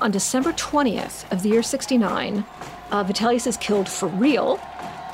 On 0.00 0.10
December 0.10 0.52
20th 0.52 1.30
of 1.32 1.42
the 1.42 1.48
year 1.48 1.62
69, 1.62 2.44
uh, 2.90 3.04
Vitellius 3.04 3.46
is 3.46 3.56
killed 3.56 3.88
for 3.88 4.08
real, 4.08 4.60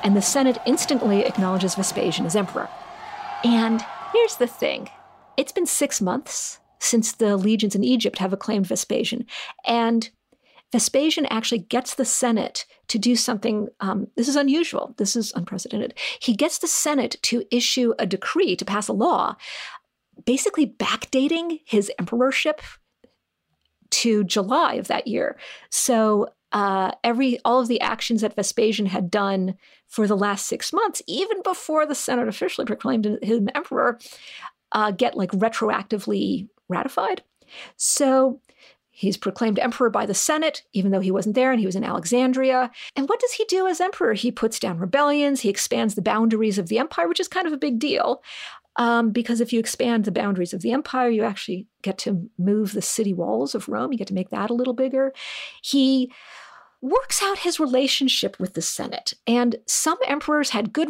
and 0.03 0.17
the 0.17 0.23
Senate 0.23 0.59
instantly 0.67 1.25
acknowledges 1.25 1.75
Vespasian 1.75 2.27
as 2.27 2.37
emperor. 2.37 2.69
And 3.45 3.85
here's 4.13 4.37
the 4.37 4.47
thing 4.47 4.89
it's 5.37 5.53
been 5.53 5.67
six 5.67 6.01
months 6.01 6.59
since 6.81 7.13
the 7.13 7.37
legions 7.37 7.75
in 7.75 7.85
Egypt 7.85 8.19
have 8.19 8.33
acclaimed 8.33 8.67
Vespasian. 8.67 9.27
And 9.65 10.11
Vespasian 10.73 11.27
actually 11.27 11.59
gets 11.59 11.95
the 11.95 12.05
Senate 12.05 12.67
to 12.89 12.99
do 12.99 13.17
something. 13.17 13.69
Um, 13.81 14.09
this 14.17 14.29
is 14.29 14.37
unusual. 14.37 14.95
This 14.99 15.17
is 15.17 15.33
unprecedented. 15.35 15.95
He 16.21 16.35
gets 16.35 16.59
the 16.59 16.69
Senate 16.69 17.17
to 17.23 17.45
issue 17.51 17.95
a 17.99 18.07
decree 18.07 18.55
to 18.57 18.65
pass 18.65 18.89
a 18.89 18.93
law, 18.93 19.37
basically 20.25 20.67
backdating 20.67 21.61
his 21.65 21.91
emperorship 21.99 22.61
to 23.91 24.25
July 24.25 24.75
of 24.75 24.89
that 24.89 25.07
year. 25.07 25.39
So 25.71 26.29
uh, 26.53 26.93
every 27.05 27.39
all 27.45 27.61
of 27.61 27.69
the 27.69 27.81
actions 27.81 28.23
that 28.23 28.35
Vespasian 28.35 28.87
had 28.87 29.11
done 29.11 29.57
for 29.87 30.07
the 30.07 30.17
last 30.17 30.47
six 30.47 30.73
months, 30.73 31.03
even 31.07 31.43
before 31.43 31.87
the 31.87 31.95
Senate 31.95 32.29
officially 32.29 32.65
proclaimed 32.65 33.07
him 33.23 33.49
emperor, 33.55 33.99
uh, 34.73 34.91
get 34.91 35.17
like 35.17 35.31
retroactively 35.33 36.49
ratified. 36.69 37.23
So 37.77 38.41
he's 38.91 39.17
proclaimed 39.17 39.59
emperor 39.59 39.91
by 39.91 40.07
the 40.07 40.15
Senate, 40.15 40.65
even 40.73 40.91
though 40.91 41.01
he 41.01 41.11
wasn't 41.11 41.35
there 41.35 41.51
and 41.51 41.61
he 41.61 41.67
was 41.67 41.77
in 41.77 41.85
Alexandria. 41.85 42.71
And 42.97 43.09
what 43.09 43.21
does 43.21 43.33
he 43.33 43.45
do 43.45 43.67
as 43.67 43.81
emperor? 43.81 44.15
He 44.15 44.31
puts 44.31 44.59
down 44.59 44.79
rebellions, 44.79 45.41
he 45.41 45.49
expands 45.49 45.95
the 45.95 46.03
boundaries 46.03 46.59
of 46.59 46.69
the 46.69 46.79
empire, 46.79 47.09
which 47.09 47.21
is 47.21 47.29
kind 47.29 47.47
of 47.47 47.53
a 47.53 47.59
big 47.59 47.79
deal. 47.79 48.23
Um, 48.77 49.11
because 49.11 49.41
if 49.41 49.53
you 49.53 49.59
expand 49.59 50.05
the 50.05 50.13
boundaries 50.13 50.55
of 50.55 50.63
the 50.63 50.71
empire, 50.71 51.09
you 51.09 51.25
actually 51.25 51.67
get 51.83 51.99
to 51.99 52.31
move 52.39 52.73
the 52.73 52.83
city 52.83 53.13
walls 53.13 53.57
of 53.57 53.69
Rome. 53.69 53.93
You 53.93 53.99
get 53.99 54.07
to 54.09 54.15
make 54.15 54.31
that 54.31 54.51
a 54.51 54.55
little 54.55 54.73
bigger. 54.73 55.13
He 55.63 56.13
works 56.81 57.23
out 57.23 57.39
his 57.39 57.59
relationship 57.59 58.39
with 58.39 58.55
the 58.55 58.63
Senate. 58.63 59.13
And 59.27 59.57
some 59.67 59.99
emperors 60.07 60.51
had 60.51 60.73
good, 60.73 60.89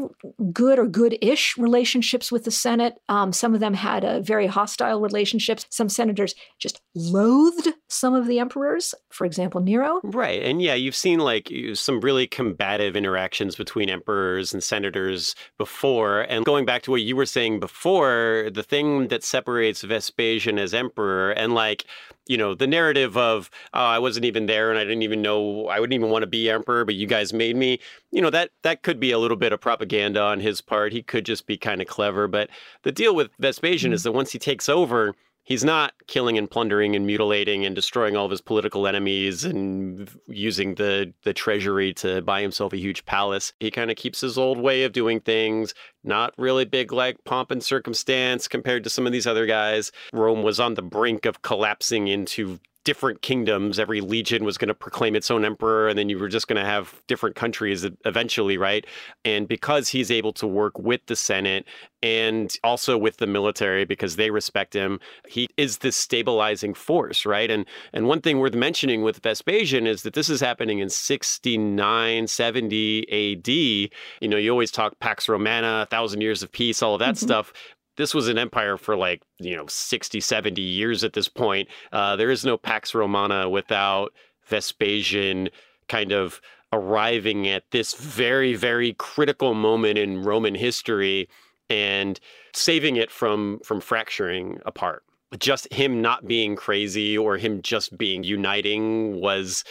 good 0.53 0.79
or 0.79 0.87
good-ish 0.87 1.57
relationships 1.57 2.31
with 2.31 2.45
the 2.45 2.51
Senate. 2.51 3.01
Um, 3.09 3.33
some 3.33 3.55
of 3.55 3.61
them 3.61 3.75
had 3.75 4.05
a 4.05 4.21
very 4.21 4.47
hostile 4.47 5.01
relationships. 5.01 5.67
Some 5.71 5.89
senators 5.89 6.35
just 6.59 6.81
loathed 6.95 7.69
some 7.89 8.15
of 8.15 8.27
the 8.27 8.39
emperors. 8.39 8.95
For 9.11 9.25
example, 9.25 9.61
Nero. 9.61 10.01
Right, 10.05 10.43
and 10.43 10.61
yeah, 10.61 10.75
you've 10.75 10.95
seen 10.95 11.21
like 11.21 11.51
some 11.75 12.01
really 12.01 12.27
combative 12.27 12.95
interactions 12.95 13.57
between 13.57 13.89
emperors 13.89 14.53
and 14.53 14.63
senators 14.63 15.35
before. 15.57 16.23
And 16.23 16.45
going 16.45 16.67
back 16.67 16.83
to 16.83 16.91
what 16.91 17.03
you 17.03 17.17
were 17.17 17.27
saying 17.27 17.61
before, 17.61 18.51
the 18.53 18.63
thing 18.63 19.09
that 19.09 19.25
separates 19.25 19.83
Vespasian 19.83 20.59
as 20.59 20.75
emperor 20.75 21.31
and 21.31 21.55
like 21.55 21.87
you 22.29 22.37
know 22.37 22.55
the 22.55 22.67
narrative 22.67 23.17
of 23.17 23.51
oh, 23.75 23.81
I 23.81 23.99
wasn't 23.99 24.27
even 24.27 24.47
there 24.47 24.71
and 24.71 24.79
I 24.79 24.85
didn't 24.85 25.03
even 25.03 25.23
know 25.23 25.67
I 25.67 25.81
wouldn't 25.81 25.95
even 25.95 26.11
want 26.11 26.23
to 26.23 26.29
be 26.29 26.49
emperor, 26.49 26.85
but 26.85 26.95
you 26.95 27.07
guys 27.07 27.33
made 27.33 27.57
me. 27.57 27.81
You 28.13 28.23
know 28.23 28.31
that 28.31 28.51
that 28.63 28.83
could 28.83 29.01
be 29.01 29.11
a 29.11 29.19
little 29.19 29.37
bit 29.37 29.53
of 29.53 29.61
propaganda 29.61 30.21
on 30.21 30.41
his 30.41 30.61
part. 30.61 30.93
He 30.93 31.03
could 31.03 31.27
just 31.27 31.47
be 31.47 31.57
kind 31.57 31.81
of 31.81 31.89
clever. 31.89 32.29
But 32.29 32.51
the 32.83 32.93
deal 32.93 33.15
with 33.15 33.31
Vespasian 33.39 33.89
mm-hmm. 33.89 33.95
is 33.95 34.03
that 34.05 34.13
once 34.13 34.33
he 34.33 34.39
takes 34.39 34.69
over, 34.69 35.15
he's 35.49 35.65
not 35.65 35.95
killing 36.07 36.37
and 36.37 36.51
plundering 36.51 36.95
and 36.95 37.07
mutilating 37.07 37.65
and 37.65 37.75
destroying 37.75 38.17
all 38.17 38.27
of 38.27 38.31
his 38.31 38.43
political 38.43 38.87
enemies 38.87 39.45
and 39.45 40.11
using 40.27 40.75
the 40.75 41.13
the 41.25 41.33
treasury 41.33 41.95
to 41.95 42.21
buy 42.21 42.43
himself 42.43 42.73
a 42.75 42.77
huge 42.77 43.05
palace. 43.07 43.55
He 43.59 43.71
kind 43.71 43.91
of 43.91 43.97
keeps 43.97 44.21
his 44.21 44.37
old 44.37 44.59
way 44.59 44.85
of 44.85 44.93
doing 44.93 45.21
things, 45.21 45.73
not 46.05 46.35
really 46.37 46.67
big 46.67 46.93
like 46.93 47.25
pomp 47.25 47.51
and 47.51 47.63
circumstance 47.63 48.47
compared 48.47 48.85
to 48.85 48.91
some 48.91 49.07
of 49.07 49.13
these 49.13 49.27
other 49.27 49.47
guys. 49.47 49.91
Rome 50.13 50.43
was 50.43 50.61
on 50.61 50.75
the 50.75 50.83
brink 50.83 51.25
of 51.25 51.41
collapsing 51.41 52.09
into 52.09 52.61
different 52.89 53.21
kingdoms. 53.21 53.79
Every 53.79 54.01
legion 54.01 54.45
was 54.45 54.57
going 54.57 54.69
to 54.69 54.75
proclaim 54.75 55.15
its 55.15 55.31
own 55.31 55.45
emperor, 55.45 55.91
and 55.91 55.99
then 55.99 56.09
you 56.09 56.19
were 56.19 56.27
just 56.27 56.49
going 56.49 56.57
to 56.57 56.65
have 56.65 57.03
different 57.07 57.37
countries 57.37 57.87
eventually, 58.07 58.57
right? 58.57 58.87
And 59.27 59.47
because 59.47 59.91
he's 59.91 60.11
able 60.11 60.33
to 60.33 60.47
work 60.47 60.79
with 60.79 61.03
the 61.05 61.15
Senate 61.15 61.67
and 62.03 62.57
also 62.65 62.97
with 62.97 63.19
the 63.19 63.27
military 63.27 63.85
because 63.85 64.17
they 64.17 64.31
respect 64.31 64.73
him, 64.73 65.01
he 65.29 65.49
is 65.59 65.79
this 65.79 65.97
stabilizing 65.97 66.73
force, 66.73 67.27
right? 67.27 67.51
And 67.51 67.67
and 67.93 68.07
one 68.07 68.23
thing 68.23 68.39
worth 68.39 68.55
mentioning 68.55 69.03
with 69.03 69.23
Vespasian 69.23 69.87
is 69.87 70.03
that 70.05 70.15
this 70.15 70.31
is 70.31 70.41
happening 70.41 70.79
in 70.79 70.89
69, 70.89 72.27
70 72.27 73.37
AD. 73.37 73.49
You 73.49 74.29
know, 74.31 74.39
you 74.39 74.51
always 74.51 74.71
talk 74.71 74.99
Pax 74.99 75.29
Romana, 75.29 75.83
a 75.83 75.87
thousand 75.91 76.23
years 76.23 76.43
of 76.43 76.51
peace, 76.53 76.83
all 76.83 76.95
of 76.95 77.01
that 77.01 77.17
mm-hmm. 77.17 77.27
stuff 77.27 77.53
this 77.99 78.15
was 78.15 78.29
an 78.29 78.39
empire 78.39 78.79
for 78.79 78.97
like, 78.97 79.23
you 79.39 79.55
know, 79.57 79.67
60, 79.67 80.21
70 80.21 80.63
years 80.63 81.05
at 81.05 81.13
this 81.13 81.29
point. 81.29 81.69
Uh, 81.93 82.17
there 82.17 82.31
is 82.31 82.45
no 82.45 82.57
Pax 82.57 82.95
Romana 82.95 83.51
without 83.51 84.15
Vespasian 84.47 85.51
kind 85.89 86.13
of 86.13 86.41
arriving 86.73 87.49
at 87.49 87.65
this 87.73 87.95
very, 87.95 88.55
very 88.55 88.95
critical 88.95 89.53
moment 89.53 89.99
in 89.99 90.23
Roman 90.23 90.55
history 90.55 91.29
and 91.69 92.21
saving 92.55 92.97
it 92.97 93.11
from 93.11 93.61
from 93.65 93.81
fracturing 93.81 94.61
apart. 94.65 95.03
Just 95.39 95.71
him 95.73 96.01
not 96.01 96.27
being 96.27 96.57
crazy 96.57 97.19
or 97.19 97.37
him 97.37 97.61
just 97.63 97.99
being 97.99 98.23
uniting 98.23 99.21
was 99.21 99.65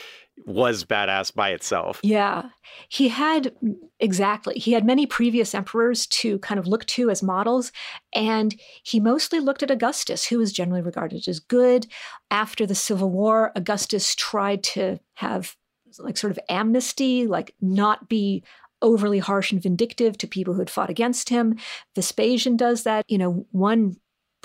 was 0.46 0.84
badass 0.84 1.34
by 1.34 1.50
itself. 1.50 2.00
Yeah. 2.04 2.50
He 2.90 3.10
had 3.10 3.54
exactly. 4.00 4.56
He 4.56 4.72
had 4.72 4.86
many 4.86 5.06
previous 5.06 5.56
emperors 5.56 6.08
to 6.08 6.40
kind 6.40 6.60
of 6.60 6.68
look 6.68 6.86
to 6.86 7.10
as 7.10 7.24
models 7.24 7.72
and 8.14 8.56
he 8.84 9.00
mostly 9.00 9.40
looked 9.40 9.64
at 9.64 9.72
Augustus 9.72 10.28
who 10.28 10.38
was 10.38 10.54
generally 10.54 10.82
regarded 10.82 11.28
as 11.28 11.40
good. 11.40 11.88
After 12.30 12.66
the 12.66 12.76
Civil 12.76 13.10
War, 13.10 13.52
Augustus 13.56 14.16
tried 14.16 14.64
to 14.64 15.00
have 15.16 15.56
like 16.00 16.18
sort 16.18 16.32
of 16.32 16.40
amnesty, 16.50 17.28
like 17.28 17.54
not 17.62 18.08
be 18.08 18.44
overly 18.82 19.20
harsh 19.20 19.52
and 19.52 19.62
vindictive 19.62 20.18
to 20.20 20.28
people 20.28 20.54
who 20.54 20.60
had 20.60 20.70
fought 20.70 20.90
against 20.90 21.30
him. 21.30 21.58
Vespasian 21.96 22.56
does 22.56 22.84
that. 22.84 23.04
You 23.08 23.18
know, 23.18 23.48
one 23.52 23.96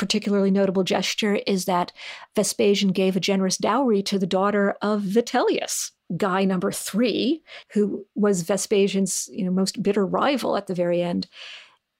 particularly 0.02 0.50
notable 0.50 0.82
gesture 0.82 1.36
is 1.46 1.66
that 1.66 1.92
Vespasian 2.34 2.90
gave 2.90 3.14
a 3.14 3.20
generous 3.20 3.56
dowry 3.56 4.02
to 4.02 4.18
the 4.18 4.26
daughter 4.26 4.74
of 4.82 5.02
Vitellius, 5.02 5.92
guy 6.16 6.44
number 6.44 6.72
three, 6.72 7.40
who 7.72 8.04
was 8.16 8.42
Vespasian's 8.42 9.30
you 9.32 9.44
know, 9.44 9.52
most 9.52 9.80
bitter 9.80 10.04
rival 10.04 10.56
at 10.56 10.66
the 10.66 10.74
very 10.74 11.00
end. 11.00 11.28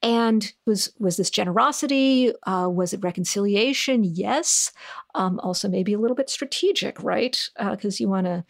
And 0.03 0.53
was 0.67 0.93
was 0.99 1.17
this 1.17 1.31
generosity? 1.31 2.33
Uh, 2.43 2.69
was 2.69 2.93
it 2.93 3.05
reconciliation? 3.05 4.03
Yes. 4.03 4.73
Um, 5.15 5.39
also, 5.39 5.69
maybe 5.69 5.93
a 5.93 6.01
little 6.01 6.17
bit 6.17 6.29
strategic, 6.29 7.01
right? 7.05 7.41
Because 7.57 8.01
uh, 8.01 8.03
you 8.03 8.09
want 8.09 8.27
to 8.27 8.45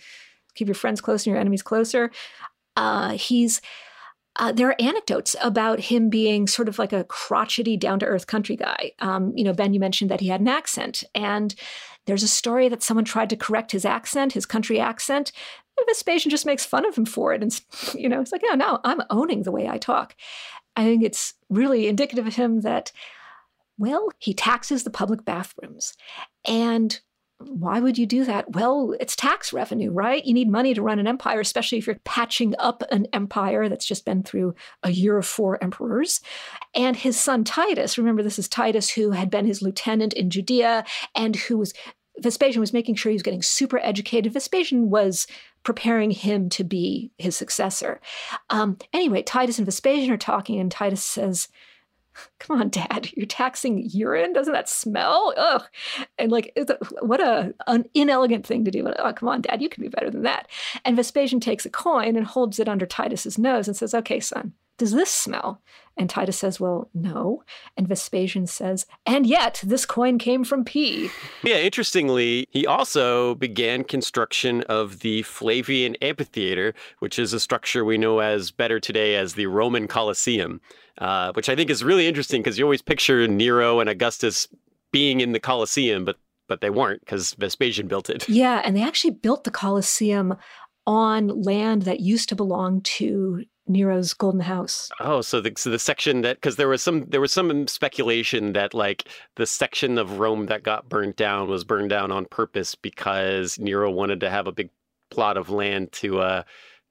keep 0.55 0.67
your 0.67 0.75
friends 0.75 1.03
close 1.03 1.27
and 1.27 1.33
your 1.33 1.41
enemies 1.41 1.63
closer. 1.63 2.11
Uh, 2.75 3.11
he's 3.11 3.61
uh, 4.37 4.53
there 4.53 4.69
are 4.69 4.77
anecdotes 4.81 5.37
about 5.43 5.79
him 5.79 6.09
being 6.09 6.47
sort 6.47 6.69
of 6.69 6.79
like 6.79 6.93
a 6.93 7.05
crotchety, 7.05 7.77
down 7.77 7.99
to 7.99 8.07
earth 8.07 8.27
country 8.27 8.57
guy. 8.57 8.93
Um, 9.01 9.33
you 9.37 9.45
know, 9.45 9.53
Ben, 9.53 9.75
you 9.75 9.81
mentioned 9.81 10.11
that 10.11 10.21
he 10.21 10.29
had 10.29 10.41
an 10.41 10.49
accent. 10.49 11.05
And 11.15 11.55
there's 12.07 12.23
a 12.23 12.29
story 12.29 12.69
that 12.69 12.83
someone 12.83 13.05
tried 13.05 13.31
to 13.31 13.37
correct 13.37 13.73
his 13.73 13.85
accent, 13.85 14.33
his 14.33 14.47
country 14.47 14.81
accent. 14.81 15.33
And 15.77 15.87
Vespasian 15.87 16.31
just 16.31 16.47
makes 16.47 16.65
fun 16.65 16.87
of 16.87 16.97
him 16.97 17.05
for 17.05 17.35
it. 17.35 17.43
And, 17.43 17.61
you 17.95 18.09
know, 18.09 18.21
it's 18.21 18.33
like, 18.33 18.43
oh, 18.51 18.55
no, 18.55 18.81
I'm 18.85 19.03
owning 19.11 19.43
the 19.43 19.53
way 19.53 19.69
I 19.69 19.77
talk. 19.77 20.17
I 20.77 20.85
think 20.85 21.05
it's 21.05 21.35
really 21.51 21.87
indicative 21.87 22.27
of 22.27 22.35
him 22.35 22.63
that, 22.63 22.91
well, 23.77 24.09
he 24.19 24.33
taxes 24.33 24.85
the 24.85 24.91
public 24.91 25.27
bathrooms. 25.27 25.95
And 26.47 26.99
why 27.49 27.81
would 27.81 27.99
you 27.99 28.07
do 28.07 28.25
that? 28.25 28.53
Well, 28.53 28.95
it's 29.01 29.17
tax 29.17 29.53
revenue, 29.53 29.91
right? 29.91 30.25
You 30.25 30.35
need 30.35 30.51
money 30.51 30.75
to 30.75 30.83
run 30.83 30.99
an 30.99 31.07
empire, 31.07 31.41
especially 31.41 31.79
if 31.79 31.87
you're 31.87 32.01
patching 32.05 32.55
up 32.59 32.83
an 32.91 33.07
empire 33.13 33.69
that's 33.69 33.87
just 33.87 34.05
been 34.05 34.23
through 34.23 34.55
a 34.83 34.91
year 34.91 35.19
of 35.19 35.27
four 35.27 35.63
emperors. 35.63 36.21
And 36.75 36.97
his 36.97 37.19
son 37.19 37.45
Titus, 37.45 37.99
remember 37.99 38.23
this 38.23 38.39
is 38.39 38.49
Titus 38.49 38.91
who 38.91 39.11
had 39.13 39.31
been 39.31 39.47
his 39.47 39.63
lieutenant 39.63 40.13
in 40.13 40.31
Judea 40.31 40.85
and 41.15 41.37
who 41.37 41.59
was 41.59 41.73
Vespasian 42.19 42.61
was 42.61 42.75
making 42.75 42.95
sure 42.95 43.11
he 43.11 43.15
was 43.15 43.23
getting 43.23 43.43
super 43.43 43.79
educated. 43.79 44.33
Vespasian 44.33 44.91
was 44.91 45.27
preparing 45.63 46.11
him 46.11 46.49
to 46.51 46.65
be 46.65 47.11
his 47.19 47.37
successor. 47.37 48.01
Um, 48.51 48.77
anyway, 48.93 49.23
Titus 49.23 49.59
and 49.59 49.65
Vespasian 49.65 50.13
are 50.13 50.19
talking, 50.19 50.61
and 50.61 50.71
Titus 50.71 51.03
says, 51.03 51.49
Come 52.39 52.61
on, 52.61 52.69
Dad, 52.69 53.11
you're 53.15 53.27
taxing 53.27 53.89
urine. 53.91 54.33
Doesn't 54.33 54.53
that 54.53 54.69
smell? 54.69 55.35
Ugh. 55.37 55.63
And 56.19 56.31
like, 56.31 56.57
what 57.01 57.21
a 57.21 57.55
an 57.67 57.85
inelegant 57.95 58.47
thing 58.47 58.65
to 58.65 58.71
do. 58.71 58.87
Oh, 58.99 59.13
come 59.13 59.29
on, 59.29 59.43
Dad, 59.43 59.63
you 59.63 59.69
can 59.69 59.83
be 59.83 59.89
better 59.89 60.11
than 60.11 60.23
that. 60.23 60.49
And 60.85 60.97
Vespasian 60.97 61.41
takes 61.41 61.65
a 61.65 61.71
coin 61.71 62.17
and 62.17 62.27
holds 62.27 62.59
it 62.59 62.69
under 62.69 62.87
Titus's 62.87 63.39
nose 63.39 63.69
and 63.69 63.77
says, 63.77 63.95
"Okay, 63.95 64.21
son, 64.21 64.53
does 64.79 64.93
this 64.93 65.11
smell?" 65.11 65.61
And 65.97 66.09
Titus 66.09 66.39
says, 66.39 66.59
Well, 66.59 66.89
no. 66.95 67.45
And 67.77 67.87
Vespasian 67.87 68.47
says, 68.47 68.87
And 69.05 69.27
yet 69.27 69.61
this 69.63 69.85
coin 69.85 70.19
came 70.19 70.45
from 70.45 70.65
P. 70.65 71.11
Yeah, 71.43 71.59
interestingly, 71.59 72.47
he 72.51 72.67
also 72.67 73.35
began 73.35 73.85
construction 73.85 74.63
of 74.63 75.01
the 75.01 75.23
Flavian 75.23 75.97
Amphitheater, 76.01 76.75
which 77.01 77.19
is 77.19 77.33
a 77.33 77.41
structure 77.41 77.85
we 77.85 77.99
know 77.99 78.21
as 78.21 78.51
better 78.51 78.81
today 78.81 79.17
as 79.17 79.35
the 79.35 79.47
Roman 79.47 79.87
Colosseum, 79.87 80.61
uh, 80.99 81.33
which 81.33 81.49
I 81.49 81.57
think 81.57 81.71
is 81.71 81.83
really 81.83 82.07
interesting 82.07 82.43
because 82.43 82.59
you 82.59 82.65
always 82.65 82.83
picture 82.83 83.27
Nero 83.27 83.81
and 83.81 83.89
Augustus 83.89 84.49
being 84.93 85.21
in 85.21 85.33
the 85.33 85.41
Colosseum, 85.41 86.05
but 86.05 86.17
but 86.49 86.61
they 86.61 86.71
weren't 86.71 87.01
because 87.01 87.35
Vespasian 87.35 87.89
built 87.89 88.11
it. 88.11 88.29
Yeah, 88.29 88.61
and 88.65 88.77
they 88.77 88.83
actually 88.83 89.13
built 89.13 89.45
the 89.45 89.51
Colosseum 89.51 90.37
on 90.87 91.29
land 91.43 91.83
that 91.83 92.01
used 92.01 92.29
to 92.29 92.37
belong 92.37 92.81
to 92.83 93.45
Nero's 93.67 94.13
Golden 94.13 94.41
House. 94.41 94.91
Oh, 95.01 95.21
so 95.21 95.41
the 95.41 95.53
so 95.57 95.71
the 95.71 95.79
section 95.79 96.23
that 96.23 96.37
because 96.37 96.57
there 96.57 96.69
was 96.69 96.83
some 96.83 97.07
there 97.09 97.21
was 97.21 97.33
some 97.33 97.67
speculation 97.69 98.53
that 98.53 98.75
like 98.75 99.09
the 99.37 99.47
section 99.47 99.99
of 99.99 100.19
Rome 100.19 100.47
that 100.47 100.63
got 100.63 100.89
burnt 100.89 101.17
down 101.17 101.49
was 101.49 101.65
burned 101.65 101.91
down 101.91 102.11
on 102.11 102.27
purpose 102.27 102.75
because 102.75 103.59
Nero 103.59 103.91
wanted 103.91 104.21
to 104.21 104.31
have 104.31 104.47
a 104.47 104.53
big 104.53 104.71
plot 105.11 105.37
of 105.37 105.51
land 105.51 105.93
to 105.93 106.21
uh 106.21 106.43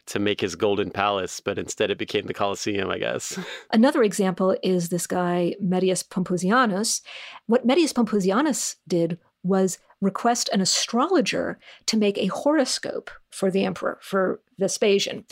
to 0.07 0.19
make 0.19 0.41
his 0.41 0.55
golden 0.55 0.91
palace, 0.91 1.39
but 1.39 1.57
instead 1.57 1.91
it 1.91 1.97
became 1.97 2.25
the 2.25 2.33
Colosseum, 2.33 2.89
I 2.89 2.97
guess. 2.97 3.39
Another 3.71 4.03
example 4.03 4.57
is 4.63 4.89
this 4.89 5.07
guy 5.07 5.55
Medius 5.59 6.03
Pomponianus. 6.03 7.01
What 7.47 7.65
Medius 7.65 7.93
Pomponianus 7.93 8.75
did 8.87 9.19
was 9.43 9.79
request 10.01 10.49
an 10.51 10.61
astrologer 10.61 11.59
to 11.85 11.97
make 11.97 12.17
a 12.17 12.27
horoscope 12.27 13.11
for 13.29 13.51
the 13.51 13.63
emperor, 13.63 13.99
for 14.01 14.41
Vespasian 14.59 15.25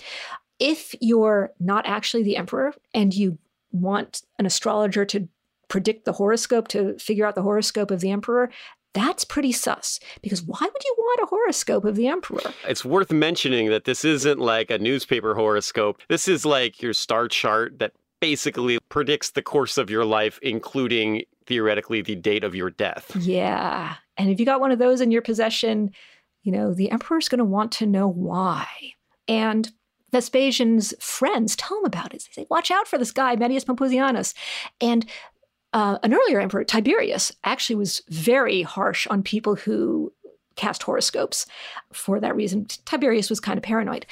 if 0.60 0.94
you're 1.00 1.54
not 1.60 1.86
actually 1.88 2.24
the 2.24 2.38
emperor 2.38 2.74
and 2.94 3.14
you 3.14 3.38
want 3.72 4.22
an 4.38 4.46
astrologer 4.46 5.06
to 5.06 5.28
predict 5.70 6.06
the 6.06 6.14
horoscope, 6.14 6.68
to 6.68 6.98
figure 7.00 7.26
out 7.26 7.36
the 7.36 7.44
horoscope 7.44 7.92
of 7.92 8.02
the 8.02 8.12
emperor, 8.12 8.50
that's 8.94 9.24
pretty 9.24 9.52
sus 9.52 10.00
because 10.22 10.42
why 10.42 10.60
would 10.62 10.84
you 10.84 10.96
want 10.98 11.22
a 11.24 11.28
horoscope 11.28 11.86
of 11.86 11.96
the 11.96 12.08
emperor? 12.08 12.54
It's 12.68 12.84
worth 12.84 13.12
mentioning 13.12 13.70
that 13.70 13.86
this 13.86 14.04
isn't 14.04 14.40
like 14.40 14.72
a 14.72 14.80
newspaper 14.80 15.36
horoscope. 15.36 16.02
This 16.10 16.28
is 16.28 16.46
like 16.46 16.82
your 16.82 16.94
star 16.94 17.28
chart 17.28 17.80
that 17.80 17.94
basically 18.20 18.80
predicts 18.90 19.32
the 19.32 19.42
course 19.42 19.78
of 19.78 19.90
your 19.90 20.06
life, 20.06 20.40
including 20.42 21.24
theoretically 21.46 22.02
the 22.02 22.16
date 22.16 22.44
of 22.44 22.56
your 22.56 22.70
death. 22.70 23.16
Yeah. 23.16 23.96
And 24.18 24.30
if 24.30 24.40
you 24.40 24.46
got 24.46 24.60
one 24.60 24.72
of 24.72 24.80
those 24.80 25.02
in 25.02 25.12
your 25.12 25.22
possession, 25.22 25.92
you 26.44 26.52
know, 26.52 26.74
the 26.74 26.92
emperor's 26.92 27.30
going 27.30 27.40
to 27.40 27.46
want 27.46 27.72
to 27.74 27.86
know 27.86 28.08
why. 28.08 28.68
And 29.28 29.72
Vespasian's 30.12 30.94
friends 31.00 31.56
tell 31.56 31.78
him 31.78 31.86
about 31.86 32.14
it. 32.14 32.28
They 32.36 32.42
say, 32.42 32.48
watch 32.50 32.72
out 32.72 32.88
for 32.88 32.98
this 32.98 33.12
guy, 33.12 33.36
Medius 33.36 33.64
Pomponianus. 33.64 34.34
And 34.82 35.06
uh, 35.74 35.98
an 36.04 36.14
earlier 36.14 36.40
emperor, 36.40 36.64
Tiberius, 36.64 37.32
actually 37.44 37.76
was 37.76 38.02
very 38.10 38.62
harsh 38.62 39.08
on 39.08 39.24
people 39.24 39.56
who 39.56 40.12
cast 40.56 40.84
horoscopes 40.84 41.46
for 41.94 42.20
that 42.20 42.36
reason. 42.36 42.66
Tiberius 42.86 43.30
was 43.30 43.40
kind 43.40 43.58
of 43.58 43.64
paranoid. 43.64 44.06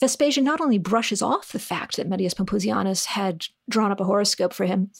Vespasian 0.00 0.44
not 0.44 0.60
only 0.60 0.78
brushes 0.78 1.22
off 1.22 1.50
the 1.50 1.58
fact 1.58 1.96
that 1.96 2.08
Medius 2.08 2.34
Pomponianus 2.34 3.06
had 3.06 3.46
drawn 3.68 3.90
up 3.90 4.00
a 4.00 4.04
horoscope 4.04 4.52
for 4.52 4.64
him, 4.64 4.90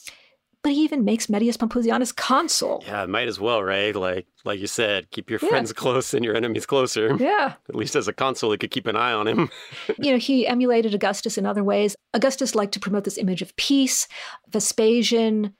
but 0.62 0.72
he 0.72 0.82
even 0.82 1.04
makes 1.04 1.28
Medius 1.28 1.56
Pomponianus 1.56 2.14
consul. 2.14 2.82
Yeah, 2.84 3.06
might 3.06 3.28
as 3.28 3.38
well, 3.38 3.62
right? 3.62 3.94
Like 3.94 4.26
like 4.44 4.58
you 4.58 4.66
said, 4.66 5.08
keep 5.10 5.30
your 5.30 5.38
yeah. 5.40 5.50
friends 5.50 5.72
close 5.72 6.14
and 6.14 6.24
your 6.24 6.34
enemies 6.34 6.66
closer. 6.66 7.16
Yeah. 7.16 7.54
At 7.68 7.76
least 7.76 7.94
as 7.94 8.08
a 8.08 8.12
consul, 8.12 8.50
he 8.50 8.58
could 8.58 8.72
keep 8.72 8.88
an 8.88 8.96
eye 8.96 9.12
on 9.12 9.28
him. 9.28 9.50
you 9.98 10.10
know, 10.10 10.18
he 10.18 10.48
emulated 10.48 10.94
Augustus 10.94 11.38
in 11.38 11.46
other 11.46 11.62
ways. 11.62 11.94
Augustus 12.12 12.56
liked 12.56 12.72
to 12.72 12.80
promote 12.80 13.04
this 13.04 13.18
image 13.18 13.40
of 13.40 13.54
peace. 13.54 14.08
Vespasian 14.48 15.54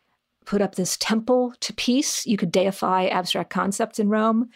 put 0.49 0.62
up 0.62 0.76
this 0.76 0.96
temple 0.96 1.53
to 1.61 1.74
peace. 1.74 2.26
You 2.26 2.38
could 2.38 2.51
deify 2.51 3.05
abstract 3.05 3.51
concepts 3.51 3.99
in 3.99 4.09
Rome. 4.09 4.49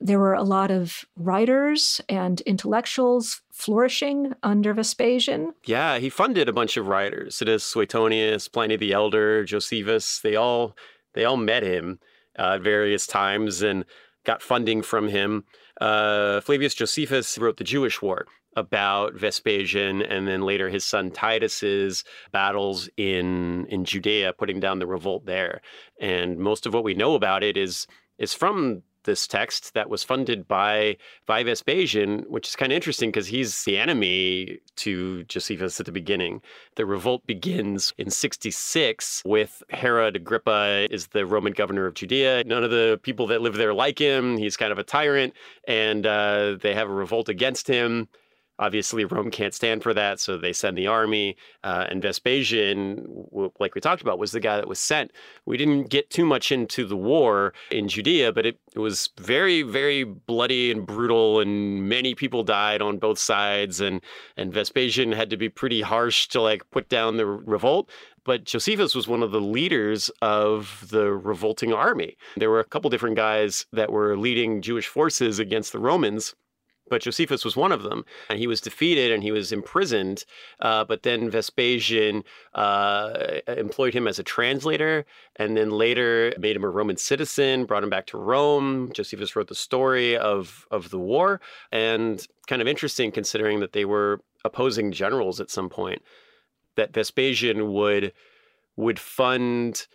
There 0.00 0.18
were 0.18 0.34
a 0.34 0.42
lot 0.42 0.72
of 0.72 1.04
writers 1.16 2.00
and 2.08 2.40
intellectuals 2.40 3.40
flourishing 3.52 4.32
under 4.42 4.74
Vespasian. 4.74 5.54
Yeah, 5.64 5.98
he 5.98 6.08
funded 6.08 6.48
a 6.48 6.52
bunch 6.52 6.76
of 6.76 6.88
writers. 6.88 7.36
Sidus, 7.36 7.62
Suetonius, 7.62 8.48
Pliny 8.48 8.74
the 8.74 8.92
Elder, 8.92 9.44
Josephus. 9.44 10.18
They 10.20 10.34
all 10.34 10.76
they 11.14 11.24
all 11.24 11.36
met 11.36 11.62
him 11.62 12.00
uh, 12.36 12.54
at 12.54 12.62
various 12.62 13.06
times 13.06 13.62
and 13.62 13.84
got 14.24 14.42
funding 14.42 14.82
from 14.82 15.06
him. 15.06 15.44
Uh, 15.80 16.40
Flavius 16.40 16.74
Josephus 16.74 17.38
wrote 17.38 17.58
the 17.58 17.64
Jewish 17.64 18.02
War 18.02 18.26
about 18.56 19.14
Vespasian 19.14 20.02
and 20.02 20.26
then 20.26 20.42
later 20.42 20.68
his 20.68 20.84
son 20.84 21.10
Titus's 21.10 22.04
battles 22.32 22.88
in 22.96 23.66
in 23.66 23.84
Judea, 23.84 24.32
putting 24.32 24.60
down 24.60 24.78
the 24.78 24.86
revolt 24.86 25.26
there. 25.26 25.60
And 26.00 26.38
most 26.38 26.66
of 26.66 26.74
what 26.74 26.84
we 26.84 26.94
know 26.94 27.14
about 27.14 27.42
it 27.42 27.56
is 27.56 27.86
is 28.18 28.34
from 28.34 28.82
this 29.08 29.26
text 29.26 29.72
that 29.72 29.88
was 29.88 30.04
funded 30.04 30.46
by 30.46 30.96
by 31.24 31.42
Vespasian, 31.42 32.24
which 32.28 32.46
is 32.46 32.56
kind 32.56 32.70
of 32.70 32.76
interesting 32.76 33.08
because 33.08 33.28
he's 33.28 33.64
the 33.64 33.78
enemy 33.78 34.58
to 34.76 35.24
Josephus 35.24 35.80
at 35.80 35.86
the 35.86 35.92
beginning. 35.92 36.42
The 36.74 36.84
revolt 36.84 37.26
begins 37.26 37.94
in 37.96 38.10
66 38.10 39.22
with 39.24 39.62
Herod 39.70 40.16
Agrippa 40.16 40.88
is 40.90 41.08
the 41.08 41.24
Roman 41.24 41.54
governor 41.54 41.86
of 41.86 41.94
Judea. 41.94 42.44
None 42.44 42.62
of 42.62 42.70
the 42.70 43.00
people 43.02 43.26
that 43.28 43.40
live 43.40 43.54
there 43.54 43.72
like 43.72 43.98
him. 43.98 44.36
He's 44.36 44.58
kind 44.58 44.72
of 44.72 44.78
a 44.78 44.84
tyrant, 44.84 45.32
and 45.66 46.06
uh, 46.06 46.58
they 46.60 46.74
have 46.74 46.90
a 46.90 46.92
revolt 46.92 47.30
against 47.30 47.66
him. 47.66 48.08
Obviously, 48.58 49.04
Rome 49.04 49.30
can't 49.30 49.54
stand 49.54 49.82
for 49.82 49.94
that, 49.94 50.18
so 50.18 50.36
they 50.36 50.52
send 50.52 50.76
the 50.76 50.86
army. 50.86 51.36
Uh, 51.62 51.86
and 51.88 52.02
Vespasian, 52.02 53.26
like 53.60 53.74
we 53.74 53.80
talked 53.80 54.02
about, 54.02 54.18
was 54.18 54.32
the 54.32 54.40
guy 54.40 54.56
that 54.56 54.66
was 54.66 54.80
sent. 54.80 55.12
We 55.46 55.56
didn't 55.56 55.84
get 55.84 56.10
too 56.10 56.26
much 56.26 56.50
into 56.50 56.84
the 56.86 56.96
war 56.96 57.54
in 57.70 57.88
Judea, 57.88 58.32
but 58.32 58.46
it, 58.46 58.58
it 58.74 58.80
was 58.80 59.10
very, 59.18 59.62
very 59.62 60.04
bloody 60.04 60.70
and 60.70 60.86
brutal, 60.86 61.40
and 61.40 61.88
many 61.88 62.14
people 62.14 62.42
died 62.42 62.82
on 62.82 62.98
both 62.98 63.18
sides. 63.18 63.80
And 63.80 64.00
and 64.36 64.52
Vespasian 64.52 65.12
had 65.12 65.30
to 65.30 65.36
be 65.36 65.48
pretty 65.48 65.80
harsh 65.80 66.26
to 66.28 66.40
like 66.40 66.68
put 66.70 66.88
down 66.88 67.16
the 67.16 67.26
revolt 67.26 67.90
but 68.24 68.44
Josephus 68.44 68.94
was 68.94 69.08
one 69.08 69.22
of 69.22 69.30
the 69.30 69.40
leaders 69.40 70.10
of 70.20 70.86
the 70.90 71.10
revolting 71.12 71.72
army. 71.72 72.18
There 72.36 72.50
were 72.50 72.60
a 72.60 72.64
couple 72.64 72.90
different 72.90 73.16
guys 73.16 73.64
that 73.72 73.90
were 73.90 74.18
leading 74.18 74.60
Jewish 74.60 74.86
forces 74.86 75.38
against 75.38 75.72
the 75.72 75.78
Romans 75.78 76.34
but 76.88 77.02
Josephus 77.02 77.44
was 77.44 77.56
one 77.56 77.72
of 77.72 77.82
them. 77.82 78.04
And 78.30 78.38
he 78.38 78.46
was 78.46 78.60
defeated 78.60 79.12
and 79.12 79.22
he 79.22 79.32
was 79.32 79.52
imprisoned. 79.52 80.24
Uh, 80.60 80.84
but 80.84 81.02
then 81.02 81.30
Vespasian 81.30 82.24
uh, 82.54 83.40
employed 83.48 83.94
him 83.94 84.06
as 84.06 84.18
a 84.18 84.22
translator 84.22 85.04
and 85.36 85.56
then 85.56 85.70
later 85.70 86.32
made 86.38 86.56
him 86.56 86.64
a 86.64 86.68
Roman 86.68 86.96
citizen, 86.96 87.64
brought 87.64 87.84
him 87.84 87.90
back 87.90 88.06
to 88.06 88.18
Rome. 88.18 88.90
Josephus 88.94 89.36
wrote 89.36 89.48
the 89.48 89.54
story 89.54 90.16
of, 90.16 90.66
of 90.70 90.90
the 90.90 90.98
war. 90.98 91.40
And 91.72 92.26
kind 92.46 92.62
of 92.62 92.68
interesting 92.68 93.12
considering 93.12 93.60
that 93.60 93.72
they 93.72 93.84
were 93.84 94.20
opposing 94.44 94.92
generals 94.92 95.40
at 95.40 95.50
some 95.50 95.68
point, 95.68 96.02
that 96.76 96.94
Vespasian 96.94 97.72
would 97.72 98.12
would 98.76 99.00
fund 99.00 99.88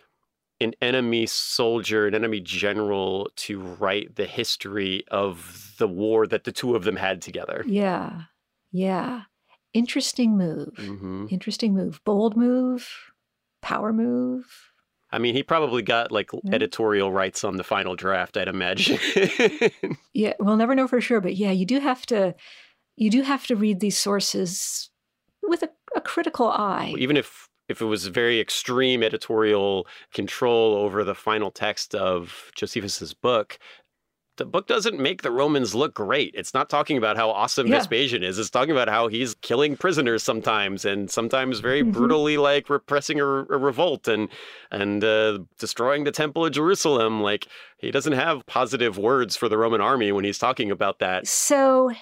an 0.64 0.74
enemy 0.82 1.26
soldier, 1.26 2.06
an 2.06 2.14
enemy 2.14 2.40
general 2.40 3.30
to 3.36 3.60
write 3.60 4.16
the 4.16 4.26
history 4.26 5.04
of 5.10 5.74
the 5.78 5.86
war 5.86 6.26
that 6.26 6.44
the 6.44 6.52
two 6.52 6.74
of 6.74 6.84
them 6.84 6.96
had 6.96 7.22
together. 7.22 7.64
Yeah. 7.66 8.22
Yeah. 8.72 9.22
Interesting 9.72 10.36
move. 10.36 10.74
Mm-hmm. 10.76 11.26
Interesting 11.30 11.74
move. 11.74 12.00
Bold 12.04 12.36
move. 12.36 12.88
Power 13.62 13.92
move. 13.92 14.46
I 15.12 15.18
mean, 15.18 15.36
he 15.36 15.44
probably 15.44 15.82
got 15.82 16.10
like 16.10 16.30
yeah. 16.32 16.54
editorial 16.54 17.12
rights 17.12 17.44
on 17.44 17.56
the 17.56 17.62
final 17.62 17.94
draft, 17.94 18.36
I'd 18.36 18.48
imagine. 18.48 18.98
yeah, 20.12 20.32
we'll 20.40 20.56
never 20.56 20.74
know 20.74 20.88
for 20.88 21.00
sure, 21.00 21.20
but 21.20 21.36
yeah, 21.36 21.52
you 21.52 21.64
do 21.64 21.78
have 21.78 22.04
to 22.06 22.34
you 22.96 23.10
do 23.10 23.22
have 23.22 23.46
to 23.46 23.56
read 23.56 23.78
these 23.78 23.96
sources 23.96 24.90
with 25.42 25.62
a, 25.62 25.70
a 25.94 26.00
critical 26.00 26.48
eye. 26.48 26.94
Even 26.98 27.16
if 27.16 27.48
if 27.68 27.80
it 27.80 27.86
was 27.86 28.06
very 28.08 28.40
extreme 28.40 29.02
editorial 29.02 29.86
control 30.12 30.74
over 30.74 31.04
the 31.04 31.14
final 31.14 31.50
text 31.50 31.94
of 31.94 32.50
Josephus's 32.54 33.14
book, 33.14 33.58
the 34.36 34.44
book 34.44 34.66
doesn't 34.66 34.98
make 34.98 35.22
the 35.22 35.30
Romans 35.30 35.76
look 35.76 35.94
great. 35.94 36.34
It's 36.36 36.52
not 36.54 36.68
talking 36.68 36.98
about 36.98 37.16
how 37.16 37.30
awesome 37.30 37.68
Yeah. 37.68 37.78
Vespasian 37.78 38.24
is. 38.24 38.36
It's 38.36 38.50
talking 38.50 38.72
about 38.72 38.88
how 38.88 39.06
he's 39.06 39.36
killing 39.42 39.76
prisoners 39.76 40.24
sometimes, 40.24 40.84
and 40.84 41.08
sometimes 41.08 41.60
very 41.60 41.82
Mhm. 41.84 41.92
brutally, 41.92 42.36
like 42.36 42.68
repressing 42.68 43.20
a, 43.20 43.24
a 43.24 43.58
revolt 43.58 44.08
and 44.08 44.28
and 44.72 45.04
uh, 45.04 45.38
destroying 45.60 46.02
the 46.02 46.10
Temple 46.10 46.44
of 46.44 46.50
Jerusalem. 46.52 47.22
Like 47.22 47.46
he 47.78 47.92
doesn't 47.92 48.14
have 48.14 48.44
positive 48.46 48.98
words 48.98 49.36
for 49.36 49.48
the 49.48 49.56
Roman 49.56 49.80
army 49.80 50.10
when 50.10 50.24
he's 50.24 50.38
talking 50.38 50.72
about 50.72 50.98
that. 50.98 51.28
So, 51.28 51.92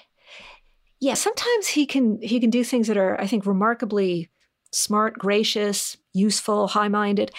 yeah, 0.99 1.13
sometimes 1.13 1.67
he 1.67 1.85
can 1.85 2.19
he 2.21 2.39
can 2.39 2.49
do 2.49 2.63
things 2.63 2.87
that 2.87 2.97
are, 2.97 3.19
I 3.21 3.27
think, 3.27 3.45
remarkably 3.45 4.31
smart, 4.73 5.17
gracious, 5.17 5.97
useful, 6.13 6.67
high-minded. 6.67 7.31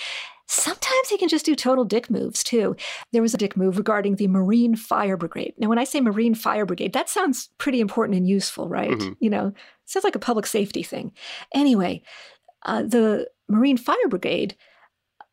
Sometimes 0.47 1.09
he 1.09 1.17
can 1.17 1.29
just 1.29 1.47
do 1.47 1.55
total 1.55 1.85
dick 1.85 2.11
moves 2.11 2.45
too. 2.45 2.77
There 3.13 3.23
was 3.23 3.35
a 3.35 3.39
dick 3.39 3.57
move 3.57 3.79
regarding 3.79 4.17
the 4.17 4.29
Marine 4.29 4.77
Fire 4.77 5.17
Brigade. 5.17 5.55
Now, 5.59 5.69
when 5.69 5.79
I 5.79 5.85
say 5.85 6.01
Marine 6.01 6.35
Fire 6.35 6.67
Brigade, 6.67 6.93
that 6.93 7.09
sounds 7.09 7.49
pretty 7.59 7.81
important 7.81 8.19
and 8.19 8.29
useful, 8.29 8.69
right? 8.69 8.91
Mhm. 8.91 9.17
You 9.21 9.31
know, 9.31 9.53
sounds 9.87 10.05
like 10.05 10.15
a 10.15 10.21
public 10.21 10.47
safety 10.47 10.83
thing. 10.83 11.13
Anyway, 11.55 12.03
uh, 12.67 12.83
the 12.83 13.29
Marine 13.49 13.79
Fire 13.79 14.09
Brigade 14.09 14.57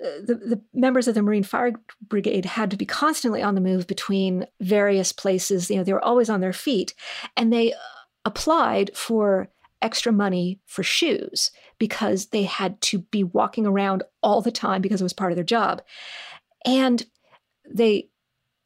uh, 0.03 0.19
the, 0.23 0.35
the 0.35 0.61
members 0.73 1.07
of 1.07 1.13
the 1.13 1.21
Marine 1.21 1.43
Fire 1.43 1.73
Brigade 2.07 2.45
had 2.45 2.71
to 2.71 2.77
be 2.77 2.85
constantly 2.85 3.43
on 3.43 3.53
the 3.53 3.61
move 3.61 3.85
between 3.85 4.47
various 4.59 5.11
places. 5.11 5.69
You 5.69 5.77
know, 5.77 5.83
they 5.83 5.93
were 5.93 6.03
always 6.03 6.29
on 6.29 6.41
their 6.41 6.53
feet, 6.53 6.95
and 7.37 7.53
they 7.53 7.71
uh, 7.73 7.77
applied 8.25 8.89
for 8.95 9.49
extra 9.81 10.11
money 10.11 10.59
for 10.65 10.83
shoes 10.83 11.51
because 11.82 12.27
they 12.27 12.43
had 12.43 12.79
to 12.79 12.99
be 12.99 13.23
walking 13.23 13.65
around 13.65 14.03
all 14.21 14.39
the 14.39 14.51
time 14.51 14.84
because 14.84 15.01
it 15.01 15.03
was 15.03 15.13
part 15.13 15.32
of 15.32 15.36
their 15.36 15.43
job. 15.43 15.82
And 16.63 17.03
they 17.67 18.09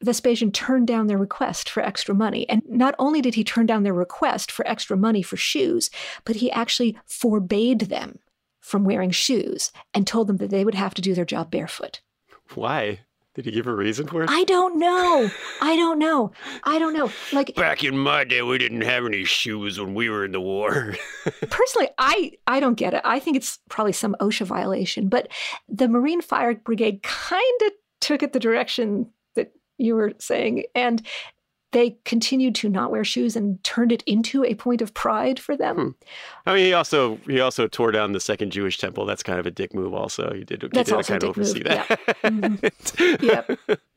Vespasian 0.04 0.52
turned 0.52 0.86
down 0.86 1.08
their 1.08 1.18
request 1.18 1.70
for 1.70 1.82
extra 1.82 2.14
money. 2.14 2.48
And 2.50 2.62
not 2.68 2.94
only 3.00 3.22
did 3.22 3.36
he 3.36 3.46
turn 3.46 3.68
down 3.68 3.84
their 3.84 3.94
request 3.94 4.52
for 4.52 4.68
extra 4.68 4.98
money 4.98 5.22
for 5.22 5.38
shoes, 5.38 5.90
but 6.26 6.36
he 6.36 6.52
actually 6.52 6.98
forbade 7.06 7.84
them 7.84 8.20
from 8.60 8.84
wearing 8.84 9.12
shoes 9.12 9.72
and 9.94 10.06
told 10.06 10.28
them 10.28 10.36
that 10.38 10.50
they 10.50 10.66
would 10.66 10.76
have 10.76 10.94
to 10.96 11.02
do 11.02 11.14
their 11.14 11.24
job 11.24 11.50
barefoot. 11.50 12.02
Why? 12.54 13.00
Did 13.36 13.46
he 13.46 13.52
give 13.52 13.68
a 13.68 13.76
reason 13.76 14.08
for 14.08 14.24
it? 14.24 14.30
I 14.30 14.46
don't 14.46 14.80
know. 14.80 15.30
I 15.62 15.76
don't 15.76 16.00
know. 16.00 16.32
I 16.64 16.80
don't 16.80 16.94
know. 16.94 17.12
Like 17.34 17.54
Back 17.56 17.84
in 17.84 17.98
my 17.98 18.24
day, 18.24 18.42
we 18.42 18.58
didn't 18.58 18.82
have 18.82 19.06
any 19.06 19.26
shoes 19.26 19.78
when 19.78 19.94
we 19.94 20.10
were 20.10 20.24
in 20.24 20.32
the 20.32 20.40
war. 20.40 20.96
personally, 21.50 21.90
I 21.98 22.32
I 22.48 22.62
don't 22.62 22.76
get 22.76 22.94
it. 22.94 23.02
I 23.04 23.20
think 23.20 23.36
it's 23.36 23.60
probably 23.70 23.92
some 23.92 24.16
OSHA 24.22 24.46
violation, 24.46 25.10
but 25.10 25.28
the 25.68 25.90
Marine 25.90 26.22
Fire 26.22 26.56
Brigade 26.56 27.04
kind 27.04 27.62
of 27.66 27.72
took 28.00 28.24
it 28.24 28.32
the 28.32 28.40
direction 28.40 29.10
that 29.36 29.52
you 29.78 29.96
were 29.96 30.14
saying 30.18 30.64
and 30.74 31.06
they 31.76 31.98
continued 32.06 32.56
to 32.56 32.70
not 32.70 32.90
wear 32.90 33.04
shoes 33.04 33.36
and 33.36 33.62
turned 33.66 33.92
it 33.92 34.02
into 34.08 34.46
a 34.46 34.56
point 34.56 34.82
of 34.82 34.94
pride 34.94 35.38
for 35.38 35.58
them. 35.58 35.76
Hmm. 36.46 36.50
I 36.50 36.54
mean, 36.56 36.66
he 36.68 36.74
also 36.74 37.18
he 37.28 37.42
also 37.42 37.68
tore 37.68 37.92
down 37.92 38.14
the 38.14 38.22
second 38.22 38.52
Jewish 38.52 38.78
temple. 38.78 39.06
That's 39.06 39.22
kind 39.22 39.40
of 39.40 39.46
a 39.46 39.52
dick 39.52 39.74
move. 39.76 39.94
Also, 39.94 40.34
he 40.34 40.46
did. 40.46 40.62
He 40.62 40.70
That's 40.70 40.90
did 40.90 40.96
also 40.96 41.14
a 41.16 41.20
kind 41.20 41.24
of 41.24 41.36
dick 41.36 41.38
move, 41.38 41.50
oversee 41.50 41.64
yeah. 41.66 43.20
that. 43.20 43.22
Yep. 43.22 43.80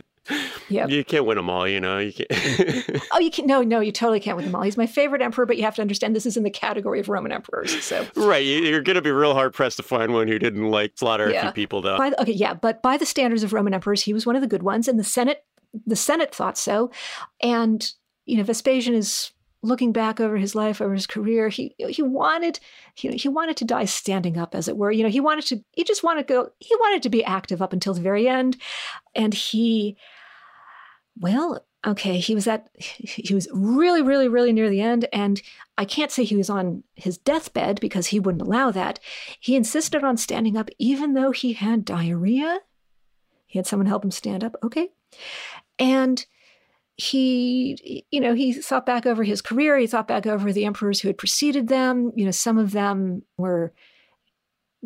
Yep. 0.69 0.91
You 0.91 1.05
can't 1.05 1.25
win 1.25 1.39
them 1.39 1.49
all, 1.49 1.67
you 1.67 1.81
know. 1.81 1.97
You 1.99 2.13
can't. 2.13 2.29
Oh, 3.13 3.19
you 3.19 3.31
can't. 3.31 3.49
no, 3.49 3.63
no, 3.63 3.81
you 3.81 3.91
totally 3.93 4.21
can't 4.21 4.37
with 4.37 4.45
them 4.45 4.55
all. 4.55 4.61
He's 4.61 4.77
my 4.77 4.87
favorite 4.87 5.23
emperor, 5.23 5.47
but 5.47 5.57
you 5.57 5.63
have 5.63 5.75
to 5.77 5.81
understand 5.81 6.15
this 6.15 6.27
is 6.27 6.37
in 6.37 6.43
the 6.43 6.51
category 6.51 7.01
of 7.01 7.09
Roman 7.09 7.33
emperors. 7.33 7.83
So 7.83 8.07
right, 8.15 8.45
you- 8.45 8.61
you're 8.61 8.83
going 8.83 8.97
to 8.97 9.01
be 9.01 9.11
real 9.11 9.33
hard 9.33 9.55
pressed 9.55 9.79
to 9.79 9.83
find 9.83 10.13
one 10.13 10.29
who 10.29 10.39
didn't 10.39 10.71
like 10.71 10.93
slaughter 10.97 11.31
a 11.31 11.41
few 11.41 11.53
people, 11.53 11.81
though. 11.81 11.97
The, 11.97 12.21
okay, 12.21 12.33
yeah, 12.33 12.53
but 12.53 12.83
by 12.83 12.99
the 12.99 13.07
standards 13.07 13.43
of 13.43 13.55
Roman 13.55 13.73
emperors, 13.73 14.03
he 14.03 14.13
was 14.13 14.27
one 14.27 14.37
of 14.37 14.43
the 14.43 14.49
good 14.49 14.63
ones, 14.63 14.87
and 14.87 14.99
the 14.99 15.05
Senate, 15.05 15.45
the 15.87 15.97
Senate 15.97 16.35
thought 16.35 16.59
so. 16.59 16.91
And 17.41 17.91
you 18.27 18.37
know, 18.37 18.45
Vespasian 18.45 18.95
is 18.95 19.33
looking 19.63 19.93
back 19.93 20.21
over 20.21 20.37
his 20.37 20.55
life, 20.55 20.81
over 20.81 20.95
his 20.95 21.07
career. 21.07 21.49
He 21.49 21.75
he 21.79 22.03
wanted 22.03 22.61
he, 22.95 23.11
he 23.13 23.29
wanted 23.29 23.57
to 23.59 23.65
die 23.65 23.87
standing 23.87 24.39
up, 24.39 24.55
as 24.55 24.69
it 24.69 24.77
were. 24.77 24.91
You 24.91 25.03
know, 25.03 25.09
he 25.09 25.21
wanted 25.21 25.47
to 25.47 25.65
he 25.73 25.85
just 25.85 26.03
wanted 26.03 26.27
to 26.27 26.35
go. 26.35 26.51
He 26.61 26.75
wanted 26.77 27.03
to 27.03 27.11
be 27.11 27.25
active 27.25 27.63
up 27.63 27.73
until 27.73 27.95
the 27.95 28.01
very 28.01 28.29
end, 28.29 28.57
and 29.15 29.35
he, 29.35 29.97
well. 31.19 31.65
Okay, 31.87 32.19
he 32.19 32.35
was 32.35 32.49
at 32.49 32.69
he 32.77 33.33
was 33.33 33.47
really 33.53 34.03
really 34.03 34.27
really 34.27 34.53
near 34.53 34.69
the 34.69 34.81
end 34.81 35.07
and 35.13 35.41
I 35.79 35.85
can't 35.85 36.11
say 36.11 36.25
he 36.25 36.35
was 36.35 36.51
on 36.51 36.83
his 36.97 37.19
deathbed 37.19 37.81
because 37.81 38.09
he 38.09 38.19
wouldn't 38.19 38.43
allow 38.43 38.73
that. 38.73 38.99
He 39.39 39.55
insisted 39.55 40.03
on 40.03 40.17
standing 40.17 40.57
up 40.57 40.71
even 40.79 41.15
though 41.15 41.31
he 41.31 41.53
had 41.53 41.85
diarrhea. 41.85 42.59
He 43.47 43.61
had 43.61 43.67
someone 43.67 43.87
help 43.87 44.05
him 44.05 44.11
stand 44.11 44.43
up. 44.43 44.57
Okay. 44.65 44.89
And 45.79 46.25
he, 46.97 48.05
you 48.11 48.21
know, 48.21 48.35
he 48.35 48.53
thought 48.53 48.85
back 48.85 49.07
over 49.07 49.23
his 49.23 49.41
career. 49.41 49.79
He 49.79 49.87
thought 49.87 50.09
back 50.09 50.27
over 50.27 50.53
the 50.53 50.65
emperors 50.65 51.01
who 51.01 51.09
had 51.09 51.19
preceded 51.19 51.69
them. 51.69 52.13
You 52.17 52.25
know, 52.25 52.33
some 52.33 52.59
of 52.59 52.73
them 52.73 53.23
were 53.37 53.73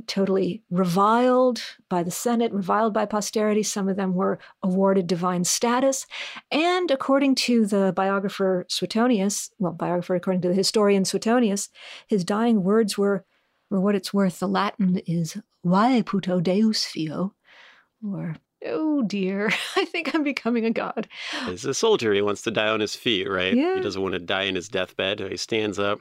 totally 0.07 0.63
reviled 0.71 1.63
by 1.89 2.03
the 2.03 2.11
Senate, 2.11 2.53
reviled 2.53 2.95
by 2.95 3.05
posterity. 3.05 3.63
Some 3.63 3.89
of 3.89 3.97
them 3.97 4.15
were 4.15 4.39
awarded 4.63 5.07
divine 5.07 5.45
status. 5.45 6.07
And 6.51 6.91
according 6.91 7.35
to 7.37 7.67
the 7.67 7.93
biographer 7.95 8.67
Suetonius, 8.69 9.51
well, 9.59 9.73
biographer 9.73 10.15
according 10.15 10.43
to 10.43 10.49
the 10.49 10.55
historian 10.55 11.05
Suetonius, 11.05 11.69
his 12.07 12.25
dying 12.25 12.63
words 12.63 12.97
were, 12.97 13.25
for 13.69 13.81
what 13.81 13.95
it's 13.95 14.15
worth, 14.15 14.39
the 14.39 14.49
Latin 14.49 14.99
is 15.07 15.39
Vae 15.65 16.03
puto 16.03 16.41
Deus 16.41 16.85
fio, 16.85 17.35
or 18.07 18.37
oh 18.67 19.03
dear, 19.03 19.51
I 19.77 19.85
think 19.85 20.15
I'm 20.15 20.23
becoming 20.23 20.65
a 20.65 20.71
god. 20.71 21.09
As 21.47 21.65
a 21.65 21.75
soldier, 21.75 22.13
he 22.13 22.23
wants 22.23 22.43
to 22.43 22.51
die 22.51 22.69
on 22.69 22.81
his 22.81 22.95
feet, 22.95 23.29
right? 23.29 23.55
Yeah. 23.55 23.77
He 23.77 23.81
doesn't 23.81 24.03
want 24.03 24.15
to 24.15 24.19
die 24.19 24.45
in 24.45 24.55
his 24.55 24.69
deathbed. 24.69 25.21
He 25.21 25.37
stands 25.37 25.79
up. 25.79 26.01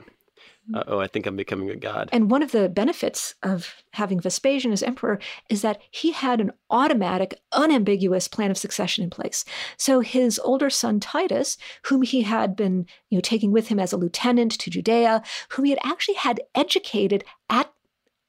Uh 0.73 0.83
oh, 0.87 0.99
I 0.99 1.07
think 1.07 1.25
I'm 1.25 1.35
becoming 1.35 1.69
a 1.71 1.75
god. 1.75 2.09
And 2.13 2.29
one 2.29 2.43
of 2.43 2.51
the 2.51 2.69
benefits 2.69 3.35
of 3.41 3.73
having 3.93 4.19
Vespasian 4.19 4.71
as 4.71 4.83
emperor 4.83 5.19
is 5.49 5.63
that 5.63 5.81
he 5.89 6.11
had 6.11 6.39
an 6.39 6.51
automatic, 6.69 7.41
unambiguous 7.51 8.27
plan 8.27 8.51
of 8.51 8.57
succession 8.57 9.03
in 9.03 9.09
place. 9.09 9.43
So 9.75 10.01
his 10.01 10.39
older 10.39 10.69
son 10.69 10.99
Titus, 10.99 11.57
whom 11.85 12.03
he 12.03 12.21
had 12.21 12.55
been, 12.55 12.85
you 13.09 13.17
know, 13.17 13.21
taking 13.21 13.51
with 13.51 13.67
him 13.67 13.79
as 13.79 13.91
a 13.91 13.97
lieutenant 13.97 14.51
to 14.59 14.69
Judea, 14.69 15.23
whom 15.49 15.65
he 15.65 15.71
had 15.71 15.79
actually 15.83 16.15
had 16.15 16.39
educated 16.53 17.23
at 17.49 17.70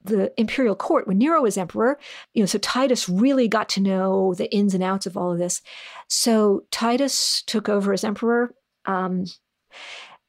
the 0.03 0.31
imperial 0.39 0.75
court 0.75 1.07
when 1.07 1.17
Nero 1.17 1.41
was 1.41 1.57
emperor, 1.57 1.97
you 2.33 2.41
know, 2.41 2.45
so 2.45 2.57
Titus 2.59 3.07
really 3.07 3.47
got 3.47 3.69
to 3.69 3.81
know 3.81 4.33
the 4.33 4.53
ins 4.53 4.73
and 4.73 4.83
outs 4.83 5.05
of 5.05 5.17
all 5.17 5.31
of 5.31 5.37
this. 5.37 5.61
So 6.07 6.65
Titus 6.71 7.43
took 7.45 7.69
over 7.69 7.93
as 7.93 8.03
emperor. 8.03 8.53
Um, 8.85 9.25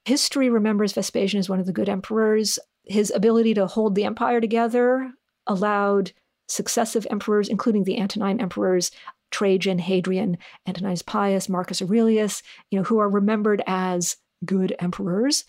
history 0.05 0.49
remembers 0.49 0.93
Vespasian 0.93 1.39
as 1.39 1.49
one 1.49 1.61
of 1.61 1.66
the 1.66 1.72
good 1.72 1.89
emperors. 1.89 2.59
His 2.85 3.11
ability 3.14 3.55
to 3.55 3.66
hold 3.66 3.95
the 3.95 4.05
empire 4.05 4.41
together 4.41 5.12
allowed 5.47 6.12
successive 6.49 7.07
emperors, 7.11 7.49
including 7.49 7.85
the 7.85 7.99
Antonine 7.99 8.41
emperors, 8.41 8.91
Trajan, 9.31 9.79
Hadrian, 9.79 10.39
Antoninus 10.66 11.03
Pius, 11.03 11.49
Marcus 11.49 11.83
Aurelius, 11.83 12.43
you 12.70 12.79
know, 12.79 12.85
who 12.85 12.99
are 12.99 13.09
remembered 13.09 13.62
as 13.66 14.16
good 14.45 14.77
emperors, 14.79 15.45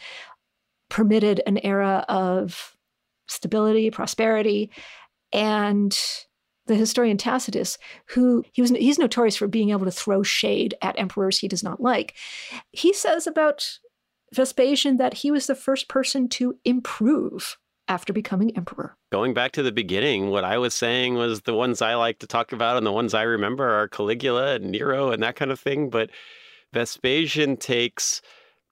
permitted 0.90 1.42
an 1.46 1.58
era 1.60 2.06
of 2.08 2.75
stability, 3.28 3.90
prosperity, 3.92 4.72
and 5.34 5.98
the 6.68 6.76
historian 6.76 7.18
Tacitus, 7.18 7.78
who 8.08 8.44
he 8.52 8.62
was 8.62 8.72
he's 8.72 9.00
notorious 9.00 9.36
for 9.36 9.48
being 9.48 9.70
able 9.70 9.86
to 9.86 9.92
throw 9.92 10.24
shade 10.24 10.74
at 10.82 10.98
emperors 11.00 11.40
he 11.40 11.48
does 11.48 11.64
not 11.64 11.82
like. 11.82 12.16
He 12.72 12.94
says 12.94 13.28
about 13.28 13.80
Vespasian 14.34 14.98
that 14.98 15.16
he 15.16 15.32
was 15.32 15.48
the 15.48 15.56
first 15.56 15.88
person 15.88 16.28
to 16.30 16.58
improve 16.66 17.58
after 17.88 18.14
becoming 18.14 18.56
emperor. 18.58 18.98
Going 19.12 19.34
back 19.34 19.52
to 19.54 19.64
the 19.64 19.72
beginning, 19.72 20.30
what 20.30 20.44
I 20.44 20.58
was 20.58 20.74
saying 20.74 21.16
was 21.16 21.42
the 21.42 21.54
ones 21.54 21.82
I 21.82 21.94
like 21.96 22.20
to 22.20 22.28
talk 22.28 22.52
about 22.52 22.78
and 22.78 22.86
the 22.86 22.92
ones 22.92 23.14
I 23.14 23.24
remember 23.24 23.70
are 23.70 23.88
Caligula 23.88 24.56
and 24.56 24.72
Nero 24.72 25.12
and 25.12 25.22
that 25.22 25.36
kind 25.36 25.52
of 25.52 25.60
thing. 25.60 25.90
But 25.90 26.10
Vespasian 26.74 27.58
takes 27.58 28.22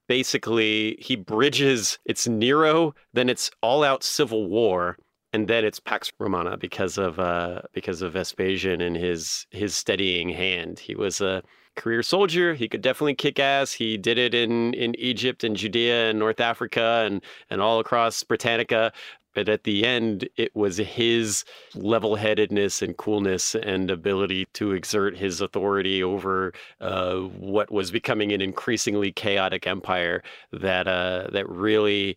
basically, 0.08 0.96
he 1.00 1.16
bridges 1.16 1.98
it's 2.04 2.26
Nero, 2.28 2.94
then 3.12 3.28
it's 3.28 3.50
all 3.62 3.84
out 3.84 4.02
civil 4.02 4.48
war. 4.48 4.96
And 5.32 5.48
then 5.48 5.64
it's 5.64 5.80
Pax 5.80 6.12
Romana 6.20 6.56
because 6.56 6.96
of 6.96 7.18
uh, 7.18 7.62
because 7.72 8.02
of 8.02 8.12
Vespasian 8.12 8.80
and 8.80 8.96
his 8.96 9.48
his 9.50 9.74
steadying 9.74 10.28
hand. 10.28 10.78
He 10.78 10.94
was 10.94 11.20
a 11.20 11.42
career 11.76 12.02
soldier. 12.02 12.54
He 12.54 12.68
could 12.68 12.82
definitely 12.82 13.14
kick 13.14 13.38
ass. 13.38 13.72
He 13.72 13.96
did 13.96 14.18
it 14.18 14.34
in, 14.34 14.74
in 14.74 14.94
Egypt 14.94 15.44
and 15.44 15.56
Judea 15.56 16.10
and 16.10 16.18
North 16.18 16.40
Africa 16.40 17.02
and, 17.06 17.22
and 17.50 17.60
all 17.60 17.80
across 17.80 18.22
Britannica. 18.22 18.92
But 19.34 19.48
at 19.48 19.64
the 19.64 19.84
end, 19.84 20.28
it 20.36 20.54
was 20.54 20.76
his 20.76 21.44
level 21.74 22.16
headedness 22.16 22.82
and 22.82 22.96
coolness 22.96 23.54
and 23.54 23.90
ability 23.90 24.46
to 24.54 24.72
exert 24.72 25.16
his 25.16 25.40
authority 25.40 26.02
over 26.02 26.52
uh, 26.80 27.16
what 27.16 27.70
was 27.70 27.90
becoming 27.90 28.32
an 28.32 28.40
increasingly 28.40 29.12
chaotic 29.12 29.66
empire 29.66 30.22
that 30.52 30.86
uh, 30.86 31.28
that 31.32 31.48
really 31.48 32.16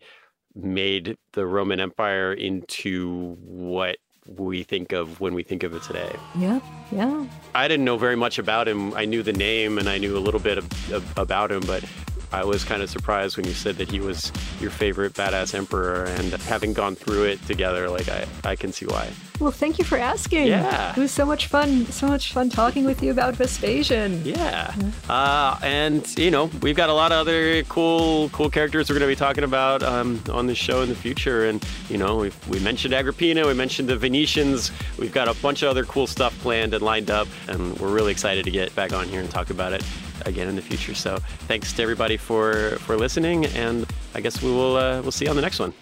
made 0.54 1.16
the 1.32 1.46
Roman 1.46 1.80
Empire 1.80 2.32
into 2.32 3.36
what 3.40 3.98
we 4.36 4.62
think 4.62 4.92
of 4.92 5.20
when 5.20 5.34
we 5.34 5.42
think 5.42 5.62
of 5.62 5.74
it 5.74 5.82
today. 5.82 6.14
Yeah, 6.36 6.60
yeah. 6.92 7.26
I 7.54 7.66
didn't 7.66 7.84
know 7.84 7.96
very 7.96 8.16
much 8.16 8.38
about 8.38 8.68
him. 8.68 8.92
I 8.94 9.04
knew 9.04 9.22
the 9.22 9.32
name 9.32 9.78
and 9.78 9.88
I 9.88 9.98
knew 9.98 10.16
a 10.16 10.20
little 10.20 10.40
bit 10.40 10.58
of, 10.58 10.92
of, 10.92 11.18
about 11.18 11.50
him, 11.50 11.62
but 11.66 11.84
I 12.32 12.44
was 12.44 12.64
kind 12.64 12.82
of 12.82 12.90
surprised 12.90 13.36
when 13.36 13.46
you 13.46 13.54
said 13.54 13.76
that 13.76 13.90
he 13.90 14.00
was 14.00 14.32
your 14.60 14.70
favorite 14.70 15.14
badass 15.14 15.54
emperor. 15.54 16.04
And 16.04 16.32
having 16.42 16.72
gone 16.72 16.94
through 16.94 17.24
it 17.24 17.44
together, 17.46 17.88
like 17.88 18.08
I, 18.08 18.26
I 18.44 18.56
can 18.56 18.72
see 18.72 18.86
why. 18.86 19.10
Well, 19.40 19.52
thank 19.52 19.78
you 19.78 19.84
for 19.84 19.96
asking. 19.96 20.48
Yeah. 20.48 20.92
It 20.92 20.98
was 20.98 21.12
so 21.12 21.24
much 21.24 21.46
fun, 21.46 21.86
so 21.86 22.08
much 22.08 22.32
fun 22.32 22.50
talking 22.50 22.84
with 22.84 23.02
you 23.02 23.12
about 23.12 23.36
Vespasian. 23.36 24.20
Yeah. 24.24 24.74
Uh, 25.08 25.58
and, 25.62 26.18
you 26.18 26.30
know, 26.30 26.50
we've 26.60 26.74
got 26.76 26.88
a 26.88 26.92
lot 26.92 27.12
of 27.12 27.18
other 27.18 27.62
cool, 27.64 28.30
cool 28.30 28.50
characters 28.50 28.90
we're 28.90 28.98
going 28.98 29.08
to 29.08 29.14
be 29.14 29.18
talking 29.18 29.44
about 29.44 29.82
um, 29.82 30.20
on 30.30 30.46
the 30.48 30.54
show 30.56 30.82
in 30.82 30.88
the 30.88 30.94
future. 30.94 31.46
And, 31.46 31.64
you 31.88 31.98
know, 31.98 32.16
we 32.16 32.32
we 32.48 32.58
mentioned 32.58 32.92
Agrippina, 32.94 33.46
we 33.46 33.54
mentioned 33.54 33.88
the 33.88 33.96
Venetians. 33.96 34.72
We've 34.98 35.12
got 35.12 35.28
a 35.28 35.34
bunch 35.34 35.62
of 35.62 35.68
other 35.68 35.84
cool 35.84 36.08
stuff 36.08 36.36
planned 36.40 36.74
and 36.74 36.82
lined 36.82 37.10
up. 37.10 37.28
And 37.46 37.78
we're 37.78 37.92
really 37.92 38.12
excited 38.12 38.44
to 38.44 38.50
get 38.50 38.74
back 38.74 38.92
on 38.92 39.06
here 39.08 39.20
and 39.20 39.30
talk 39.30 39.50
about 39.50 39.72
it 39.72 39.84
again 40.26 40.48
in 40.48 40.56
the 40.56 40.62
future. 40.62 40.94
So 40.94 41.18
thanks 41.46 41.72
to 41.74 41.82
everybody 41.82 42.16
for, 42.16 42.76
for 42.80 42.96
listening. 42.96 43.46
And 43.46 43.86
I 44.14 44.20
guess 44.20 44.42
we 44.42 44.50
will 44.50 44.76
uh, 44.76 45.02
we'll 45.02 45.12
see 45.12 45.24
you 45.24 45.30
on 45.30 45.36
the 45.36 45.42
next 45.42 45.58
one. 45.58 45.72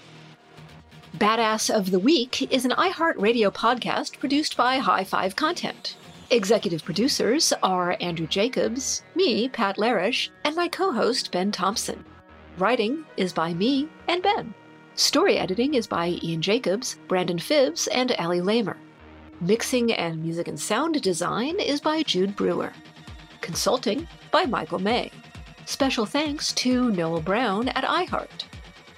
Badass 1.16 1.74
of 1.74 1.90
the 1.90 1.98
Week 1.98 2.52
is 2.52 2.66
an 2.66 2.72
iHeartRadio 2.72 3.50
podcast 3.50 4.18
produced 4.18 4.56
by 4.56 4.76
High 4.78 5.04
Five 5.04 5.34
Content. 5.34 5.96
Executive 6.30 6.84
producers 6.84 7.52
are 7.62 7.96
Andrew 8.00 8.26
Jacobs, 8.26 9.02
me, 9.14 9.48
Pat 9.48 9.76
Larish, 9.76 10.28
and 10.44 10.56
my 10.56 10.68
co 10.68 10.92
host, 10.92 11.30
Ben 11.30 11.52
Thompson. 11.52 12.04
Writing 12.58 13.04
is 13.16 13.32
by 13.32 13.54
me 13.54 13.88
and 14.08 14.22
Ben. 14.22 14.52
Story 14.94 15.38
editing 15.38 15.74
is 15.74 15.86
by 15.86 16.18
Ian 16.22 16.42
Jacobs, 16.42 16.98
Brandon 17.06 17.38
Phibbs, 17.38 17.86
and 17.92 18.12
Ali 18.18 18.40
Lamer. 18.40 18.76
Mixing 19.40 19.92
and 19.92 20.22
music 20.22 20.48
and 20.48 20.58
sound 20.58 21.00
design 21.00 21.60
is 21.60 21.80
by 21.80 22.02
Jude 22.02 22.34
Brewer. 22.34 22.72
Consulting 23.40 24.08
by 24.36 24.44
Michael 24.44 24.78
May. 24.78 25.10
Special 25.64 26.04
thanks 26.04 26.52
to 26.52 26.90
Noel 26.90 27.22
Brown 27.22 27.68
at 27.68 27.84
iHeart. 27.84 28.44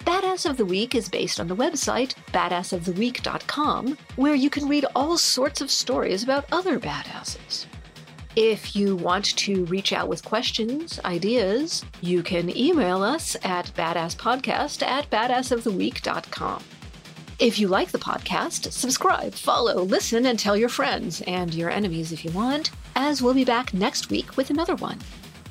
Badass 0.04 0.50
of 0.50 0.56
the 0.56 0.64
Week 0.64 0.96
is 0.96 1.08
based 1.08 1.38
on 1.38 1.46
the 1.46 1.54
website 1.54 2.16
badassoftheweek.com, 2.32 3.96
where 4.16 4.34
you 4.34 4.50
can 4.50 4.68
read 4.68 4.84
all 4.96 5.16
sorts 5.16 5.60
of 5.60 5.70
stories 5.70 6.24
about 6.24 6.46
other 6.50 6.80
badasses. 6.80 7.66
If 8.34 8.74
you 8.74 8.96
want 8.96 9.26
to 9.36 9.64
reach 9.66 9.92
out 9.92 10.08
with 10.08 10.24
questions, 10.24 10.98
ideas, 11.04 11.84
you 12.00 12.24
can 12.24 12.56
email 12.56 13.04
us 13.04 13.36
at 13.44 13.70
badasspodcast 13.76 14.84
at 14.84 15.08
badassoftheweek.com. 15.08 16.64
If 17.38 17.60
you 17.60 17.68
like 17.68 17.92
the 17.92 17.98
podcast, 17.98 18.72
subscribe, 18.72 19.34
follow, 19.34 19.84
listen, 19.84 20.26
and 20.26 20.36
tell 20.36 20.56
your 20.56 20.68
friends 20.68 21.22
and 21.28 21.54
your 21.54 21.70
enemies 21.70 22.10
if 22.10 22.24
you 22.24 22.32
want, 22.32 22.72
as 22.96 23.22
we'll 23.22 23.34
be 23.34 23.44
back 23.44 23.72
next 23.72 24.10
week 24.10 24.36
with 24.36 24.50
another 24.50 24.74
one. 24.74 24.98